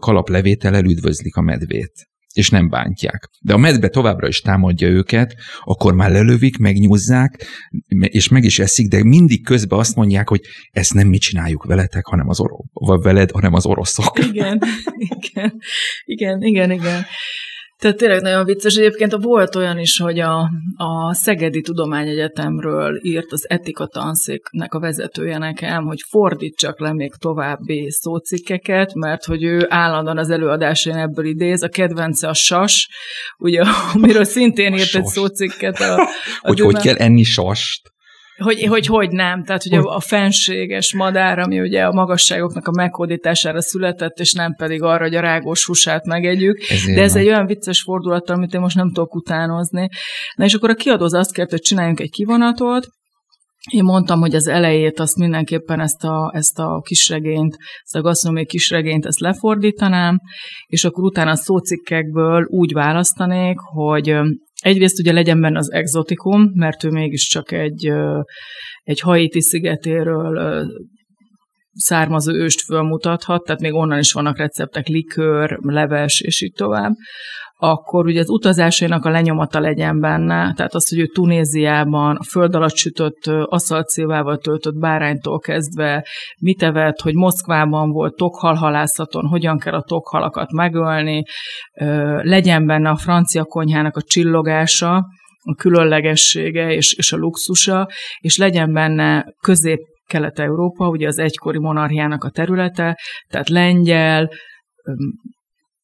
kalaplevétellel 0.00 0.84
üdvözlik 0.84 1.36
a 1.36 1.40
medvét 1.40 1.92
és 2.38 2.50
nem 2.50 2.68
bántják. 2.68 3.28
De 3.40 3.52
a 3.52 3.56
medve 3.56 3.88
továbbra 3.88 4.28
is 4.28 4.40
támadja 4.40 4.88
őket, 4.88 5.34
akkor 5.64 5.94
már 5.94 6.10
lelövik, 6.10 6.58
megnyúzzák, 6.58 7.46
és 7.88 8.28
meg 8.28 8.44
is 8.44 8.58
eszik, 8.58 8.88
de 8.88 9.04
mindig 9.04 9.44
közben 9.44 9.78
azt 9.78 9.96
mondják, 9.96 10.28
hogy 10.28 10.40
ezt 10.70 10.94
nem 10.94 11.08
mi 11.08 11.18
csináljuk 11.18 11.64
veletek, 11.64 12.06
hanem 12.06 12.28
az 12.28 12.40
orosz, 12.40 12.66
vagy 12.72 13.00
veled, 13.00 13.30
hanem 13.30 13.54
az 13.54 13.66
oroszok. 13.66 14.18
Igen, 14.18 14.62
igen, 15.20 15.60
igen, 16.04 16.42
igen, 16.42 16.70
igen. 16.70 17.04
Tehát 17.78 17.96
tényleg 17.96 18.20
nagyon 18.20 18.44
vicces. 18.44 18.76
Egyébként 18.76 19.16
volt 19.20 19.54
olyan 19.54 19.78
is, 19.78 19.98
hogy 19.98 20.18
a, 20.18 20.50
a 20.76 21.14
Szegedi 21.14 21.60
Tudományegyetemről 21.60 22.98
írt 23.02 23.32
az 23.32 23.50
etika 23.50 23.86
tanszéknek 23.86 24.74
a 24.74 24.80
vezetője 24.80 25.38
nekem, 25.38 25.84
hogy 25.84 26.00
fordítsak 26.08 26.80
le 26.80 26.92
még 26.92 27.12
további 27.18 27.90
szócikkeket, 27.90 28.94
mert 28.94 29.24
hogy 29.24 29.42
ő 29.42 29.66
állandóan 29.68 30.18
az 30.18 30.30
előadásán 30.30 30.98
ebből 30.98 31.26
idéz. 31.26 31.62
A 31.62 31.68
kedvence 31.68 32.28
a 32.28 32.34
sas, 32.34 32.88
ugye, 33.38 33.62
amiről 33.94 34.24
szintén 34.24 34.72
írt 34.72 34.94
egy 34.94 35.06
szócikket. 35.06 35.80
A, 35.80 35.94
a 35.94 36.08
hogy 36.40 36.60
hogy 36.60 36.76
kell 36.76 36.96
enni 36.96 37.22
sast? 37.22 37.92
Hogy, 38.38 38.62
hogy 38.62 38.86
hogy 38.86 39.10
nem, 39.10 39.44
tehát 39.44 39.64
ugye 39.64 39.78
a 39.78 40.00
fenséges 40.00 40.94
madár, 40.94 41.38
ami 41.38 41.60
ugye 41.60 41.82
a 41.84 41.92
magasságoknak 41.92 42.66
a 42.66 42.70
meghódítására 42.70 43.62
született, 43.62 44.18
és 44.18 44.32
nem 44.32 44.54
pedig 44.54 44.82
arra, 44.82 45.02
hogy 45.02 45.14
a 45.14 45.20
rágós 45.20 45.66
húsát 45.66 46.04
megegyük. 46.04 46.60
Ezért 46.68 46.96
De 46.96 47.02
ez 47.02 47.12
van. 47.12 47.22
egy 47.22 47.28
olyan 47.28 47.46
vicces 47.46 47.82
fordulat, 47.82 48.30
amit 48.30 48.54
én 48.54 48.60
most 48.60 48.76
nem 48.76 48.92
tudok 48.92 49.14
utánozni. 49.14 49.88
Na 50.34 50.44
és 50.44 50.54
akkor 50.54 50.70
a 50.70 50.74
kiadóz 50.74 51.14
azt 51.14 51.32
kért, 51.32 51.50
hogy 51.50 51.60
csináljunk 51.60 52.00
egy 52.00 52.10
kivonatot, 52.10 52.86
én 53.68 53.82
mondtam, 53.82 54.20
hogy 54.20 54.34
az 54.34 54.46
elejét 54.46 55.00
azt 55.00 55.16
mindenképpen 55.16 55.80
ezt 55.80 56.04
a, 56.04 56.32
ezt 56.34 56.58
a 56.58 56.80
kisregényt, 56.84 57.56
ezt 57.82 57.96
a 57.96 58.00
gasztronómiai 58.00 58.46
kisregényt, 58.46 59.06
ezt 59.06 59.20
lefordítanám, 59.20 60.18
és 60.66 60.84
akkor 60.84 61.04
utána 61.04 61.30
a 61.30 61.36
szócikkekből 61.36 62.46
úgy 62.50 62.72
választanék, 62.72 63.56
hogy 63.58 64.16
Egyrészt 64.60 64.98
ugye 64.98 65.12
legyen 65.12 65.40
benne 65.40 65.58
az 65.58 65.72
exotikum, 65.72 66.50
mert 66.54 66.84
ő 66.84 66.88
mégiscsak 66.88 67.52
egy, 67.52 67.92
egy 68.82 69.00
haiti 69.00 69.40
szigetéről 69.40 70.66
származó 71.72 72.32
őst 72.32 72.60
fölmutathat, 72.60 73.44
tehát 73.44 73.60
még 73.60 73.72
onnan 73.72 73.98
is 73.98 74.12
vannak 74.12 74.38
receptek, 74.38 74.86
likőr, 74.86 75.58
leves, 75.62 76.20
és 76.20 76.42
így 76.42 76.52
tovább 76.52 76.92
akkor 77.60 78.06
ugye 78.06 78.20
az 78.20 78.30
utazásainak 78.30 79.04
a 79.04 79.10
lenyomata 79.10 79.60
legyen 79.60 80.00
benne, 80.00 80.52
tehát 80.54 80.74
az, 80.74 80.88
hogy 80.88 80.98
ő 80.98 81.06
Tunéziában 81.06 82.16
a 82.16 82.22
föld 82.22 82.54
alatt 82.54 82.76
sütött 82.76 83.26
aszalcévával 83.26 84.38
töltött 84.38 84.78
báránytól 84.78 85.38
kezdve 85.38 86.06
mit 86.40 86.62
evett, 86.62 87.00
hogy 87.00 87.14
Moszkvában 87.14 87.90
volt 87.90 88.16
tokhalhalászaton, 88.16 89.26
hogyan 89.26 89.58
kell 89.58 89.74
a 89.74 89.82
tokhalakat 89.82 90.52
megölni, 90.52 91.22
legyen 92.22 92.66
benne 92.66 92.88
a 92.88 92.96
francia 92.96 93.44
konyhának 93.44 93.96
a 93.96 94.02
csillogása, 94.02 95.06
a 95.42 95.54
különlegessége 95.54 96.72
és, 96.72 96.94
és 96.94 97.12
a 97.12 97.16
luxusa, 97.16 97.88
és 98.18 98.36
legyen 98.36 98.72
benne 98.72 99.24
közép 99.40 99.80
Kelet-Európa, 100.06 100.88
ugye 100.88 101.06
az 101.06 101.18
egykori 101.18 101.58
monarchiának 101.58 102.24
a 102.24 102.30
területe, 102.30 102.98
tehát 103.28 103.48
lengyel, 103.48 104.30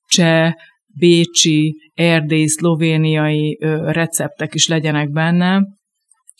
cseh, 0.06 0.52
bécsi, 0.98 1.90
erdélyi, 1.94 2.48
szlovéniai 2.48 3.58
receptek 3.84 4.54
is 4.54 4.68
legyenek 4.68 5.10
benne, 5.10 5.62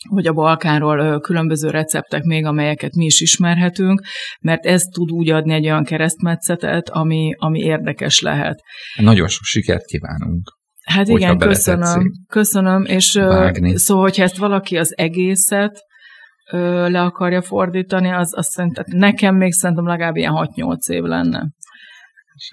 vagy 0.09 0.27
a 0.27 0.33
Balkánról 0.33 1.19
különböző 1.19 1.69
receptek 1.69 2.23
még, 2.23 2.45
amelyeket 2.45 2.95
mi 2.95 3.05
is 3.05 3.21
ismerhetünk, 3.21 4.01
mert 4.41 4.65
ez 4.65 4.83
tud 4.83 5.11
úgy 5.11 5.29
adni 5.29 5.53
egy 5.53 5.65
olyan 5.65 5.83
keresztmetszetet, 5.83 6.89
ami, 6.89 7.33
ami 7.37 7.59
érdekes 7.59 8.21
lehet. 8.21 8.61
Nagyon 8.95 9.27
sok 9.27 9.43
sikert 9.43 9.85
kívánunk. 9.85 10.53
Hát 10.85 11.07
igen, 11.07 11.37
köszönöm, 11.37 12.11
köszönöm, 12.27 12.83
és 12.83 13.13
vágni. 13.13 13.77
szóval, 13.77 14.03
hogyha 14.03 14.23
ezt 14.23 14.37
valaki 14.37 14.77
az 14.77 14.97
egészet 14.97 15.83
le 16.87 17.01
akarja 17.01 17.41
fordítani, 17.41 18.11
az, 18.11 18.37
az 18.37 18.47
szerintem, 18.47 18.83
nekem 18.87 19.35
még 19.35 19.51
szerintem 19.51 19.87
legalább 19.87 20.15
ilyen 20.15 20.33
6-8 20.35 20.89
év 20.89 21.03
lenne. 21.03 21.49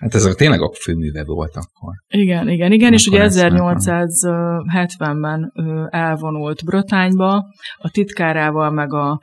Hát 0.01 0.14
ez 0.14 0.35
tényleg 0.37 0.61
a 0.61 0.72
főműve 0.72 1.24
volt 1.24 1.57
akkor. 1.57 1.95
Igen, 2.09 2.49
igen, 2.49 2.72
igen, 2.72 2.93
és 2.93 3.07
ugye 3.07 3.26
1870-ben 3.28 5.53
elvonult 5.91 6.64
Brötányba, 6.64 7.45
a 7.76 7.91
titkárával, 7.91 8.70
meg 8.70 8.93
a, 8.93 9.20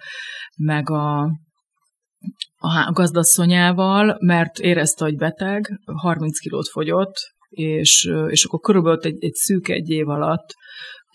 meg 0.58 0.90
a, 0.90 1.22
a 2.58 2.92
gazdasszonyával, 2.92 4.18
mert 4.20 4.60
érezte, 4.60 5.04
hogy 5.04 5.16
beteg, 5.16 5.80
30 5.86 6.40
kilót 6.40 6.70
fogyott, 6.70 7.16
és, 7.50 8.10
és 8.28 8.46
akkor 8.46 8.60
körülbelül 8.60 9.00
egy, 9.02 9.24
egy 9.24 9.34
szűk 9.34 9.70
egy 9.70 9.90
év 9.90 10.10
alatt 10.10 10.54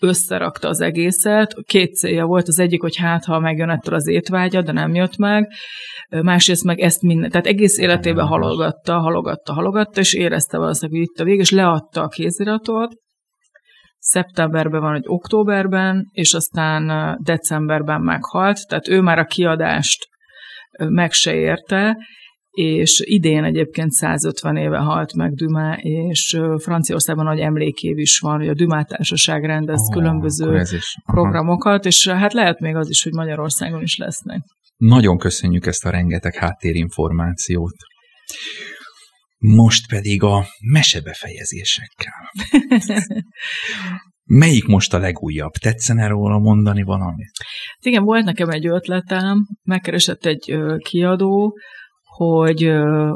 összerakta 0.01 0.67
az 0.67 0.81
egészet. 0.81 1.55
Két 1.65 1.95
célja 1.95 2.25
volt, 2.25 2.47
az 2.47 2.59
egyik, 2.59 2.81
hogy 2.81 2.95
hát, 2.95 3.25
ha 3.25 3.39
megjön 3.39 3.69
ettől 3.69 3.95
az 3.95 4.07
étvágya, 4.07 4.61
de 4.61 4.71
nem 4.71 4.95
jött 4.95 5.17
meg, 5.17 5.51
másrészt 6.09 6.63
meg 6.63 6.79
ezt 6.79 7.01
minden, 7.01 7.29
tehát 7.29 7.47
egész 7.47 7.77
életében 7.77 8.25
halogatta, 8.25 8.99
halogatta, 8.99 9.53
halogatta, 9.53 9.99
és 9.99 10.13
érezte 10.13 10.57
valószínűleg, 10.57 11.01
hogy 11.01 11.09
itt 11.11 11.19
a 11.19 11.23
vég, 11.23 11.39
és 11.39 11.51
leadta 11.51 12.01
a 12.01 12.07
kéziratot, 12.07 12.93
szeptemberben 13.99 14.81
van, 14.81 14.95
egy 14.95 15.05
októberben, 15.07 16.09
és 16.11 16.33
aztán 16.33 17.17
decemberben 17.23 18.01
meghalt, 18.01 18.67
tehát 18.67 18.87
ő 18.87 19.01
már 19.01 19.19
a 19.19 19.25
kiadást 19.25 20.07
meg 20.77 21.11
se 21.11 21.35
érte, 21.35 21.97
és 22.55 23.01
idén 23.05 23.43
egyébként 23.43 23.91
150 23.91 24.55
éve 24.55 24.77
halt 24.77 25.13
meg 25.13 25.33
Dümá, 25.33 25.77
és 25.81 26.39
Franciaországban 26.57 27.25
nagy 27.25 27.39
emlékév 27.39 27.97
is 27.97 28.19
van, 28.19 28.37
hogy 28.37 28.47
a 28.47 28.53
Dümá 28.53 28.83
Társaság 28.83 29.43
rendez 29.43 29.81
oh, 29.81 29.93
különböző 29.93 30.61
programokat, 31.05 31.85
és 31.85 32.07
hát 32.07 32.33
lehet 32.33 32.59
még 32.59 32.75
az 32.75 32.89
is, 32.89 33.03
hogy 33.03 33.13
Magyarországon 33.13 33.81
is 33.81 33.97
lesznek. 33.97 34.41
Nagyon 34.75 35.17
köszönjük 35.17 35.65
ezt 35.65 35.85
a 35.85 35.89
rengeteg 35.89 36.35
háttérinformációt. 36.35 37.75
Most 39.37 39.89
pedig 39.89 40.23
a 40.23 40.45
mesebefejezésekkel. 40.71 42.31
Melyik 44.27 44.65
most 44.65 44.93
a 44.93 44.97
legújabb? 44.97 45.51
Tetszene 45.51 46.07
róla 46.07 46.39
mondani 46.39 46.83
valamit? 46.83 47.31
Igen, 47.79 48.03
volt 48.03 48.25
nekem 48.25 48.49
egy 48.49 48.67
ötletem, 48.67 49.47
megkeresett 49.63 50.25
egy 50.25 50.55
kiadó, 50.77 51.57
hogy, 52.15 52.71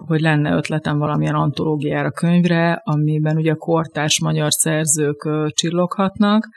hogy 0.05 0.19
lenne 0.19 0.55
ötletem 0.55 0.97
valamilyen 0.97 1.35
antológiára 1.35 2.11
könyvre, 2.11 2.81
amiben 2.83 3.37
ugye 3.37 3.53
kortárs 3.53 4.19
magyar 4.19 4.51
szerzők 4.51 5.29
csilloghatnak, 5.53 6.47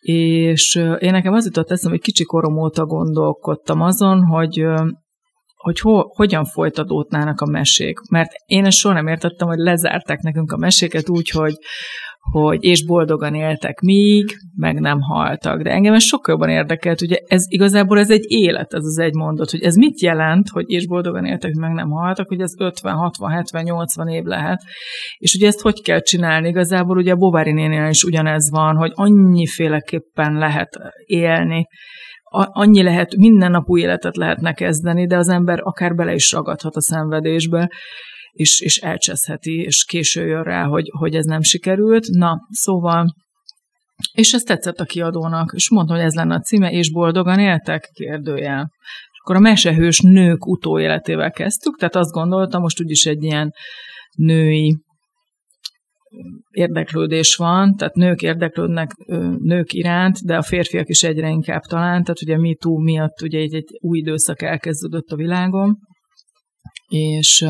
és 0.00 0.74
én 0.98 1.10
nekem 1.10 1.32
az 1.32 1.44
jutott 1.44 1.70
eszem, 1.70 1.90
hogy 1.90 2.00
kicsi 2.00 2.24
korom 2.24 2.58
óta 2.58 2.84
gondolkodtam 2.84 3.80
azon, 3.80 4.24
hogy 4.24 4.64
hogy 5.56 5.80
ho, 5.80 6.02
hogyan 6.02 6.44
folytatódnának 6.44 7.40
a 7.40 7.46
mesék. 7.46 7.98
Mert 8.10 8.30
én 8.46 8.64
ezt 8.64 8.76
soha 8.76 8.94
nem 8.94 9.06
értettem, 9.06 9.48
hogy 9.48 9.58
lezárták 9.58 10.20
nekünk 10.20 10.52
a 10.52 10.56
meséket 10.56 11.08
úgy, 11.08 11.28
hogy, 11.30 11.54
hogy 12.30 12.64
és 12.64 12.86
boldogan 12.86 13.34
éltek 13.34 13.80
míg, 13.80 14.36
meg 14.56 14.80
nem 14.80 15.00
haltak. 15.00 15.62
De 15.62 15.70
engem 15.70 15.94
ez 15.94 16.02
sokkal 16.02 16.34
jobban 16.34 16.48
érdekelt, 16.48 17.02
ugye 17.02 17.16
ez 17.26 17.44
igazából 17.48 17.98
ez 17.98 18.10
egy 18.10 18.24
élet, 18.28 18.72
ez 18.72 18.84
az 18.84 18.98
egy 18.98 19.14
mondat, 19.14 19.50
hogy 19.50 19.62
ez 19.62 19.74
mit 19.74 20.00
jelent, 20.00 20.48
hogy 20.48 20.64
és 20.70 20.86
boldogan 20.86 21.24
éltek, 21.24 21.52
meg 21.52 21.72
nem 21.72 21.90
haltak, 21.90 22.28
hogy 22.28 22.40
ez 22.40 22.52
50, 22.58 22.94
60, 22.94 23.30
70, 23.30 23.62
80 23.62 24.08
év 24.08 24.24
lehet. 24.24 24.62
És 25.18 25.34
ugye 25.34 25.46
ezt 25.46 25.60
hogy 25.60 25.82
kell 25.82 26.00
csinálni? 26.00 26.48
Igazából 26.48 26.96
ugye 26.96 27.12
a 27.12 27.16
Bovári 27.16 27.52
nénél 27.52 27.88
is 27.88 28.02
ugyanez 28.02 28.50
van, 28.50 28.76
hogy 28.76 28.92
annyiféleképpen 28.94 30.32
lehet 30.32 30.78
élni, 31.06 31.66
annyi 32.32 32.82
lehet, 32.82 33.16
minden 33.16 33.50
nap 33.50 33.68
új 33.68 33.80
életet 33.80 34.16
lehetne 34.16 34.52
kezdeni, 34.52 35.06
de 35.06 35.16
az 35.16 35.28
ember 35.28 35.58
akár 35.62 35.94
bele 35.94 36.14
is 36.14 36.32
ragadhat 36.32 36.76
a 36.76 36.80
szenvedésbe 36.80 37.70
és, 38.32 38.60
és 38.60 38.76
elcseszheti, 38.76 39.60
és 39.60 39.84
késő 39.84 40.26
jön 40.26 40.42
rá, 40.42 40.64
hogy, 40.64 40.90
hogy 40.98 41.14
ez 41.14 41.24
nem 41.24 41.42
sikerült. 41.42 42.06
Na, 42.08 42.38
szóval 42.50 43.14
és 44.12 44.32
ez 44.32 44.42
tetszett 44.42 44.80
a 44.80 44.84
kiadónak, 44.84 45.52
és 45.54 45.70
mondta, 45.70 45.94
hogy 45.94 46.02
ez 46.02 46.14
lenne 46.14 46.34
a 46.34 46.40
címe, 46.40 46.70
és 46.70 46.92
boldogan 46.92 47.38
éltek? 47.38 47.90
Kérdőjel. 47.92 48.70
És 49.12 49.18
akkor 49.22 49.36
a 49.36 49.40
mesehős 49.40 50.00
nők 50.00 50.46
utóéletével 50.46 51.30
kezdtük, 51.30 51.78
tehát 51.78 51.96
azt 51.96 52.10
gondoltam, 52.10 52.60
most 52.60 52.80
úgyis 52.80 53.04
egy 53.04 53.22
ilyen 53.22 53.52
női 54.16 54.76
érdeklődés 56.50 57.34
van, 57.34 57.76
tehát 57.76 57.94
nők 57.94 58.22
érdeklődnek 58.22 58.90
nők 59.38 59.72
iránt, 59.72 60.24
de 60.24 60.36
a 60.36 60.42
férfiak 60.42 60.88
is 60.88 61.02
egyre 61.02 61.28
inkább 61.28 61.62
talán, 61.62 62.02
tehát 62.02 62.22
ugye 62.22 62.54
túl 62.58 62.82
miatt 62.82 63.22
ugye 63.22 63.38
egy, 63.38 63.54
egy 63.54 63.68
új 63.80 63.98
időszak 63.98 64.42
elkezdődött 64.42 65.08
a 65.08 65.16
világon, 65.16 65.76
és 66.88 67.46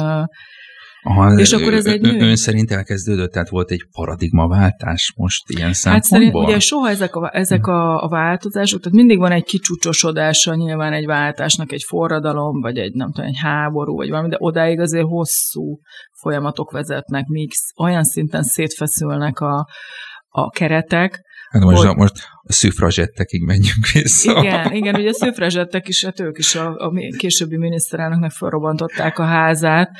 Aha, 1.05 1.39
és 1.39 1.53
akkor 1.53 1.75
ez 1.75 1.87
egy 1.87 2.01
nő. 2.01 2.19
Ön 2.19 2.37
szerint 2.37 2.71
elkezdődött, 2.71 3.33
tehát 3.33 3.49
volt 3.49 3.71
egy 3.71 3.87
paradigmaváltás 3.93 5.13
most 5.17 5.51
ilyen 5.51 5.73
szempontból? 5.73 6.19
Hát 6.19 6.33
szerint, 6.33 6.49
ugye 6.49 6.59
soha 6.59 6.89
ezek, 6.89 7.15
a, 7.15 7.31
ezek 7.33 7.67
a, 7.67 8.03
a 8.03 8.09
változások, 8.09 8.81
tehát 8.81 8.97
mindig 8.97 9.19
van 9.19 9.33
egy 9.33 9.45
kicsúcsosodása 9.45 10.55
nyilván 10.55 10.93
egy 10.93 11.07
váltásnak, 11.07 11.73
egy 11.73 11.85
forradalom, 11.87 12.61
vagy 12.61 12.77
egy 12.77 12.93
nem 12.95 13.13
tudom, 13.13 13.29
egy 13.31 13.39
háború, 13.43 13.97
vagy 13.97 14.09
valami, 14.09 14.29
de 14.29 14.37
odáig 14.39 14.81
azért 14.81 15.07
hosszú 15.07 15.81
folyamatok 16.21 16.71
vezetnek, 16.71 17.27
míg 17.27 17.51
olyan 17.77 18.05
szinten 18.05 18.43
szétfeszülnek 18.43 19.41
a, 19.41 19.67
a 20.29 20.51
keretek, 20.51 21.21
Hát 21.53 21.63
most, 21.63 21.83
hogy... 21.83 21.97
most 21.97 22.15
a 22.43 22.53
szűfrazsettekig 22.53 23.43
menjünk 23.43 23.87
vissza. 23.93 24.41
Igen, 24.43 24.73
igen, 24.73 24.95
ugye 24.95 25.09
a 25.09 25.13
szűfrazsettek 25.13 25.89
is, 25.89 26.05
hát 26.05 26.21
ők 26.21 26.39
is 26.39 26.55
a, 26.55 26.77
a 26.77 26.93
későbbi 27.17 27.57
miniszterelnöknek 27.57 28.31
felrobbantották 28.31 29.19
a 29.19 29.25
házát, 29.25 29.91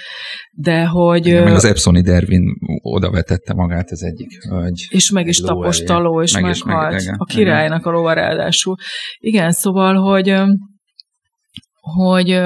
de 0.51 0.85
hogy... 0.85 1.27
Igen, 1.27 1.45
meg 1.45 1.55
az 1.55 1.65
Epsoni 1.65 2.03
Dervin 2.03 2.43
oda 2.83 3.11
vetette 3.11 3.55
magát 3.55 3.91
az 3.91 4.03
egyik 4.03 4.45
hölgy. 4.49 4.87
És 4.91 5.11
meg 5.11 5.27
is 5.27 5.39
tapos 5.39 5.79
taló, 5.79 6.23
és 6.23 6.33
meg 6.33 6.43
meghalt. 6.43 6.93
Meg, 6.93 7.01
igen, 7.01 7.15
a 7.19 7.25
királynak 7.25 7.81
igen. 7.81 7.93
a 7.93 7.97
lova 7.97 8.13
ráadásul. 8.13 8.75
Igen, 9.19 9.51
szóval, 9.51 9.95
hogy 9.95 10.35
hogy 11.81 12.41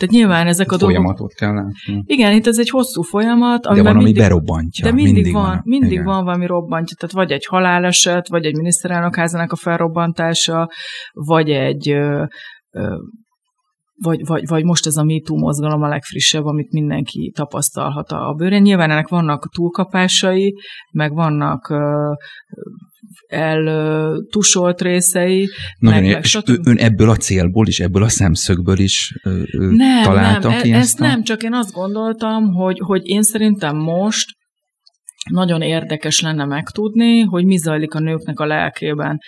tehát 0.00 0.14
nyilván 0.14 0.46
ezek 0.46 0.72
a, 0.72 0.78
folyamatot 0.78 1.16
dolgok... 1.16 1.36
kell 1.36 1.52
látni. 1.52 2.02
Igen, 2.06 2.32
itt 2.32 2.46
ez 2.46 2.58
egy 2.58 2.70
hosszú 2.70 3.02
folyamat. 3.02 3.62
De 3.62 3.68
van, 3.68 3.76
mindig, 3.76 3.94
ami 3.94 4.12
berobbantja. 4.12 4.84
De 4.84 4.92
mindig, 4.92 5.14
mindig 5.14 5.32
van, 5.32 5.42
van, 5.42 5.60
mindig 5.64 5.90
igen. 5.90 6.04
van 6.04 6.24
valami 6.24 6.46
robbantja. 6.46 6.96
Tehát 6.96 7.14
vagy 7.14 7.30
egy 7.30 7.46
haláleset, 7.46 8.28
vagy 8.28 8.44
egy 8.44 8.56
miniszterelnök 8.56 9.16
házának 9.16 9.52
a 9.52 9.56
felrobbantása, 9.56 10.70
vagy 11.12 11.50
egy 11.50 11.90
ö, 11.90 12.24
ö, 12.70 12.96
vagy, 14.02 14.26
vagy, 14.26 14.48
vagy 14.48 14.64
most 14.64 14.86
ez 14.86 14.96
a 14.96 15.04
MeToo 15.04 15.36
mozgalom 15.36 15.82
a 15.82 15.88
legfrissebb, 15.88 16.44
amit 16.44 16.72
mindenki 16.72 17.32
tapasztalhat 17.34 18.10
a 18.10 18.34
bőrén. 18.36 18.62
Nyilván 18.62 18.90
ennek 18.90 19.08
vannak 19.08 19.48
túlkapásai, 19.54 20.54
meg 20.92 21.14
vannak 21.14 21.74
eltusolt 23.26 24.80
részei. 24.80 25.48
Nagyon 25.78 26.02
meg, 26.02 26.12
meg, 26.12 26.24
és 26.24 26.38
ön 26.64 26.76
ebből 26.76 27.10
a 27.10 27.16
célból 27.16 27.66
is, 27.66 27.80
ebből 27.80 28.02
a 28.02 28.08
szemszögből 28.08 28.78
is 28.78 29.12
nem, 29.58 30.02
találtak 30.02 30.50
nem, 30.50 30.72
e- 30.72 30.76
ezt 30.76 30.98
nem, 30.98 31.22
csak 31.22 31.42
én 31.42 31.52
azt 31.52 31.72
gondoltam, 31.72 32.52
hogy, 32.52 32.78
hogy 32.78 33.08
én 33.08 33.22
szerintem 33.22 33.76
most 33.76 34.38
nagyon 35.30 35.62
érdekes 35.62 36.20
lenne 36.20 36.44
megtudni, 36.44 37.20
hogy 37.20 37.44
mi 37.44 37.56
zajlik 37.56 37.94
a 37.94 38.00
nőknek 38.00 38.40
a 38.40 38.46
lelkében. 38.46 39.18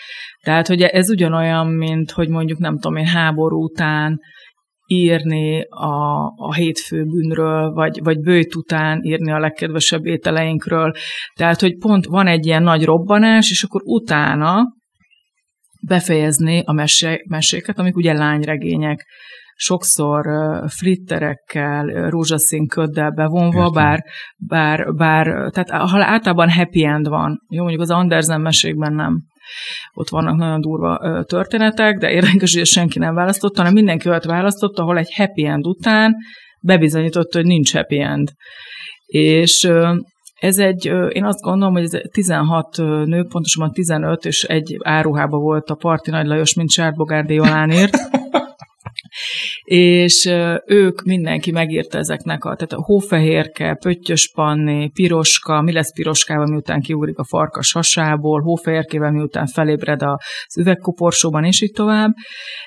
Tehát, 0.43 0.67
hogy 0.67 0.83
ez 0.83 1.11
ugyanolyan, 1.11 1.67
mint 1.67 2.11
hogy 2.11 2.29
mondjuk 2.29 2.59
nem 2.59 2.79
tudom 2.79 2.97
én 2.97 3.07
háború 3.07 3.63
után 3.63 4.21
írni 4.93 5.61
a, 5.69 6.27
a 6.37 6.55
hétfőbűnről, 6.55 7.73
vagy, 7.73 8.03
vagy 8.03 8.21
bőjt 8.21 8.55
után 8.55 9.03
írni 9.03 9.33
a 9.33 9.39
legkedvesebb 9.39 10.07
ételeinkről. 10.07 10.93
Tehát, 11.35 11.61
hogy 11.61 11.77
pont 11.77 12.07
van 12.07 12.27
egy 12.27 12.47
ilyen 12.47 12.63
nagy 12.63 12.85
robbanás, 12.85 13.51
és 13.51 13.63
akkor 13.63 13.81
utána 13.85 14.63
befejezni 15.87 16.63
a 16.65 16.73
mesé, 16.73 17.25
meséket, 17.29 17.79
amik 17.79 17.97
ugye 17.97 18.13
lányregények, 18.13 19.07
sokszor 19.55 20.27
flitterekkel, 20.69 22.09
rózsaszín 22.11 22.67
köddel 22.67 23.11
bevonva, 23.11 23.59
Értem. 23.59 23.73
bár, 23.73 24.05
bár, 24.37 24.95
bár, 24.95 25.51
tehát 25.51 25.71
általában 25.93 26.51
happy 26.51 26.85
end 26.85 27.09
van. 27.09 27.39
Jó, 27.49 27.61
mondjuk 27.61 27.83
az 27.83 27.91
Andersen 27.91 28.41
mesékben 28.41 28.93
nem 28.93 29.23
ott 29.95 30.09
vannak 30.09 30.37
nagyon 30.37 30.61
durva 30.61 31.25
történetek, 31.25 31.99
de 31.99 32.11
érdekes, 32.11 32.55
hogy 32.55 32.67
senki 32.67 32.99
nem 32.99 33.15
választotta, 33.15 33.59
hanem 33.59 33.73
mindenki 33.73 34.09
olyat 34.09 34.25
választott, 34.25 34.79
ahol 34.79 34.99
egy 34.99 35.15
happy 35.15 35.45
end 35.45 35.67
után 35.67 36.15
bebizonyította, 36.61 37.39
hogy 37.39 37.47
nincs 37.47 37.73
happy 37.73 38.01
end. 38.01 38.29
És 39.07 39.69
ez 40.41 40.59
egy, 40.59 40.87
én 41.09 41.25
azt 41.25 41.41
gondolom, 41.41 41.75
hogy 41.75 41.83
ez 41.83 42.01
16 42.11 42.77
nő, 42.77 43.25
pontosabban 43.29 43.73
15, 43.73 44.25
és 44.25 44.43
egy 44.43 44.77
áruhába 44.85 45.39
volt 45.39 45.71
a 45.71 45.75
Parti 45.75 46.11
Nagy 46.11 46.27
Lajos, 46.27 46.55
mint 46.55 46.71
Sárbogárdi 46.71 47.35
Jolán 47.35 47.71
írt. 47.71 47.97
és 49.75 50.31
ők 50.67 51.03
mindenki 51.03 51.51
megírta 51.51 51.99
ezeknek 51.99 52.45
a, 52.45 52.55
tehát 52.55 52.73
a 52.73 52.85
hófehérke, 52.85 53.75
pöttyös 53.75 54.31
panni, 54.35 54.91
piroska, 54.91 55.61
mi 55.61 55.73
lesz 55.73 55.95
piroskával, 55.95 56.47
miután 56.47 56.81
kiugrik 56.81 57.19
a 57.19 57.25
farkas 57.25 57.73
hasából, 57.73 58.41
hófehérkével, 58.41 59.11
miután 59.11 59.47
felébred 59.47 60.03
az 60.03 60.59
üvegkoporsóban, 60.59 61.45
és 61.45 61.63
így 61.63 61.73
tovább. 61.73 62.11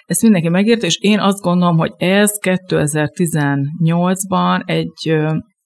Ezt 0.05 0.21
mindenki 0.21 0.49
megírta, 0.49 0.85
és 0.85 0.97
én 0.97 1.19
azt 1.19 1.41
gondolom, 1.41 1.77
hogy 1.77 1.91
ez 1.97 2.31
2018-ban 2.41 4.61
egy 4.65 5.15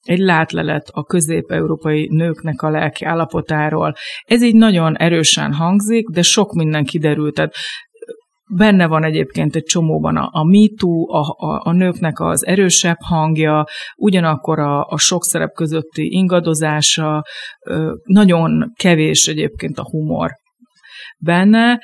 egy 0.00 0.18
látlelet 0.18 0.88
a 0.92 1.02
közép-európai 1.02 2.08
nőknek 2.12 2.62
a 2.62 2.70
lelki 2.70 3.04
állapotáról. 3.04 3.94
Ez 4.24 4.42
így 4.42 4.54
nagyon 4.54 4.96
erősen 4.96 5.52
hangzik, 5.52 6.08
de 6.08 6.22
sok 6.22 6.52
minden 6.52 6.84
kiderült. 6.84 7.34
Tehát 7.34 7.54
Benne 8.56 8.86
van 8.86 9.04
egyébként 9.04 9.56
egy 9.56 9.64
csomóban 9.64 10.16
a, 10.16 10.28
a 10.32 10.44
MeToo, 10.44 11.12
a, 11.12 11.36
a, 11.38 11.60
a 11.64 11.72
nőknek 11.72 12.20
az 12.20 12.46
erősebb 12.46 12.98
hangja, 12.98 13.64
ugyanakkor 13.96 14.58
a, 14.58 14.86
a 14.86 14.98
sok 14.98 15.24
szerep 15.24 15.52
közötti 15.52 16.12
ingadozása, 16.12 17.24
nagyon 18.04 18.72
kevés 18.76 19.26
egyébként 19.26 19.78
a 19.78 19.88
humor 19.90 20.30
benne, 21.18 21.80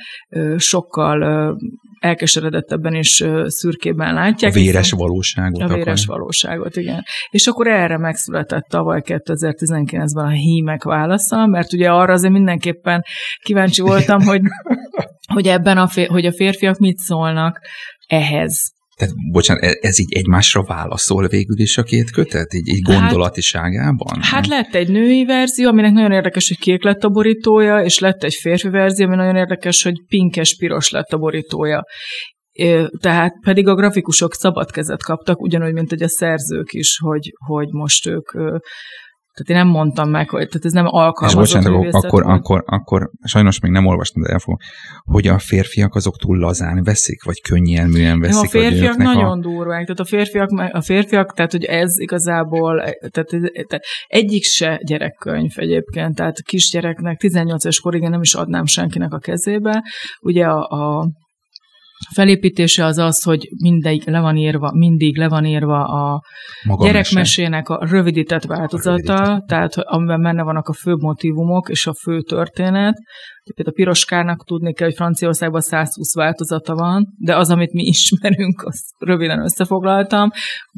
sokkal 0.56 1.56
elkeseredettebben 1.99 2.94
és 2.94 3.24
szürkében 3.44 4.14
látják. 4.14 4.53
A 4.53 4.55
véres 4.55 4.90
valóságot. 4.90 5.62
A 5.62 5.74
véres 5.74 6.05
akar. 6.05 6.18
valóságot, 6.18 6.76
igen. 6.76 7.03
És 7.30 7.47
akkor 7.47 7.66
erre 7.66 7.99
megszületett 7.99 8.64
tavaly 8.68 9.01
2019-ben 9.05 10.24
a 10.24 10.30
hímek 10.30 10.82
válasza, 10.82 11.47
mert 11.47 11.72
ugye 11.72 11.90
arra 11.90 12.12
azért 12.12 12.32
mindenképpen 12.32 13.03
kíváncsi 13.42 13.82
voltam, 13.82 14.22
hogy, 14.22 14.40
hogy 15.34 15.47
ebben 15.47 15.78
a, 15.78 15.88
fér, 15.88 16.09
hogy 16.09 16.26
a 16.26 16.32
férfiak 16.32 16.78
mit 16.78 16.99
szólnak 16.99 17.61
ehhez. 18.07 18.74
Tehát, 18.97 19.14
bocsánat, 19.32 19.62
e- 19.62 19.78
ez 19.80 19.99
így 19.99 20.12
egymásra 20.12 20.62
válaszol 20.62 21.26
végül 21.26 21.61
is 21.61 21.78
a 21.78 21.82
két 21.82 22.11
kötet? 22.11 22.55
Így, 22.55 22.68
így 22.68 22.90
hát- 22.90 23.01
gondolatiságában? 23.01 24.14
Hát, 24.20 24.24
hát 24.24 24.47
lett 24.47 24.74
egy 24.74 24.88
női 24.88 25.24
verzió, 25.24 25.68
aminek 25.68 25.92
nagyon 25.92 26.12
érdekes, 26.12 26.49
hogy 26.49 26.59
kék 26.59 26.84
lett 26.84 27.05
a 27.05 27.09
borítója, 27.09 27.84
és 27.84 27.99
lett 27.99 28.22
egy 28.22 28.34
férfi 28.34 28.68
verzió, 28.68 29.07
ami 29.07 29.16
nagyon 29.16 29.36
érdekes, 29.36 29.82
hogy 29.82 30.05
pinkes-piros 30.09 30.90
lett 30.90 31.12
a 31.12 31.18
borítója. 31.18 31.84
Tehát 33.01 33.32
pedig 33.40 33.68
a 33.68 33.74
grafikusok 33.74 34.34
szabad 34.34 34.70
kezet 34.70 35.03
kaptak, 35.03 35.40
ugyanúgy, 35.40 35.72
mint 35.72 35.88
hogy 35.88 36.03
a 36.03 36.09
szerzők 36.09 36.72
is, 36.72 36.99
hogy, 36.99 37.32
hogy 37.47 37.68
most 37.70 38.07
ők 38.07 38.30
tehát 39.37 39.62
én 39.62 39.66
nem 39.66 39.80
mondtam 39.80 40.11
meg, 40.11 40.30
hogy 40.30 40.49
tehát 40.49 40.64
ez 40.64 40.72
nem 40.72 40.87
alkalmazott 40.87 41.62
És 41.62 41.68
bocsánat, 41.68 41.95
akkor, 41.95 42.22
akkor, 42.26 42.62
akkor, 42.66 43.11
sajnos 43.24 43.61
még 43.61 43.70
nem 43.70 43.87
olvastam, 43.87 44.22
de 44.22 44.28
elfogom, 44.28 44.59
hogy 45.05 45.26
a 45.26 45.39
férfiak 45.39 45.95
azok 45.95 46.16
túl 46.16 46.39
lazán 46.39 46.82
veszik, 46.84 47.24
vagy 47.24 47.41
könnyelműen 47.41 48.20
veszik. 48.20 48.53
Nem, 48.53 48.62
a 48.62 48.68
férfiak 48.68 48.97
nagyon 48.97 49.39
a... 49.39 49.41
durvák, 49.41 49.82
tehát 49.82 50.01
a 50.01 50.05
férfiak, 50.05 50.51
a 50.72 50.80
férfiak, 50.80 51.32
tehát 51.32 51.53
hogy 51.53 51.64
ez 51.64 51.99
igazából, 51.99 52.76
tehát, 53.11 53.28
tehát 53.66 53.84
egyik 54.07 54.43
se 54.43 54.80
gyerekkönyv 54.84 55.53
egyébként, 55.55 56.14
tehát 56.14 56.43
kisgyereknek 56.43 57.18
18 57.18 57.64
éves 57.64 57.80
korig 57.80 58.03
én 58.03 58.11
nem 58.11 58.20
is 58.20 58.34
adnám 58.34 58.64
senkinek 58.64 59.12
a 59.12 59.18
kezébe. 59.18 59.82
Ugye 60.20 60.45
a, 60.45 60.61
a 60.61 61.09
felépítése 62.14 62.84
az 62.84 62.99
az, 62.99 63.22
hogy 63.22 63.49
mindig 63.62 64.03
le 64.07 64.20
van 64.20 64.36
írva, 64.36 64.72
mindig 64.72 65.16
le 65.16 65.28
van 65.28 65.44
írva 65.44 65.84
a 65.84 66.22
Maga 66.66 66.84
gyerekmesének 66.84 67.68
a 67.68 67.86
rövidített 67.90 68.44
változata, 68.44 69.14
a 69.14 69.18
rövidített. 69.18 69.47
tehát 69.47 69.76
amiben 69.76 70.22
benne 70.22 70.42
vannak 70.42 70.68
a 70.68 70.72
fő 70.72 70.94
motivumok 70.94 71.68
és 71.68 71.86
a 71.86 71.94
fő 71.94 72.22
történet. 72.22 72.94
Például 73.55 73.76
a 73.76 73.76
piroskának 73.76 74.44
tudni 74.44 74.72
kell, 74.72 74.86
hogy 74.86 74.97
Franciaországban 74.97 75.61
120 75.61 76.14
változata 76.14 76.74
van, 76.74 77.07
de 77.18 77.36
az, 77.36 77.51
amit 77.51 77.72
mi 77.72 77.82
ismerünk, 77.82 78.62
azt 78.62 78.84
röviden 78.99 79.42
összefoglaltam. 79.42 80.30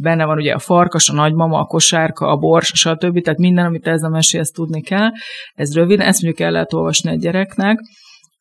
Benne 0.02 0.24
van 0.24 0.36
ugye 0.36 0.52
a 0.52 0.58
farkas, 0.58 1.08
a 1.08 1.12
nagymama, 1.12 1.58
a 1.58 1.64
kosárka, 1.64 2.26
a 2.26 2.36
bors, 2.36 2.72
stb. 2.74 3.20
Tehát 3.20 3.38
minden, 3.38 3.64
amit 3.64 3.86
ez 3.86 4.02
a 4.02 4.08
meséhez 4.08 4.48
tudni 4.48 4.82
kell. 4.82 5.08
Ez 5.54 5.74
rövid, 5.74 6.00
ezt 6.00 6.22
mondjuk 6.22 6.46
el 6.46 6.52
lehet 6.52 6.72
olvasni 6.72 7.10
egy 7.10 7.20
gyereknek 7.20 7.78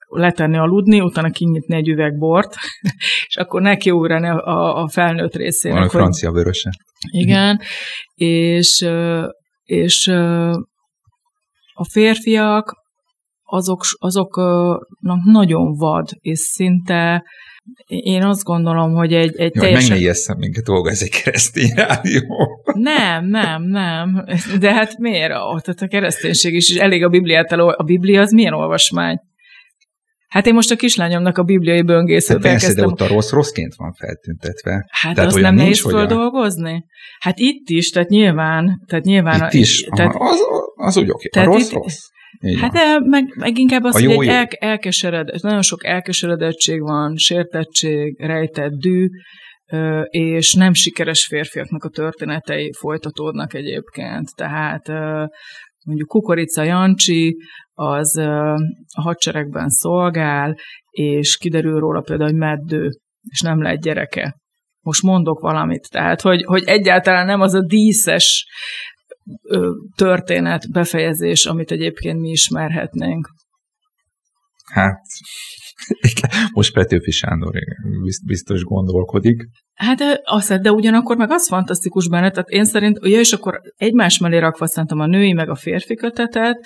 letenni 0.08 0.58
aludni, 0.58 1.02
utána 1.02 1.30
kinyitni 1.30 1.76
egy 1.76 1.90
üveg 1.90 2.18
bort, 2.18 2.56
és 3.28 3.36
akkor 3.36 3.62
neki 3.62 3.92
ugrani 3.92 4.28
a, 4.28 4.82
a 4.82 4.88
felnőtt 4.88 5.36
részének. 5.36 5.78
Van 5.78 5.88
a 5.88 5.92
francia 5.92 6.32
vöröse. 6.32 6.70
Igen, 7.12 7.60
és, 8.14 8.88
és 9.64 10.08
a 11.74 11.90
férfiak 11.92 12.86
azok, 13.44 13.82
azoknak 14.00 15.24
nagyon 15.24 15.74
vad, 15.76 16.10
és 16.20 16.40
szinte 16.40 17.24
én 17.86 18.24
azt 18.24 18.44
gondolom, 18.44 18.94
hogy 18.94 19.14
egy, 19.14 19.36
egy 19.36 19.56
Jó, 19.56 19.62
teljesen... 19.62 19.90
Meg 19.90 19.98
ne 19.98 20.04
ijesszem 20.04 20.38
minket, 20.38 20.64
dolga, 20.64 20.90
ez 20.90 21.02
egy 21.02 21.22
keresztény 21.24 21.72
rádió. 21.76 22.22
Nem, 22.74 23.26
nem, 23.26 23.64
nem. 23.64 24.26
De 24.60 24.74
hát 24.74 24.98
miért? 24.98 25.30
Tehát 25.30 25.82
a 25.82 25.88
kereszténység 25.88 26.54
is, 26.54 26.70
és 26.70 26.78
elég 26.78 27.04
a 27.04 27.10
Bibliát 27.10 27.52
elol... 27.52 27.72
A 27.72 27.84
Biblia 27.84 28.22
az 28.22 28.32
milyen 28.32 28.54
olvasmány? 28.54 29.20
Hát 30.38 30.48
én 30.48 30.54
most 30.54 30.72
a 30.72 30.76
kislányomnak 30.76 31.38
a 31.38 31.44
bibliai 31.44 31.82
böngészőt 31.82 32.44
hát 32.44 32.52
persze, 32.52 32.74
de 32.74 32.86
ott 32.86 33.02
a 33.02 33.08
rossz 33.08 33.32
rosszként 33.32 33.76
van 33.76 33.94
feltüntetve. 33.94 34.86
Hát 34.90 35.16
tehát 35.16 35.30
azt 35.30 35.42
nem 35.42 35.56
nehéz 35.56 35.82
földolgozni? 35.82 36.74
A... 36.74 36.84
Hát 37.20 37.40
itt 37.40 37.70
is, 37.70 37.90
tehát 37.90 38.10
nyilván. 38.10 38.84
Tehát 38.88 39.06
nyilván 39.06 39.36
itt 39.36 39.54
a, 39.54 39.58
is? 39.58 39.82
Tehát, 39.96 40.16
Aha, 40.16 40.30
az, 40.30 40.40
az 40.76 40.98
úgy 40.98 41.10
oké. 41.10 41.28
Okay. 41.28 41.44
A 41.44 41.54
rossz, 41.54 41.72
itt, 41.72 41.74
rossz. 41.74 42.00
Így 42.42 42.60
hát 42.60 42.72
de 42.72 43.00
meg, 43.00 43.24
meg 43.36 43.58
inkább 43.58 43.84
az, 43.84 43.94
hogy 43.94 44.12
egy 44.12 44.28
el, 44.28 44.48
elkesered, 44.50 45.42
nagyon 45.42 45.62
sok 45.62 45.86
elkeseredettség 45.86 46.82
van, 46.82 47.16
sértettség, 47.16 48.20
rejtett 48.20 48.72
dű, 48.72 49.08
és 50.10 50.54
nem 50.54 50.74
sikeres 50.74 51.26
férfiaknak 51.26 51.84
a 51.84 51.90
történetei 51.90 52.72
folytatódnak 52.80 53.54
egyébként. 53.54 54.36
Tehát 54.36 54.88
mondjuk 55.86 56.08
Kukorica 56.08 56.64
Jancsi, 56.64 57.38
az 57.80 58.18
a 58.18 59.02
hadseregben 59.02 59.70
szolgál, 59.70 60.58
és 60.90 61.38
kiderül 61.38 61.80
róla 61.80 62.02
például, 62.02 62.30
hogy 62.30 62.40
meddő, 62.40 62.90
és 63.22 63.42
nem 63.42 63.62
lett 63.62 63.82
gyereke. 63.82 64.36
Most 64.82 65.04
mondok 65.04 65.40
valamit. 65.40 65.90
Tehát, 65.90 66.22
hogy, 66.22 66.44
hogy 66.44 66.64
egyáltalán 66.66 67.26
nem 67.26 67.42
az 67.42 67.54
a 67.54 67.66
díszes 67.66 68.46
történet, 69.96 70.72
befejezés, 70.72 71.46
amit 71.46 71.72
egyébként 71.72 72.20
mi 72.20 72.30
ismerhetnénk. 72.30 73.30
Hát, 74.66 75.02
most 76.54 76.74
Petőfi 76.74 77.12
Sándor 77.12 77.54
biztos 78.26 78.64
gondolkodik. 78.64 79.44
Hát 79.74 79.98
de, 79.98 80.22
azt, 80.24 80.62
de 80.62 80.72
ugyanakkor 80.72 81.18
meg 81.18 81.32
az 81.32 81.48
fantasztikus 81.48 82.10
benne, 82.10 82.32
tehát 82.32 82.50
én 82.50 82.66
szerint, 82.66 83.00
ugye, 83.00 83.20
és 83.20 83.34
akkor 83.34 83.62
egymás 83.76 84.18
mellé 84.18 84.38
rakva 84.38 84.68
szerintem 84.68 85.00
a 85.00 85.06
női 85.06 85.34
meg 85.34 85.50
a 85.50 85.56
férfi 85.56 85.96
kötetet, 85.96 86.58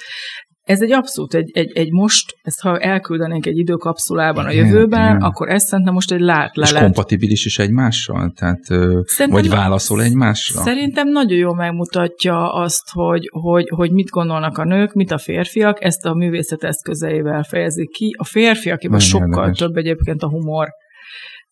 ez 0.64 0.82
egy 0.82 0.92
abszolút, 0.92 1.34
egy, 1.34 1.50
egy, 1.54 1.72
egy 1.78 1.92
most, 1.92 2.36
ezt 2.42 2.62
ha 2.62 2.80
elküldenénk 2.80 3.46
egy 3.46 3.58
időkapszulában 3.58 4.46
a 4.46 4.52
jövőben, 4.52 5.08
igen. 5.08 5.22
akkor 5.22 5.50
ez 5.50 5.64
szerintem 5.64 5.94
most 5.94 6.12
egy 6.12 6.20
látlelet. 6.20 6.72
És 6.72 6.80
kompatibilis 6.80 7.46
is 7.46 7.60
egymással? 7.60 8.32
Tehát, 8.36 8.64
szerintem, 8.64 9.30
vagy 9.30 9.50
válaszol 9.50 10.02
egymásra? 10.02 10.62
Szerintem 10.62 11.10
nagyon 11.10 11.38
jól 11.38 11.56
megmutatja 11.56 12.54
azt, 12.54 12.90
hogy, 12.92 13.30
hogy, 13.32 13.70
hogy 13.76 13.92
mit 13.92 14.10
gondolnak 14.10 14.58
a 14.58 14.64
nők, 14.64 14.94
mit 14.94 15.12
a 15.12 15.18
férfiak, 15.18 15.84
ezt 15.84 16.06
a 16.06 16.14
művészet 16.14 16.64
eszközeivel 16.64 17.44
fejezik 17.44 17.90
ki. 17.90 18.16
A 18.18 18.26
férfiak, 18.26 19.00
sokkal 19.00 19.28
érdekes. 19.30 19.58
több 19.58 19.76
egyébként 19.76 20.24
a 20.24 20.30
humor. 20.30 20.68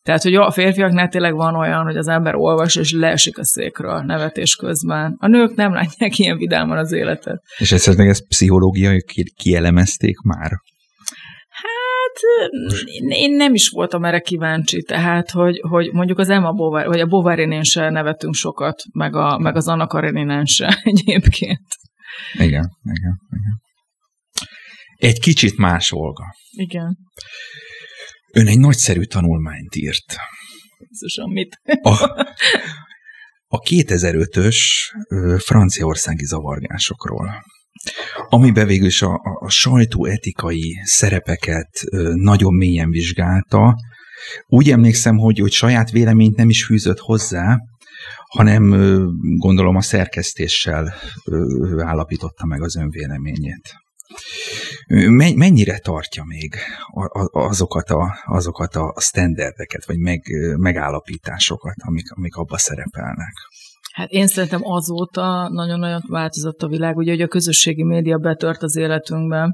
Tehát, 0.03 0.23
hogy 0.23 0.35
a 0.35 0.51
férfiaknál 0.51 1.07
tényleg 1.07 1.33
van 1.33 1.55
olyan, 1.55 1.83
hogy 1.83 1.97
az 1.97 2.07
ember 2.07 2.35
olvas, 2.35 2.75
és 2.75 2.91
leesik 2.91 3.37
a 3.37 3.43
székről 3.43 4.01
nevetés 4.01 4.55
közben. 4.55 5.15
A 5.19 5.27
nők 5.27 5.55
nem 5.55 5.73
látják 5.73 6.17
ilyen 6.17 6.37
vidáman 6.37 6.77
az 6.77 6.91
életet. 6.91 7.43
És 7.57 7.71
esetleg 7.71 8.07
ezt 8.07 8.27
pszichológiai 8.27 9.03
kielemezték 9.35 10.17
már? 10.17 10.51
Hát 11.49 12.49
én 13.07 13.31
nem 13.31 13.53
is 13.53 13.69
voltam 13.69 14.05
erre 14.05 14.19
kíváncsi, 14.19 14.81
tehát, 14.81 15.29
hogy, 15.29 15.59
hogy 15.69 15.91
mondjuk 15.91 16.19
az 16.19 16.29
Emma 16.29 16.51
Bovary, 16.51 16.87
vagy 16.87 16.99
a 16.99 17.05
Bovarynén 17.05 17.63
se 17.63 17.89
nevetünk 17.89 18.33
sokat, 18.33 18.81
meg, 18.93 19.15
a, 19.15 19.37
meg 19.37 19.55
az 19.55 19.67
Anna 19.67 19.87
Kareninen 19.87 20.45
se 20.45 20.79
egyébként. 20.83 21.67
Igen, 22.33 22.69
igen, 22.83 23.19
igen. 23.29 23.61
Egy 24.95 25.19
kicsit 25.19 25.57
más 25.57 25.91
Olga. 25.91 26.23
Igen. 26.49 26.97
Ön 28.31 28.47
egy 28.47 28.59
nagyszerű 28.59 29.03
tanulmányt 29.03 29.75
írt. 29.75 30.15
Jézusom, 30.77 31.31
mit? 31.31 31.61
A, 31.81 31.93
a 33.47 33.59
2005-ös 33.59 34.57
franciaországi 35.37 36.25
zavargásokról, 36.25 37.43
amiben 38.29 38.67
végül 38.67 38.87
is 38.87 39.01
a, 39.01 39.13
a, 39.13 39.45
a 39.45 39.49
sajtóetikai 39.49 40.81
szerepeket 40.83 41.81
nagyon 42.13 42.53
mélyen 42.53 42.89
vizsgálta. 42.89 43.75
Úgy 44.45 44.71
emlékszem, 44.71 45.17
hogy, 45.17 45.39
hogy 45.39 45.51
saját 45.51 45.91
véleményt 45.91 46.35
nem 46.35 46.49
is 46.49 46.65
fűzött 46.65 46.99
hozzá, 46.99 47.57
hanem 48.29 48.69
gondolom 49.37 49.75
a 49.75 49.81
szerkesztéssel 49.81 50.93
állapította 51.77 52.45
meg 52.45 52.61
az 52.61 52.75
önvéleményét. 52.75 53.75
Mennyire 55.35 55.77
tartja 55.77 56.23
még 56.25 56.55
azokat 57.31 57.89
a, 57.89 58.15
azokat 58.25 58.75
a 58.75 58.93
standardeket, 58.99 59.85
vagy 59.85 59.97
meg, 59.97 60.21
megállapításokat, 60.57 61.75
amik, 61.87 62.11
amik 62.11 62.35
abba 62.35 62.57
szerepelnek? 62.57 63.33
Hát 63.93 64.09
én 64.09 64.27
szerintem 64.27 64.61
azóta 64.63 65.49
nagyon-nagyon 65.49 66.01
változott 66.07 66.61
a 66.61 66.67
világ, 66.67 66.97
ugye, 66.97 67.11
hogy 67.11 67.21
a 67.21 67.27
közösségi 67.27 67.83
média 67.83 68.17
betört 68.17 68.63
az 68.63 68.75
életünkbe, 68.75 69.49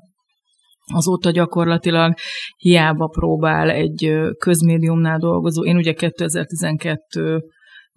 azóta 0.93 1.32
gyakorlatilag 1.32 2.14
hiába 2.58 3.08
próbál 3.08 3.70
egy 3.70 4.12
közmédiumnál 4.38 5.18
dolgozó. 5.18 5.66
Én 5.66 5.76
ugye 5.76 5.93
2012 5.93 7.39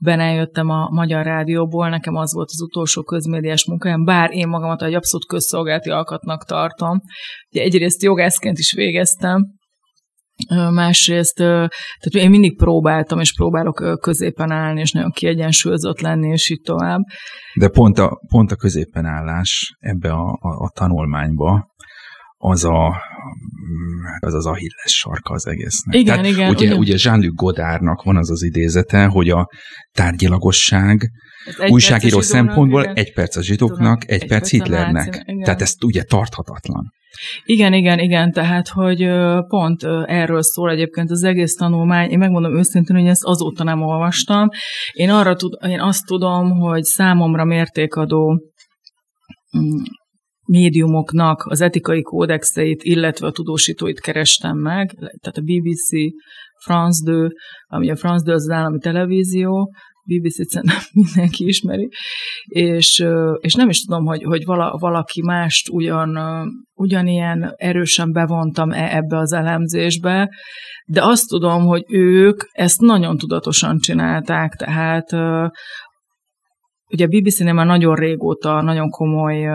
ben 0.01 0.21
eljöttem 0.21 0.69
a 0.69 0.89
Magyar 0.91 1.25
Rádióból, 1.25 1.89
nekem 1.89 2.15
az 2.15 2.35
volt 2.35 2.49
az 2.53 2.63
utolsó 2.63 3.03
közmédiás 3.03 3.67
munkájám, 3.67 4.05
bár 4.05 4.31
én 4.33 4.49
magamat 4.49 4.83
egy 4.83 4.95
abszolút 4.95 5.27
közszolgálati 5.27 5.91
alkatnak 5.91 6.45
tartom. 6.45 7.01
Ugye 7.51 7.63
egyrészt 7.63 8.03
jogászként 8.03 8.59
is 8.59 8.73
végeztem, 8.73 9.57
másrészt, 10.71 11.37
tehát 11.37 11.71
én 12.13 12.31
mindig 12.31 12.57
próbáltam, 12.57 13.21
és 13.21 13.35
próbálok 13.35 14.01
középen 14.01 14.51
állni, 14.51 14.81
és 14.81 14.93
nagyon 14.93 15.11
kiegyensúlyozott 15.11 16.01
lenni, 16.01 16.29
és 16.29 16.51
így 16.51 16.61
tovább. 16.61 17.01
De 17.55 17.69
pont 17.69 17.99
a, 17.99 18.21
pont 18.29 18.51
a 18.51 18.57
középen 18.57 19.05
állás 19.05 19.77
ebbe 19.79 20.11
a, 20.11 20.39
a, 20.41 20.49
a 20.49 20.71
tanulmányba, 20.75 21.67
az 22.41 22.65
a, 22.65 23.03
az, 24.19 24.35
az 24.35 24.47
Achilles 24.47 24.97
sarka 24.97 25.35
az 25.35 25.47
egésznek. 25.47 25.95
Igen, 25.95 26.17
Tehát 26.17 26.31
igen. 26.31 26.51
Ugye, 26.51 26.75
ugye 26.75 26.95
Jean-Luc 26.99 27.35
Godardnak 27.35 28.03
van 28.03 28.17
az 28.17 28.31
az 28.31 28.43
idézete, 28.43 29.05
hogy 29.05 29.31
a 29.31 29.49
tárgyilagosság 29.93 31.11
újságíró 31.69 32.21
szempontból 32.21 32.83
igen. 32.83 32.95
egy 32.95 33.13
perc 33.13 33.37
a 33.37 33.43
zsidóknak, 33.43 34.03
egy, 34.05 34.11
egy 34.11 34.19
perc, 34.19 34.31
perc 34.31 34.51
Hitlernek. 34.51 35.25
Tehát 35.45 35.61
ez 35.61 35.73
ugye 35.85 36.03
tarthatatlan. 36.03 36.93
Igen, 37.45 37.73
igen, 37.73 37.99
igen, 37.99 38.33
tehát, 38.33 38.69
hogy 38.69 39.09
pont 39.49 39.83
erről 40.05 40.43
szól 40.43 40.71
egyébként 40.71 41.11
az 41.11 41.25
egész 41.25 41.55
tanulmány. 41.55 42.11
Én 42.11 42.19
megmondom 42.19 42.57
őszintén, 42.57 42.97
hogy 42.97 43.07
ezt 43.07 43.25
azóta 43.25 43.65
nem 43.65 43.83
olvastam. 43.83 44.49
Én, 44.93 45.11
arra 45.11 45.35
tud, 45.35 45.53
én 45.69 45.81
azt 45.81 46.07
tudom, 46.07 46.51
hogy 46.51 46.83
számomra 46.83 47.45
mértékadó 47.45 48.41
mm, 49.59 49.83
médiumoknak 50.49 51.45
az 51.45 51.61
etikai 51.61 52.03
kódexeit, 52.03 52.83
illetve 52.83 53.27
a 53.27 53.31
tudósítóit 53.31 54.01
kerestem 54.01 54.57
meg, 54.57 54.91
tehát 54.97 55.37
a 55.37 55.41
BBC, 55.41 55.89
France 56.65 57.05
2, 57.05 57.29
ami 57.67 57.91
a 57.91 57.97
France 57.97 58.25
2 58.25 58.37
az, 58.37 58.43
az 58.43 58.51
állami 58.51 58.79
televízió, 58.79 59.71
BBC-t 60.05 60.49
szerintem 60.49 60.79
mindenki 61.03 61.47
ismeri, 61.47 61.89
és, 62.47 63.05
és 63.41 63.55
nem 63.55 63.69
is 63.69 63.85
tudom, 63.85 64.05
hogy, 64.05 64.23
hogy 64.23 64.45
vala, 64.45 64.77
valaki 64.79 65.23
mást 65.23 65.69
ugyan, 65.69 66.19
ugyanilyen 66.75 67.53
erősen 67.57 68.13
bevontam 68.13 68.71
-e 68.71 68.97
ebbe 68.97 69.19
az 69.19 69.33
elemzésbe, 69.33 70.29
de 70.87 71.05
azt 71.05 71.29
tudom, 71.29 71.63
hogy 71.63 71.85
ők 71.89 72.43
ezt 72.53 72.81
nagyon 72.81 73.17
tudatosan 73.17 73.79
csinálták, 73.79 74.53
tehát 74.53 75.13
ugye 76.91 77.05
a 77.05 77.09
BBC-nél 77.09 77.53
már 77.53 77.67
nagyon 77.67 77.95
régóta 77.95 78.61
nagyon 78.63 78.91
komoly 78.91 79.47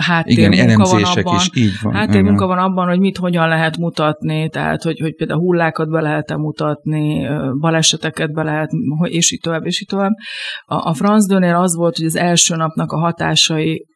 háttérmunka 0.00 0.84
van 0.84 1.02
abban, 1.02 1.36
is 1.36 1.50
így 1.54 1.72
van. 1.82 1.92
Háttérmunka 1.92 2.46
van 2.46 2.58
abban, 2.58 2.88
hogy 2.88 2.98
mit 2.98 3.16
hogyan 3.16 3.48
lehet 3.48 3.76
mutatni, 3.76 4.48
tehát 4.48 4.82
hogy, 4.82 4.98
hogy 5.00 5.14
például 5.14 5.40
hullákat 5.40 5.90
be 5.90 6.00
lehet 6.00 6.30
-e 6.30 6.36
mutatni, 6.36 7.28
baleseteket 7.60 8.32
be 8.32 8.42
lehet, 8.42 8.70
és 9.02 9.32
így 9.32 9.40
tovább, 9.40 9.66
és 9.66 9.80
így 9.80 9.88
tovább. 9.88 10.12
A, 10.64 10.88
a 10.88 10.94
Franz 10.94 11.26
Dönél 11.26 11.54
az 11.54 11.74
volt, 11.74 11.96
hogy 11.96 12.06
az 12.06 12.16
első 12.16 12.56
napnak 12.56 12.92
a 12.92 12.98
hatásai 12.98 13.86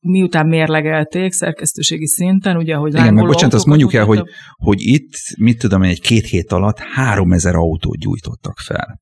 miután 0.00 0.46
mérlegelték 0.46 1.32
szerkesztőségi 1.32 2.06
szinten, 2.06 2.56
ugye, 2.56 2.74
hogy 2.74 2.94
Igen, 2.94 3.14
meg 3.14 3.26
bocsánat, 3.26 3.54
azt 3.54 3.66
mondjuk 3.66 3.94
el, 3.94 4.04
hogy, 4.04 4.22
hogy 4.56 4.80
itt, 4.80 5.12
mit 5.38 5.58
tudom, 5.58 5.82
egy 5.82 6.00
két 6.00 6.26
hét 6.26 6.52
alatt 6.52 6.78
három 6.78 7.32
ezer 7.32 7.54
autót 7.54 7.98
gyújtottak 7.98 8.58
fel. 8.58 9.00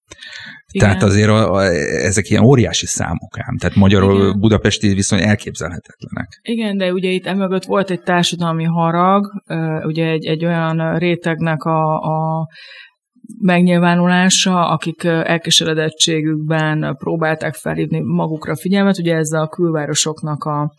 Igen. 0.73 0.89
Tehát 0.89 1.03
azért 1.03 1.29
a, 1.29 1.53
a, 1.53 1.63
ezek 2.05 2.31
ilyen 2.31 2.45
óriási 2.45 2.87
számok 2.87 3.39
ám, 3.39 3.57
tehát 3.59 3.77
magyarul 3.77 4.21
Igen. 4.21 4.39
budapesti 4.41 4.95
viszony 4.95 5.21
elképzelhetetlenek. 5.21 6.41
Igen, 6.43 6.77
de 6.77 6.93
ugye 6.93 7.09
itt 7.09 7.27
emögött 7.27 7.65
volt 7.65 7.91
egy 7.91 8.03
társadalmi 8.03 8.65
harag, 8.65 9.43
ugye 9.83 10.07
egy, 10.07 10.27
egy 10.27 10.45
olyan 10.45 10.99
rétegnek 10.99 11.63
a, 11.63 11.95
a 11.95 12.49
megnyilvánulása, 13.39 14.69
akik 14.69 15.05
elkeseredettségükben 15.05 16.97
próbálták 16.99 17.55
felhívni 17.55 18.01
magukra 18.01 18.57
figyelmet, 18.57 18.99
ugye 18.99 19.15
ez 19.15 19.31
a 19.31 19.47
külvárosoknak 19.47 20.45
a, 20.45 20.73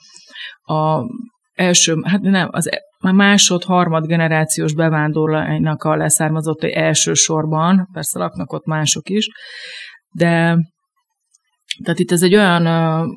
a 0.74 1.06
első, 1.54 1.95
hát 2.04 2.22
nem, 2.22 2.47
az 2.52 2.70
a 3.04 3.12
másod, 3.12 3.64
harmad 3.64 4.06
generációs 4.06 4.74
bevándorlóinak 4.74 5.84
a 5.84 5.95
leszármazottai 5.95 6.76
elsősorban, 6.76 7.89
persze 7.93 8.20
laknak 8.20 8.54
ott 8.54 8.66
mások 8.66 9.10
is, 9.10 9.28
de 10.16 10.58
tehát 11.84 11.99
itt 11.99 12.12
ez 12.12 12.24
egy 12.24 12.36
olyan, 12.36 12.66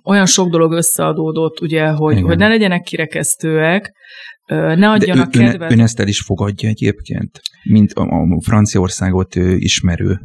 olyan 0.04 0.26
sok 0.26 0.48
dolog 0.48 0.72
összeadódott, 0.72 1.60
ugye, 1.60 1.88
hogy, 1.88 2.20
hogy 2.20 2.38
ne 2.38 2.48
legyenek 2.48 2.82
kirekesztőek, 2.82 3.92
ne 4.46 4.90
adjanak 4.90 5.30
De 5.30 5.40
ő, 5.40 5.44
kedvet. 5.44 5.70
Ön, 5.70 5.78
ön 5.78 5.84
ezt 5.84 6.00
el 6.00 6.08
is 6.08 6.20
fogadja 6.20 6.68
egyébként, 6.68 7.40
mint 7.62 7.92
a, 7.92 8.02
a 8.02 8.40
Franciaországot 8.42 9.34
ismerő 9.56 10.20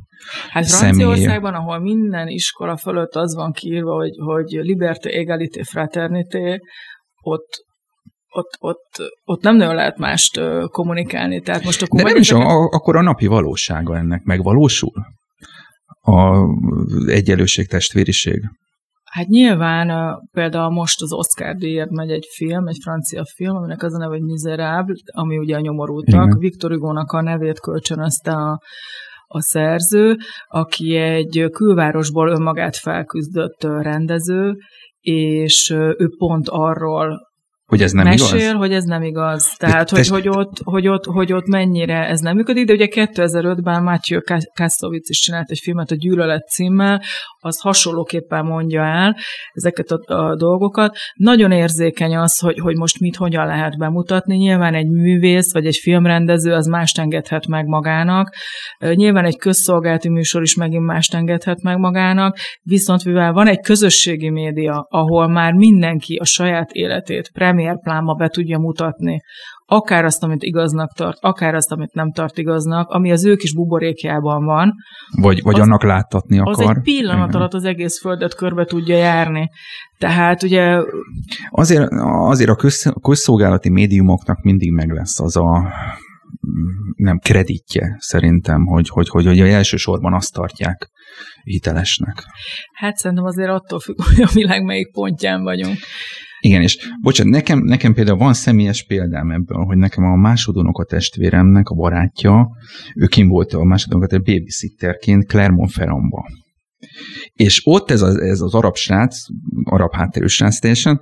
Hát 0.49 0.70
Franciaországban, 0.70 1.53
ahol 1.53 1.80
minden 1.80 2.28
iskola 2.28 2.78
fölött 2.78 3.15
az 3.15 3.36
van 3.36 3.51
kiírva, 3.51 3.95
hogy, 3.95 4.15
hogy 4.17 4.45
liberté, 4.49 5.09
égalité, 5.09 5.61
fraternité, 5.63 6.59
ott 7.22 7.67
ott, 8.32 8.57
ott, 8.59 9.11
ott 9.24 9.41
nem 9.41 9.55
nagyon 9.55 9.76
lehet 9.76 9.97
mást 9.97 10.39
kommunikálni. 10.72 11.41
Tehát 11.41 11.63
most 11.63 11.82
akkor 11.82 12.01
De 12.01 12.09
nem 12.09 12.22
is, 12.22 12.32
a, 12.32 12.47
akkor 12.49 12.95
a 12.95 13.01
napi 13.01 13.26
valósága 13.26 13.97
ennek 13.97 14.24
megvalósul? 14.24 15.05
A 16.01 16.45
egyenlőség, 17.07 17.67
testvériség? 17.67 18.41
Hát 19.10 19.28
nyilván 19.28 20.20
például 20.32 20.70
most 20.70 21.01
az 21.01 21.14
Oscar 21.14 21.55
díjért 21.55 21.89
megy 21.89 22.12
egy 22.12 22.28
film, 22.36 22.68
egy 22.68 22.78
francia 22.82 23.24
film, 23.36 23.55
aminek 23.55 23.84
az 23.84 23.93
a 23.93 23.97
neve, 23.97 24.12
hogy 24.12 24.24
Miserable, 24.24 24.95
ami 25.05 25.38
ugye 25.38 25.55
a 25.55 25.60
nyomorultak. 25.60 26.26
Igen. 26.26 26.38
Victor 26.38 26.72
Hugo-nak 26.72 27.12
a 27.12 27.22
nevét 27.22 27.60
kölcsönözte 27.60 28.32
a, 28.32 28.62
a 29.28 29.41
szerző, 29.41 30.18
aki 30.47 30.95
egy 30.95 31.45
külvárosból 31.51 32.30
önmagát 32.30 32.76
felküzdött 32.76 33.64
rendező, 33.64 34.55
és 34.99 35.70
ő 35.70 36.10
pont 36.18 36.47
arról 36.49 37.29
hogy 37.70 37.82
ez 37.82 37.91
nem 37.91 38.05
mesél, 38.05 38.39
igaz? 38.39 38.53
hogy 38.53 38.74
ez 38.74 38.84
nem 38.84 39.01
igaz. 39.01 39.55
Tehát, 39.57 39.89
hogy, 39.89 40.07
hogy, 40.07 40.28
ott, 40.30 40.57
hogy, 40.63 40.88
ott, 40.88 41.05
hogy 41.05 41.34
ott 41.34 41.45
mennyire 41.45 42.07
ez 42.07 42.20
nem 42.20 42.36
működik, 42.36 42.65
de 42.65 42.74
ugye 42.74 42.88
2005-ben 42.89 43.84
Matthew 43.84 44.20
Kassovitz 44.53 45.09
is 45.09 45.20
csinált 45.20 45.49
egy 45.49 45.59
filmet 45.59 45.91
a 45.91 45.95
Gyűlölet 45.95 46.47
címmel, 46.47 47.01
az 47.39 47.59
hasonlóképpen 47.59 48.45
mondja 48.45 48.84
el 48.84 49.15
ezeket 49.51 49.91
a, 49.91 50.15
a 50.15 50.36
dolgokat. 50.36 50.97
Nagyon 51.13 51.51
érzékeny 51.51 52.15
az, 52.15 52.39
hogy, 52.39 52.59
hogy 52.59 52.76
most 52.76 52.99
mit 52.99 53.15
hogyan 53.15 53.45
lehet 53.45 53.78
bemutatni. 53.78 54.36
Nyilván 54.36 54.74
egy 54.74 54.89
művész 54.89 55.53
vagy 55.53 55.65
egy 55.65 55.78
filmrendező 55.78 56.53
az 56.53 56.65
mást 56.65 56.99
engedhet 56.99 57.47
meg 57.47 57.65
magának. 57.65 58.36
Nyilván 58.80 59.26
egy 59.26 59.38
közszolgálati 59.38 60.09
műsor 60.09 60.41
is 60.41 60.55
megint 60.55 60.86
mást 60.86 61.13
engedhet 61.13 61.61
meg 61.61 61.78
magának, 61.78 62.38
viszont 62.61 63.05
mivel 63.05 63.34
van 63.34 63.47
egy 63.47 63.61
közösségi 63.61 64.30
média, 64.30 64.88
ahol 64.89 65.28
már 65.28 65.53
mindenki 65.53 66.15
a 66.15 66.26
saját 66.26 66.72
életét 66.72 67.30
premier 67.60 67.80
plánba 67.80 68.14
be 68.14 68.28
tudja 68.28 68.57
mutatni, 68.57 69.22
akár 69.66 70.05
azt, 70.05 70.24
amit 70.24 70.43
igaznak 70.43 70.93
tart, 70.93 71.18
akár 71.22 71.55
azt, 71.55 71.72
amit 71.72 71.93
nem 71.93 72.12
tart 72.12 72.38
igaznak, 72.38 72.89
ami 72.89 73.12
az 73.12 73.26
ő 73.26 73.36
kis 73.36 73.53
buborékjában 73.53 74.45
van. 74.45 74.74
Vagy, 75.22 75.41
vagy 75.41 75.60
az, 75.60 75.62
annak 75.62 75.84
láttatni 75.84 76.39
akar. 76.39 76.53
Az 76.53 76.60
egy 76.60 76.82
pillanat 76.82 77.28
Igen. 77.28 77.39
alatt 77.39 77.53
az 77.53 77.64
egész 77.64 77.99
földet 77.99 78.36
körbe 78.36 78.66
tudja 78.66 78.97
járni. 78.97 79.49
Tehát 79.97 80.43
ugye... 80.43 80.82
Azért, 81.49 81.88
azért 82.01 82.49
a 82.49 82.55
köz, 82.55 82.93
közszolgálati 83.01 83.70
médiumoknak 83.70 84.41
mindig 84.41 84.72
meg 84.72 84.91
lesz 84.91 85.20
az 85.20 85.36
a 85.38 85.74
nem 86.95 87.18
kreditje 87.18 87.95
szerintem, 87.99 88.66
hogy, 88.66 88.89
hogy, 88.89 89.10
hogy, 89.10 89.26
hogy 89.26 89.39
elsősorban 89.39 90.14
azt 90.14 90.34
tartják 90.34 90.89
hitelesnek. 91.43 92.24
Hát 92.74 92.97
szerintem 92.97 93.26
azért 93.26 93.49
attól 93.49 93.80
függ, 93.80 94.03
hogy 94.07 94.22
a 94.22 94.30
világ 94.34 94.64
melyik 94.64 94.91
pontján 94.91 95.43
vagyunk. 95.43 95.78
Igen, 96.42 96.62
és 96.62 96.92
bocsánat, 97.02 97.34
nekem, 97.34 97.60
nekem 97.60 97.94
például 97.94 98.18
van 98.18 98.34
személyes 98.34 98.86
példám 98.86 99.32
ebből, 99.32 99.64
hogy 99.64 99.78
nekem 99.78 100.04
a 100.04 100.16
másodonok 100.16 100.80
a 100.80 100.86
testvéremnek 100.86 101.70
a 101.70 101.76
barátja, 101.76 102.48
ő 102.96 103.06
kim 103.06 103.28
volt 103.28 103.54
a 103.54 103.64
másodonok 103.64 104.12
a 104.12 104.18
babysitterként 104.18 105.26
Clermont-Ferrandba. 105.26 106.26
És 107.34 107.62
ott 107.64 107.92
ez 107.92 108.02
az, 108.02 108.18
ez 108.18 108.42
az 108.42 108.54
arab 108.54 108.76
srác, 108.76 109.18
arab 109.64 109.94
hátterű 109.94 110.26
srác 110.26 110.60
teljesen, 110.60 111.00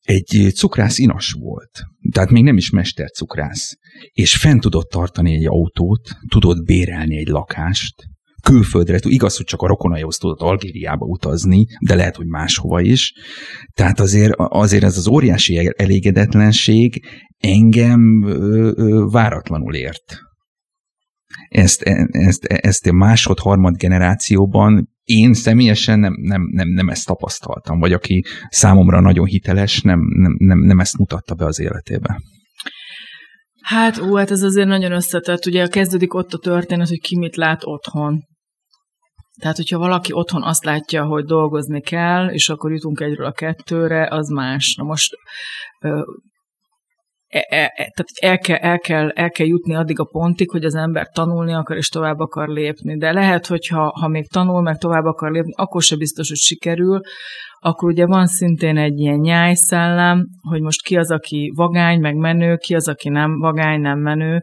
egy 0.00 0.52
cukrász 0.54 0.98
inas 0.98 1.32
volt. 1.32 1.82
Tehát 2.12 2.30
még 2.30 2.42
nem 2.42 2.56
is 2.56 2.70
mestercukrász. 2.70 3.76
És 4.12 4.36
fent 4.36 4.60
tudott 4.60 4.88
tartani 4.88 5.34
egy 5.34 5.46
autót, 5.46 6.16
tudott 6.28 6.64
bérelni 6.64 7.16
egy 7.16 7.28
lakást, 7.28 7.94
külföldre, 8.44 8.98
igaz, 9.02 9.36
hogy 9.36 9.46
csak 9.46 9.62
a 9.62 9.66
rokonaihoz 9.66 10.16
tudott 10.16 10.40
Algériába 10.40 11.06
utazni, 11.06 11.66
de 11.86 11.94
lehet, 11.94 12.16
hogy 12.16 12.26
máshova 12.26 12.80
is. 12.80 13.12
Tehát 13.74 14.00
azért, 14.00 14.32
azért 14.36 14.84
ez 14.84 14.96
az 14.96 15.08
óriási 15.08 15.72
elégedetlenség 15.76 17.04
engem 17.38 18.22
ö, 18.26 18.72
ö, 18.76 19.06
váratlanul 19.10 19.74
ért. 19.74 20.18
Ezt, 21.48 21.82
e, 21.82 22.08
ezt, 22.10 22.44
e, 22.44 22.58
ezt 22.62 22.86
a 22.86 22.92
másod-harmad 22.92 23.76
generációban 23.76 24.88
én 25.02 25.34
személyesen 25.34 25.98
nem, 25.98 26.14
nem, 26.20 26.42
nem, 26.50 26.68
nem 26.68 26.88
ezt 26.88 27.06
tapasztaltam, 27.06 27.78
vagy 27.78 27.92
aki 27.92 28.24
számomra 28.48 29.00
nagyon 29.00 29.24
hiteles, 29.24 29.80
nem, 29.80 30.00
nem, 30.00 30.34
nem, 30.38 30.58
nem 30.58 30.78
ezt 30.78 30.98
mutatta 30.98 31.34
be 31.34 31.44
az 31.44 31.60
életébe. 31.60 32.20
Hát, 33.62 33.98
ú, 33.98 34.14
hát 34.14 34.30
ez 34.30 34.42
azért 34.42 34.66
nagyon 34.66 34.92
összetett. 34.92 35.46
Ugye 35.46 35.66
kezdődik 35.66 36.14
ott 36.14 36.32
a 36.32 36.38
történet, 36.38 36.88
hogy 36.88 37.00
ki 37.00 37.18
mit 37.18 37.36
lát 37.36 37.60
otthon. 37.64 38.22
Tehát, 39.40 39.56
hogyha 39.56 39.78
valaki 39.78 40.12
otthon 40.12 40.42
azt 40.42 40.64
látja, 40.64 41.04
hogy 41.04 41.24
dolgozni 41.24 41.80
kell, 41.80 42.28
és 42.28 42.48
akkor 42.48 42.72
jutunk 42.72 43.00
egyről 43.00 43.26
a 43.26 43.32
kettőre, 43.32 44.08
az 44.10 44.28
más. 44.28 44.74
Na 44.78 44.84
most 44.84 45.14
tehát 47.48 48.10
el 48.20 48.38
kell, 48.38 48.56
el, 48.56 48.78
kell, 48.78 49.08
el 49.08 49.30
kell 49.30 49.46
jutni 49.46 49.74
addig 49.74 50.00
a 50.00 50.04
pontig, 50.04 50.50
hogy 50.50 50.64
az 50.64 50.74
ember 50.74 51.08
tanulni 51.08 51.52
akar, 51.52 51.76
és 51.76 51.88
tovább 51.88 52.18
akar 52.18 52.48
lépni. 52.48 52.96
De 52.96 53.12
lehet, 53.12 53.46
hogy 53.46 53.66
ha, 53.66 53.92
ha 54.00 54.08
még 54.08 54.28
tanul, 54.28 54.62
meg 54.62 54.78
tovább 54.78 55.04
akar 55.04 55.30
lépni, 55.30 55.52
akkor 55.56 55.82
se 55.82 55.96
biztos, 55.96 56.28
hogy 56.28 56.36
sikerül, 56.36 57.00
akkor 57.58 57.90
ugye 57.90 58.06
van 58.06 58.26
szintén 58.26 58.78
egy 58.78 58.98
ilyen 58.98 59.18
nyájszellem, 59.18 60.26
hogy 60.48 60.60
most 60.60 60.82
ki 60.82 60.96
az, 60.96 61.10
aki 61.10 61.52
vagány, 61.56 62.00
meg 62.00 62.16
menő, 62.16 62.56
ki 62.56 62.74
az, 62.74 62.88
aki 62.88 63.08
nem 63.08 63.38
vagány, 63.38 63.80
nem 63.80 63.98
menő. 63.98 64.42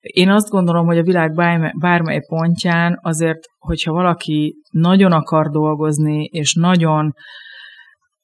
Én 0.00 0.30
azt 0.30 0.48
gondolom, 0.48 0.86
hogy 0.86 0.98
a 0.98 1.02
világ 1.02 1.34
bármely 1.80 2.20
pontján 2.28 2.98
azért, 3.02 3.38
hogyha 3.58 3.92
valaki 3.92 4.54
nagyon 4.70 5.12
akar 5.12 5.48
dolgozni, 5.48 6.24
és 6.24 6.54
nagyon 6.54 7.14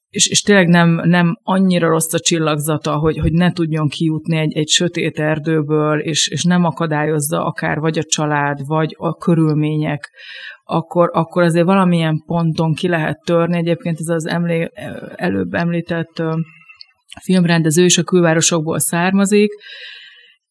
és, 0.09 0.27
és 0.27 0.41
tényleg 0.41 0.67
nem, 0.67 1.01
nem 1.03 1.39
annyira 1.43 1.87
rossz 1.87 2.13
a 2.13 2.19
csillagzata, 2.19 2.97
hogy, 2.97 3.17
hogy 3.17 3.31
ne 3.31 3.51
tudjon 3.51 3.87
kijutni 3.87 4.37
egy, 4.37 4.57
egy 4.57 4.67
sötét 4.67 5.19
erdőből, 5.19 5.99
és, 5.99 6.27
és 6.27 6.43
nem 6.43 6.63
akadályozza 6.63 7.45
akár 7.45 7.79
vagy 7.79 7.97
a 7.97 8.03
család, 8.03 8.65
vagy 8.65 8.95
a 8.97 9.15
körülmények, 9.15 10.09
akkor, 10.63 11.09
akkor 11.13 11.43
azért 11.43 11.65
valamilyen 11.65 12.23
ponton 12.25 12.73
ki 12.73 12.87
lehet 12.87 13.21
törni. 13.25 13.57
Egyébként 13.57 13.99
ez 13.99 14.07
az 14.07 14.25
emlé, 14.25 14.69
előbb 15.15 15.53
említett 15.53 16.23
filmrendező 17.23 17.83
is 17.83 17.97
a 17.97 18.03
külvárosokból 18.03 18.79
származik, 18.79 19.51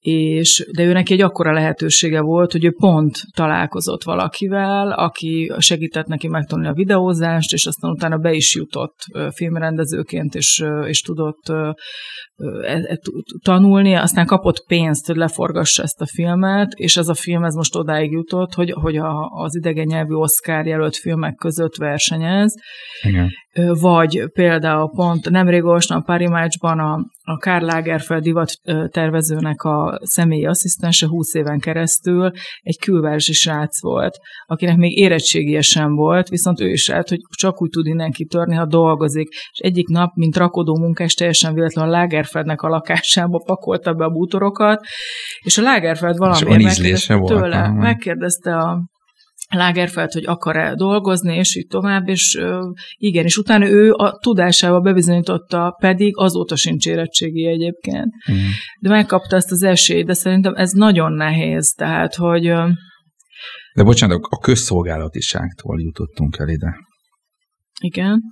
és, 0.06 0.66
de 0.76 0.84
őnek 0.84 1.10
egy 1.10 1.20
akkora 1.20 1.52
lehetősége 1.52 2.20
volt, 2.20 2.52
hogy 2.52 2.64
ő 2.64 2.72
pont 2.78 3.16
találkozott 3.34 4.04
valakivel, 4.04 4.90
aki 4.90 5.52
segített 5.58 6.06
neki 6.06 6.28
megtanulni 6.28 6.70
a 6.70 6.74
videózást, 6.74 7.52
és 7.52 7.66
aztán 7.66 7.90
utána 7.90 8.16
be 8.16 8.32
is 8.32 8.54
jutott 8.54 8.96
filmrendezőként, 9.34 10.34
és, 10.34 10.64
és 10.86 11.00
tudott 11.00 11.52
tanulni, 13.42 13.94
aztán 13.94 14.26
kapott 14.26 14.66
pénzt, 14.66 15.06
hogy 15.06 15.16
leforgassa 15.16 15.82
ezt 15.82 16.00
a 16.00 16.06
filmet, 16.06 16.72
és 16.72 16.96
ez 16.96 17.08
a 17.08 17.14
film 17.14 17.44
ez 17.44 17.54
most 17.54 17.76
odáig 17.76 18.12
jutott, 18.12 18.54
hogy, 18.54 18.70
hogy 18.70 18.96
a, 18.96 19.28
az 19.28 19.56
idegen 19.56 19.86
nyelvű 19.86 20.14
Oscar 20.14 20.66
jelölt 20.66 20.96
filmek 20.96 21.34
között 21.34 21.76
versenyez. 21.76 22.54
Igen. 23.02 23.30
Vagy 23.80 24.24
például 24.32 24.90
pont 24.90 25.30
nemrég 25.30 25.64
olvastam 25.64 25.96
a 25.96 26.02
Parimácsban 26.02 26.78
a, 26.78 26.94
a 27.22 27.36
Karl 27.38 27.64
Lagerfeld 27.64 28.22
divat 28.22 28.52
tervezőnek 28.88 29.62
a 29.62 30.00
személyi 30.02 30.46
asszisztense 30.46 31.06
20 31.06 31.34
éven 31.34 31.58
keresztül 31.58 32.30
egy 32.62 32.78
külvárosi 32.78 33.32
srác 33.32 33.82
volt, 33.82 34.16
akinek 34.46 34.76
még 34.76 34.98
érettségie 34.98 35.60
sem 35.60 35.94
volt, 35.94 36.28
viszont 36.28 36.60
ő 36.60 36.70
is 36.70 36.88
lehet, 36.88 37.08
hogy 37.08 37.20
csak 37.36 37.62
úgy 37.62 37.70
tud 37.70 37.86
innen 37.86 38.10
kitörni, 38.10 38.54
ha 38.54 38.66
dolgozik. 38.66 39.28
És 39.28 39.58
egyik 39.58 39.88
nap, 39.88 40.14
mint 40.14 40.36
rakodó 40.36 40.76
munkás, 40.76 41.14
teljesen 41.14 41.54
véletlenül 41.54 41.94
a 41.94 41.96
Lagerfeldnek 42.26 42.62
a 42.62 42.68
lakásába 42.68 43.42
pakolta 43.46 43.94
be 43.94 44.04
a 44.04 44.10
bútorokat, 44.10 44.86
és 45.38 45.58
a 45.58 45.62
Lagerfeld 45.62 46.16
valamiért 46.16 46.62
megkérdezte 46.62 47.18
tőle, 47.26 47.68
megkérdezte 47.68 48.56
a 48.56 48.88
Lagerfeld, 49.48 50.12
hogy 50.12 50.24
akar-e 50.26 50.74
dolgozni, 50.74 51.36
és 51.36 51.56
így 51.56 51.66
tovább, 51.66 52.08
és 52.08 52.38
igen, 52.96 53.24
és 53.24 53.36
utána 53.36 53.68
ő 53.68 53.92
a 53.92 54.18
tudásával 54.18 54.80
bebizonyította, 54.80 55.76
pedig 55.80 56.16
azóta 56.16 56.56
sincs 56.56 56.86
érettségi 56.86 57.46
egyébként. 57.46 58.12
Mm. 58.32 58.36
De 58.80 58.88
megkapta 58.88 59.36
ezt 59.36 59.50
az 59.50 59.62
esélyt, 59.62 60.06
de 60.06 60.14
szerintem 60.14 60.54
ez 60.54 60.70
nagyon 60.70 61.12
nehéz, 61.12 61.72
tehát, 61.76 62.14
hogy... 62.14 62.42
De 63.74 63.82
bocsánat, 63.82 64.20
a 64.28 64.38
közszolgálatiságtól 64.38 65.80
jutottunk 65.80 66.36
el 66.38 66.48
ide. 66.48 66.74
Igen. 67.80 68.22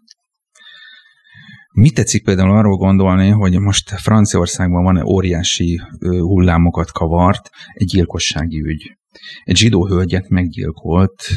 Mit 1.76 1.94
tetszik 1.94 2.24
például 2.24 2.56
arról 2.56 2.76
gondolni, 2.76 3.28
hogy 3.28 3.58
most 3.58 3.88
Franciaországban 3.88 4.82
van 4.82 5.02
óriási 5.02 5.80
hullámokat 6.00 6.92
kavart 6.92 7.50
egy 7.72 7.86
gyilkossági 7.86 8.60
ügy. 8.60 8.96
Egy 9.44 9.56
zsidó 9.56 9.86
hölgyet 9.86 10.28
meggyilkolt 10.28 11.28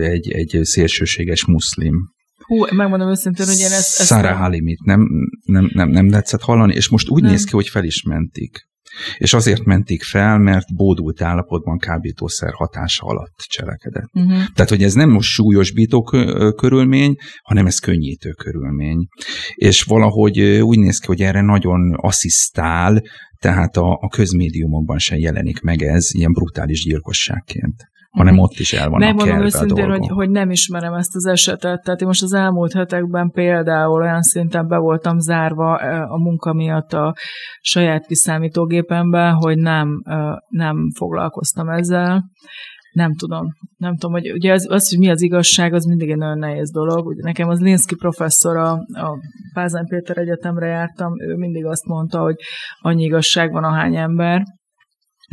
egy, 0.00 0.30
egy 0.30 0.58
szélsőséges 0.62 1.44
muszlim 1.44 1.94
Hú, 2.50 2.64
megmondom 2.74 3.08
őszintén, 3.08 3.46
hogy 3.46 3.58
én 3.58 3.64
ezt... 3.64 4.00
ezt 4.00 4.06
Sarah 4.06 4.38
Halimit 4.38 4.84
nem, 4.84 5.08
nem, 5.44 5.70
nem, 5.72 5.88
nem 5.88 6.08
tetszett 6.08 6.40
hallani, 6.40 6.74
és 6.74 6.88
most 6.88 7.08
úgy 7.08 7.22
Nem. 7.22 7.30
néz 7.30 7.44
ki, 7.44 7.50
hogy 7.50 7.68
fel 7.68 7.84
is 7.84 8.02
mentik. 8.02 8.68
És 9.18 9.32
azért 9.32 9.64
mentik 9.64 10.02
fel, 10.02 10.38
mert 10.38 10.74
bódult 10.74 11.22
állapotban 11.22 11.78
kábítószer 11.78 12.52
hatása 12.52 13.06
alatt 13.06 13.34
cselekedett. 13.36 14.10
Uh-huh. 14.12 14.32
Tehát, 14.54 14.70
hogy 14.70 14.82
ez 14.82 14.94
nem 14.94 15.10
most 15.10 15.28
súlyosbító 15.28 16.02
kö- 16.02 16.54
körülmény, 16.54 17.14
hanem 17.42 17.66
ez 17.66 17.78
könnyítő 17.78 18.30
körülmény. 18.30 19.06
És 19.54 19.82
valahogy 19.82 20.40
úgy 20.40 20.78
néz 20.78 20.98
ki, 20.98 21.06
hogy 21.06 21.22
erre 21.22 21.40
nagyon 21.40 21.94
asszisztál, 21.96 23.02
tehát 23.38 23.76
a, 23.76 23.92
a 23.92 24.08
közmédiumokban 24.08 24.98
sem 24.98 25.18
jelenik 25.18 25.60
meg 25.60 25.82
ez 25.82 26.14
ilyen 26.14 26.32
brutális 26.32 26.84
gyilkosságként, 26.84 27.89
hanem 28.10 28.38
ott 28.38 28.58
is 28.58 28.72
el 28.72 28.88
vannak 28.88 28.98
Megmondom 28.98 29.28
kelve 29.28 29.42
a 29.42 29.46
őszintén, 29.46 29.90
hogy, 29.90 30.08
hogy 30.08 30.30
nem 30.30 30.50
ismerem 30.50 30.94
ezt 30.94 31.14
az 31.14 31.26
esetet. 31.26 31.82
Tehát 31.82 32.00
én 32.00 32.06
most 32.06 32.22
az 32.22 32.32
elmúlt 32.32 32.72
hetekben 32.72 33.30
például 33.30 34.00
olyan 34.00 34.22
szinten 34.22 34.68
be 34.68 34.76
voltam 34.76 35.18
zárva 35.18 35.74
a 36.04 36.16
munka 36.16 36.52
miatt 36.52 36.92
a 36.92 37.14
saját 37.60 38.06
kiszámítógépembe, 38.06 39.30
hogy 39.30 39.58
nem, 39.58 40.02
nem 40.48 40.76
foglalkoztam 40.96 41.68
ezzel. 41.68 42.24
Nem 42.92 43.14
tudom. 43.14 43.46
Nem 43.76 43.96
tudom, 43.96 44.12
hogy 44.12 44.32
ugye 44.32 44.52
az, 44.52 44.66
az, 44.70 44.88
hogy 44.88 44.98
mi 44.98 45.10
az 45.10 45.22
igazság, 45.22 45.74
az 45.74 45.84
mindig 45.84 46.10
egy 46.10 46.16
nagyon 46.16 46.38
nehéz 46.38 46.70
dolog. 46.70 47.06
Ugye 47.06 47.22
nekem 47.22 47.48
az 47.48 47.60
Linszki 47.60 47.94
professzor 47.94 48.56
a, 48.56 48.70
a 48.72 49.18
Pázán 49.54 49.86
Péter 49.86 50.18
Egyetemre 50.18 50.66
jártam, 50.66 51.20
ő 51.20 51.34
mindig 51.34 51.64
azt 51.64 51.86
mondta, 51.86 52.20
hogy 52.20 52.34
annyi 52.80 53.04
igazság 53.04 53.52
van, 53.52 53.64
ahány 53.64 53.96
ember. 53.96 54.42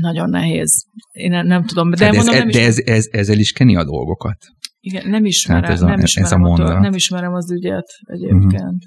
Nagyon 0.01 0.29
nehéz. 0.29 0.85
Én 1.11 1.29
nem, 1.29 1.45
nem 1.47 1.65
tudom, 1.65 1.89
de, 1.89 2.05
Hát 2.05 2.15
ez, 2.15 2.25
mondom, 2.25 2.35
nem 2.35 2.47
de 2.49 2.59
ismerem. 2.59 2.69
ez, 2.69 2.95
ez, 2.95 3.07
ezzel 3.11 3.37
is 3.39 3.51
keni 3.51 3.75
a 3.75 3.83
dolgokat. 3.83 4.37
Igen, 4.79 5.09
nem 5.09 5.25
ismerem, 5.25 5.61
Tehát 5.61 5.77
ez 5.77 5.83
a- 5.83 5.87
nem, 5.87 5.97
ez 5.99 6.03
ismerem 6.03 6.43
a 6.43 6.45
a 6.45 6.49
mondat. 6.49 6.79
nem 6.79 6.93
ismerem 6.93 7.33
az 7.33 7.51
ügyet 7.51 7.87
egyébként. 8.03 8.83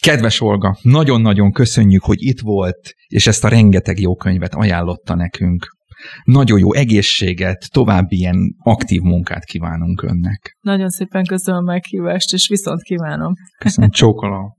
Kedves 0.00 0.40
Olga, 0.40 0.76
nagyon-nagyon 0.82 1.52
köszönjük, 1.52 2.02
hogy 2.04 2.22
itt 2.22 2.40
volt, 2.40 2.92
és 3.06 3.26
ezt 3.26 3.44
a 3.44 3.48
rengeteg 3.48 4.00
jó 4.00 4.16
könyvet 4.16 4.54
ajánlotta 4.54 5.14
nekünk. 5.14 5.66
Nagyon 6.24 6.58
jó 6.58 6.74
egészséget, 6.74 7.66
további 7.72 8.16
ilyen 8.16 8.36
aktív 8.58 9.00
munkát 9.00 9.44
kívánunk 9.44 10.02
önnek. 10.02 10.56
Nagyon 10.60 10.88
szépen 10.88 11.24
köszönöm 11.24 11.60
a 11.60 11.72
meghívást, 11.72 12.32
és 12.32 12.48
viszont 12.48 12.82
kívánom. 12.82 13.32
Köszönöm, 13.58 13.90
csókolom. 13.90 14.52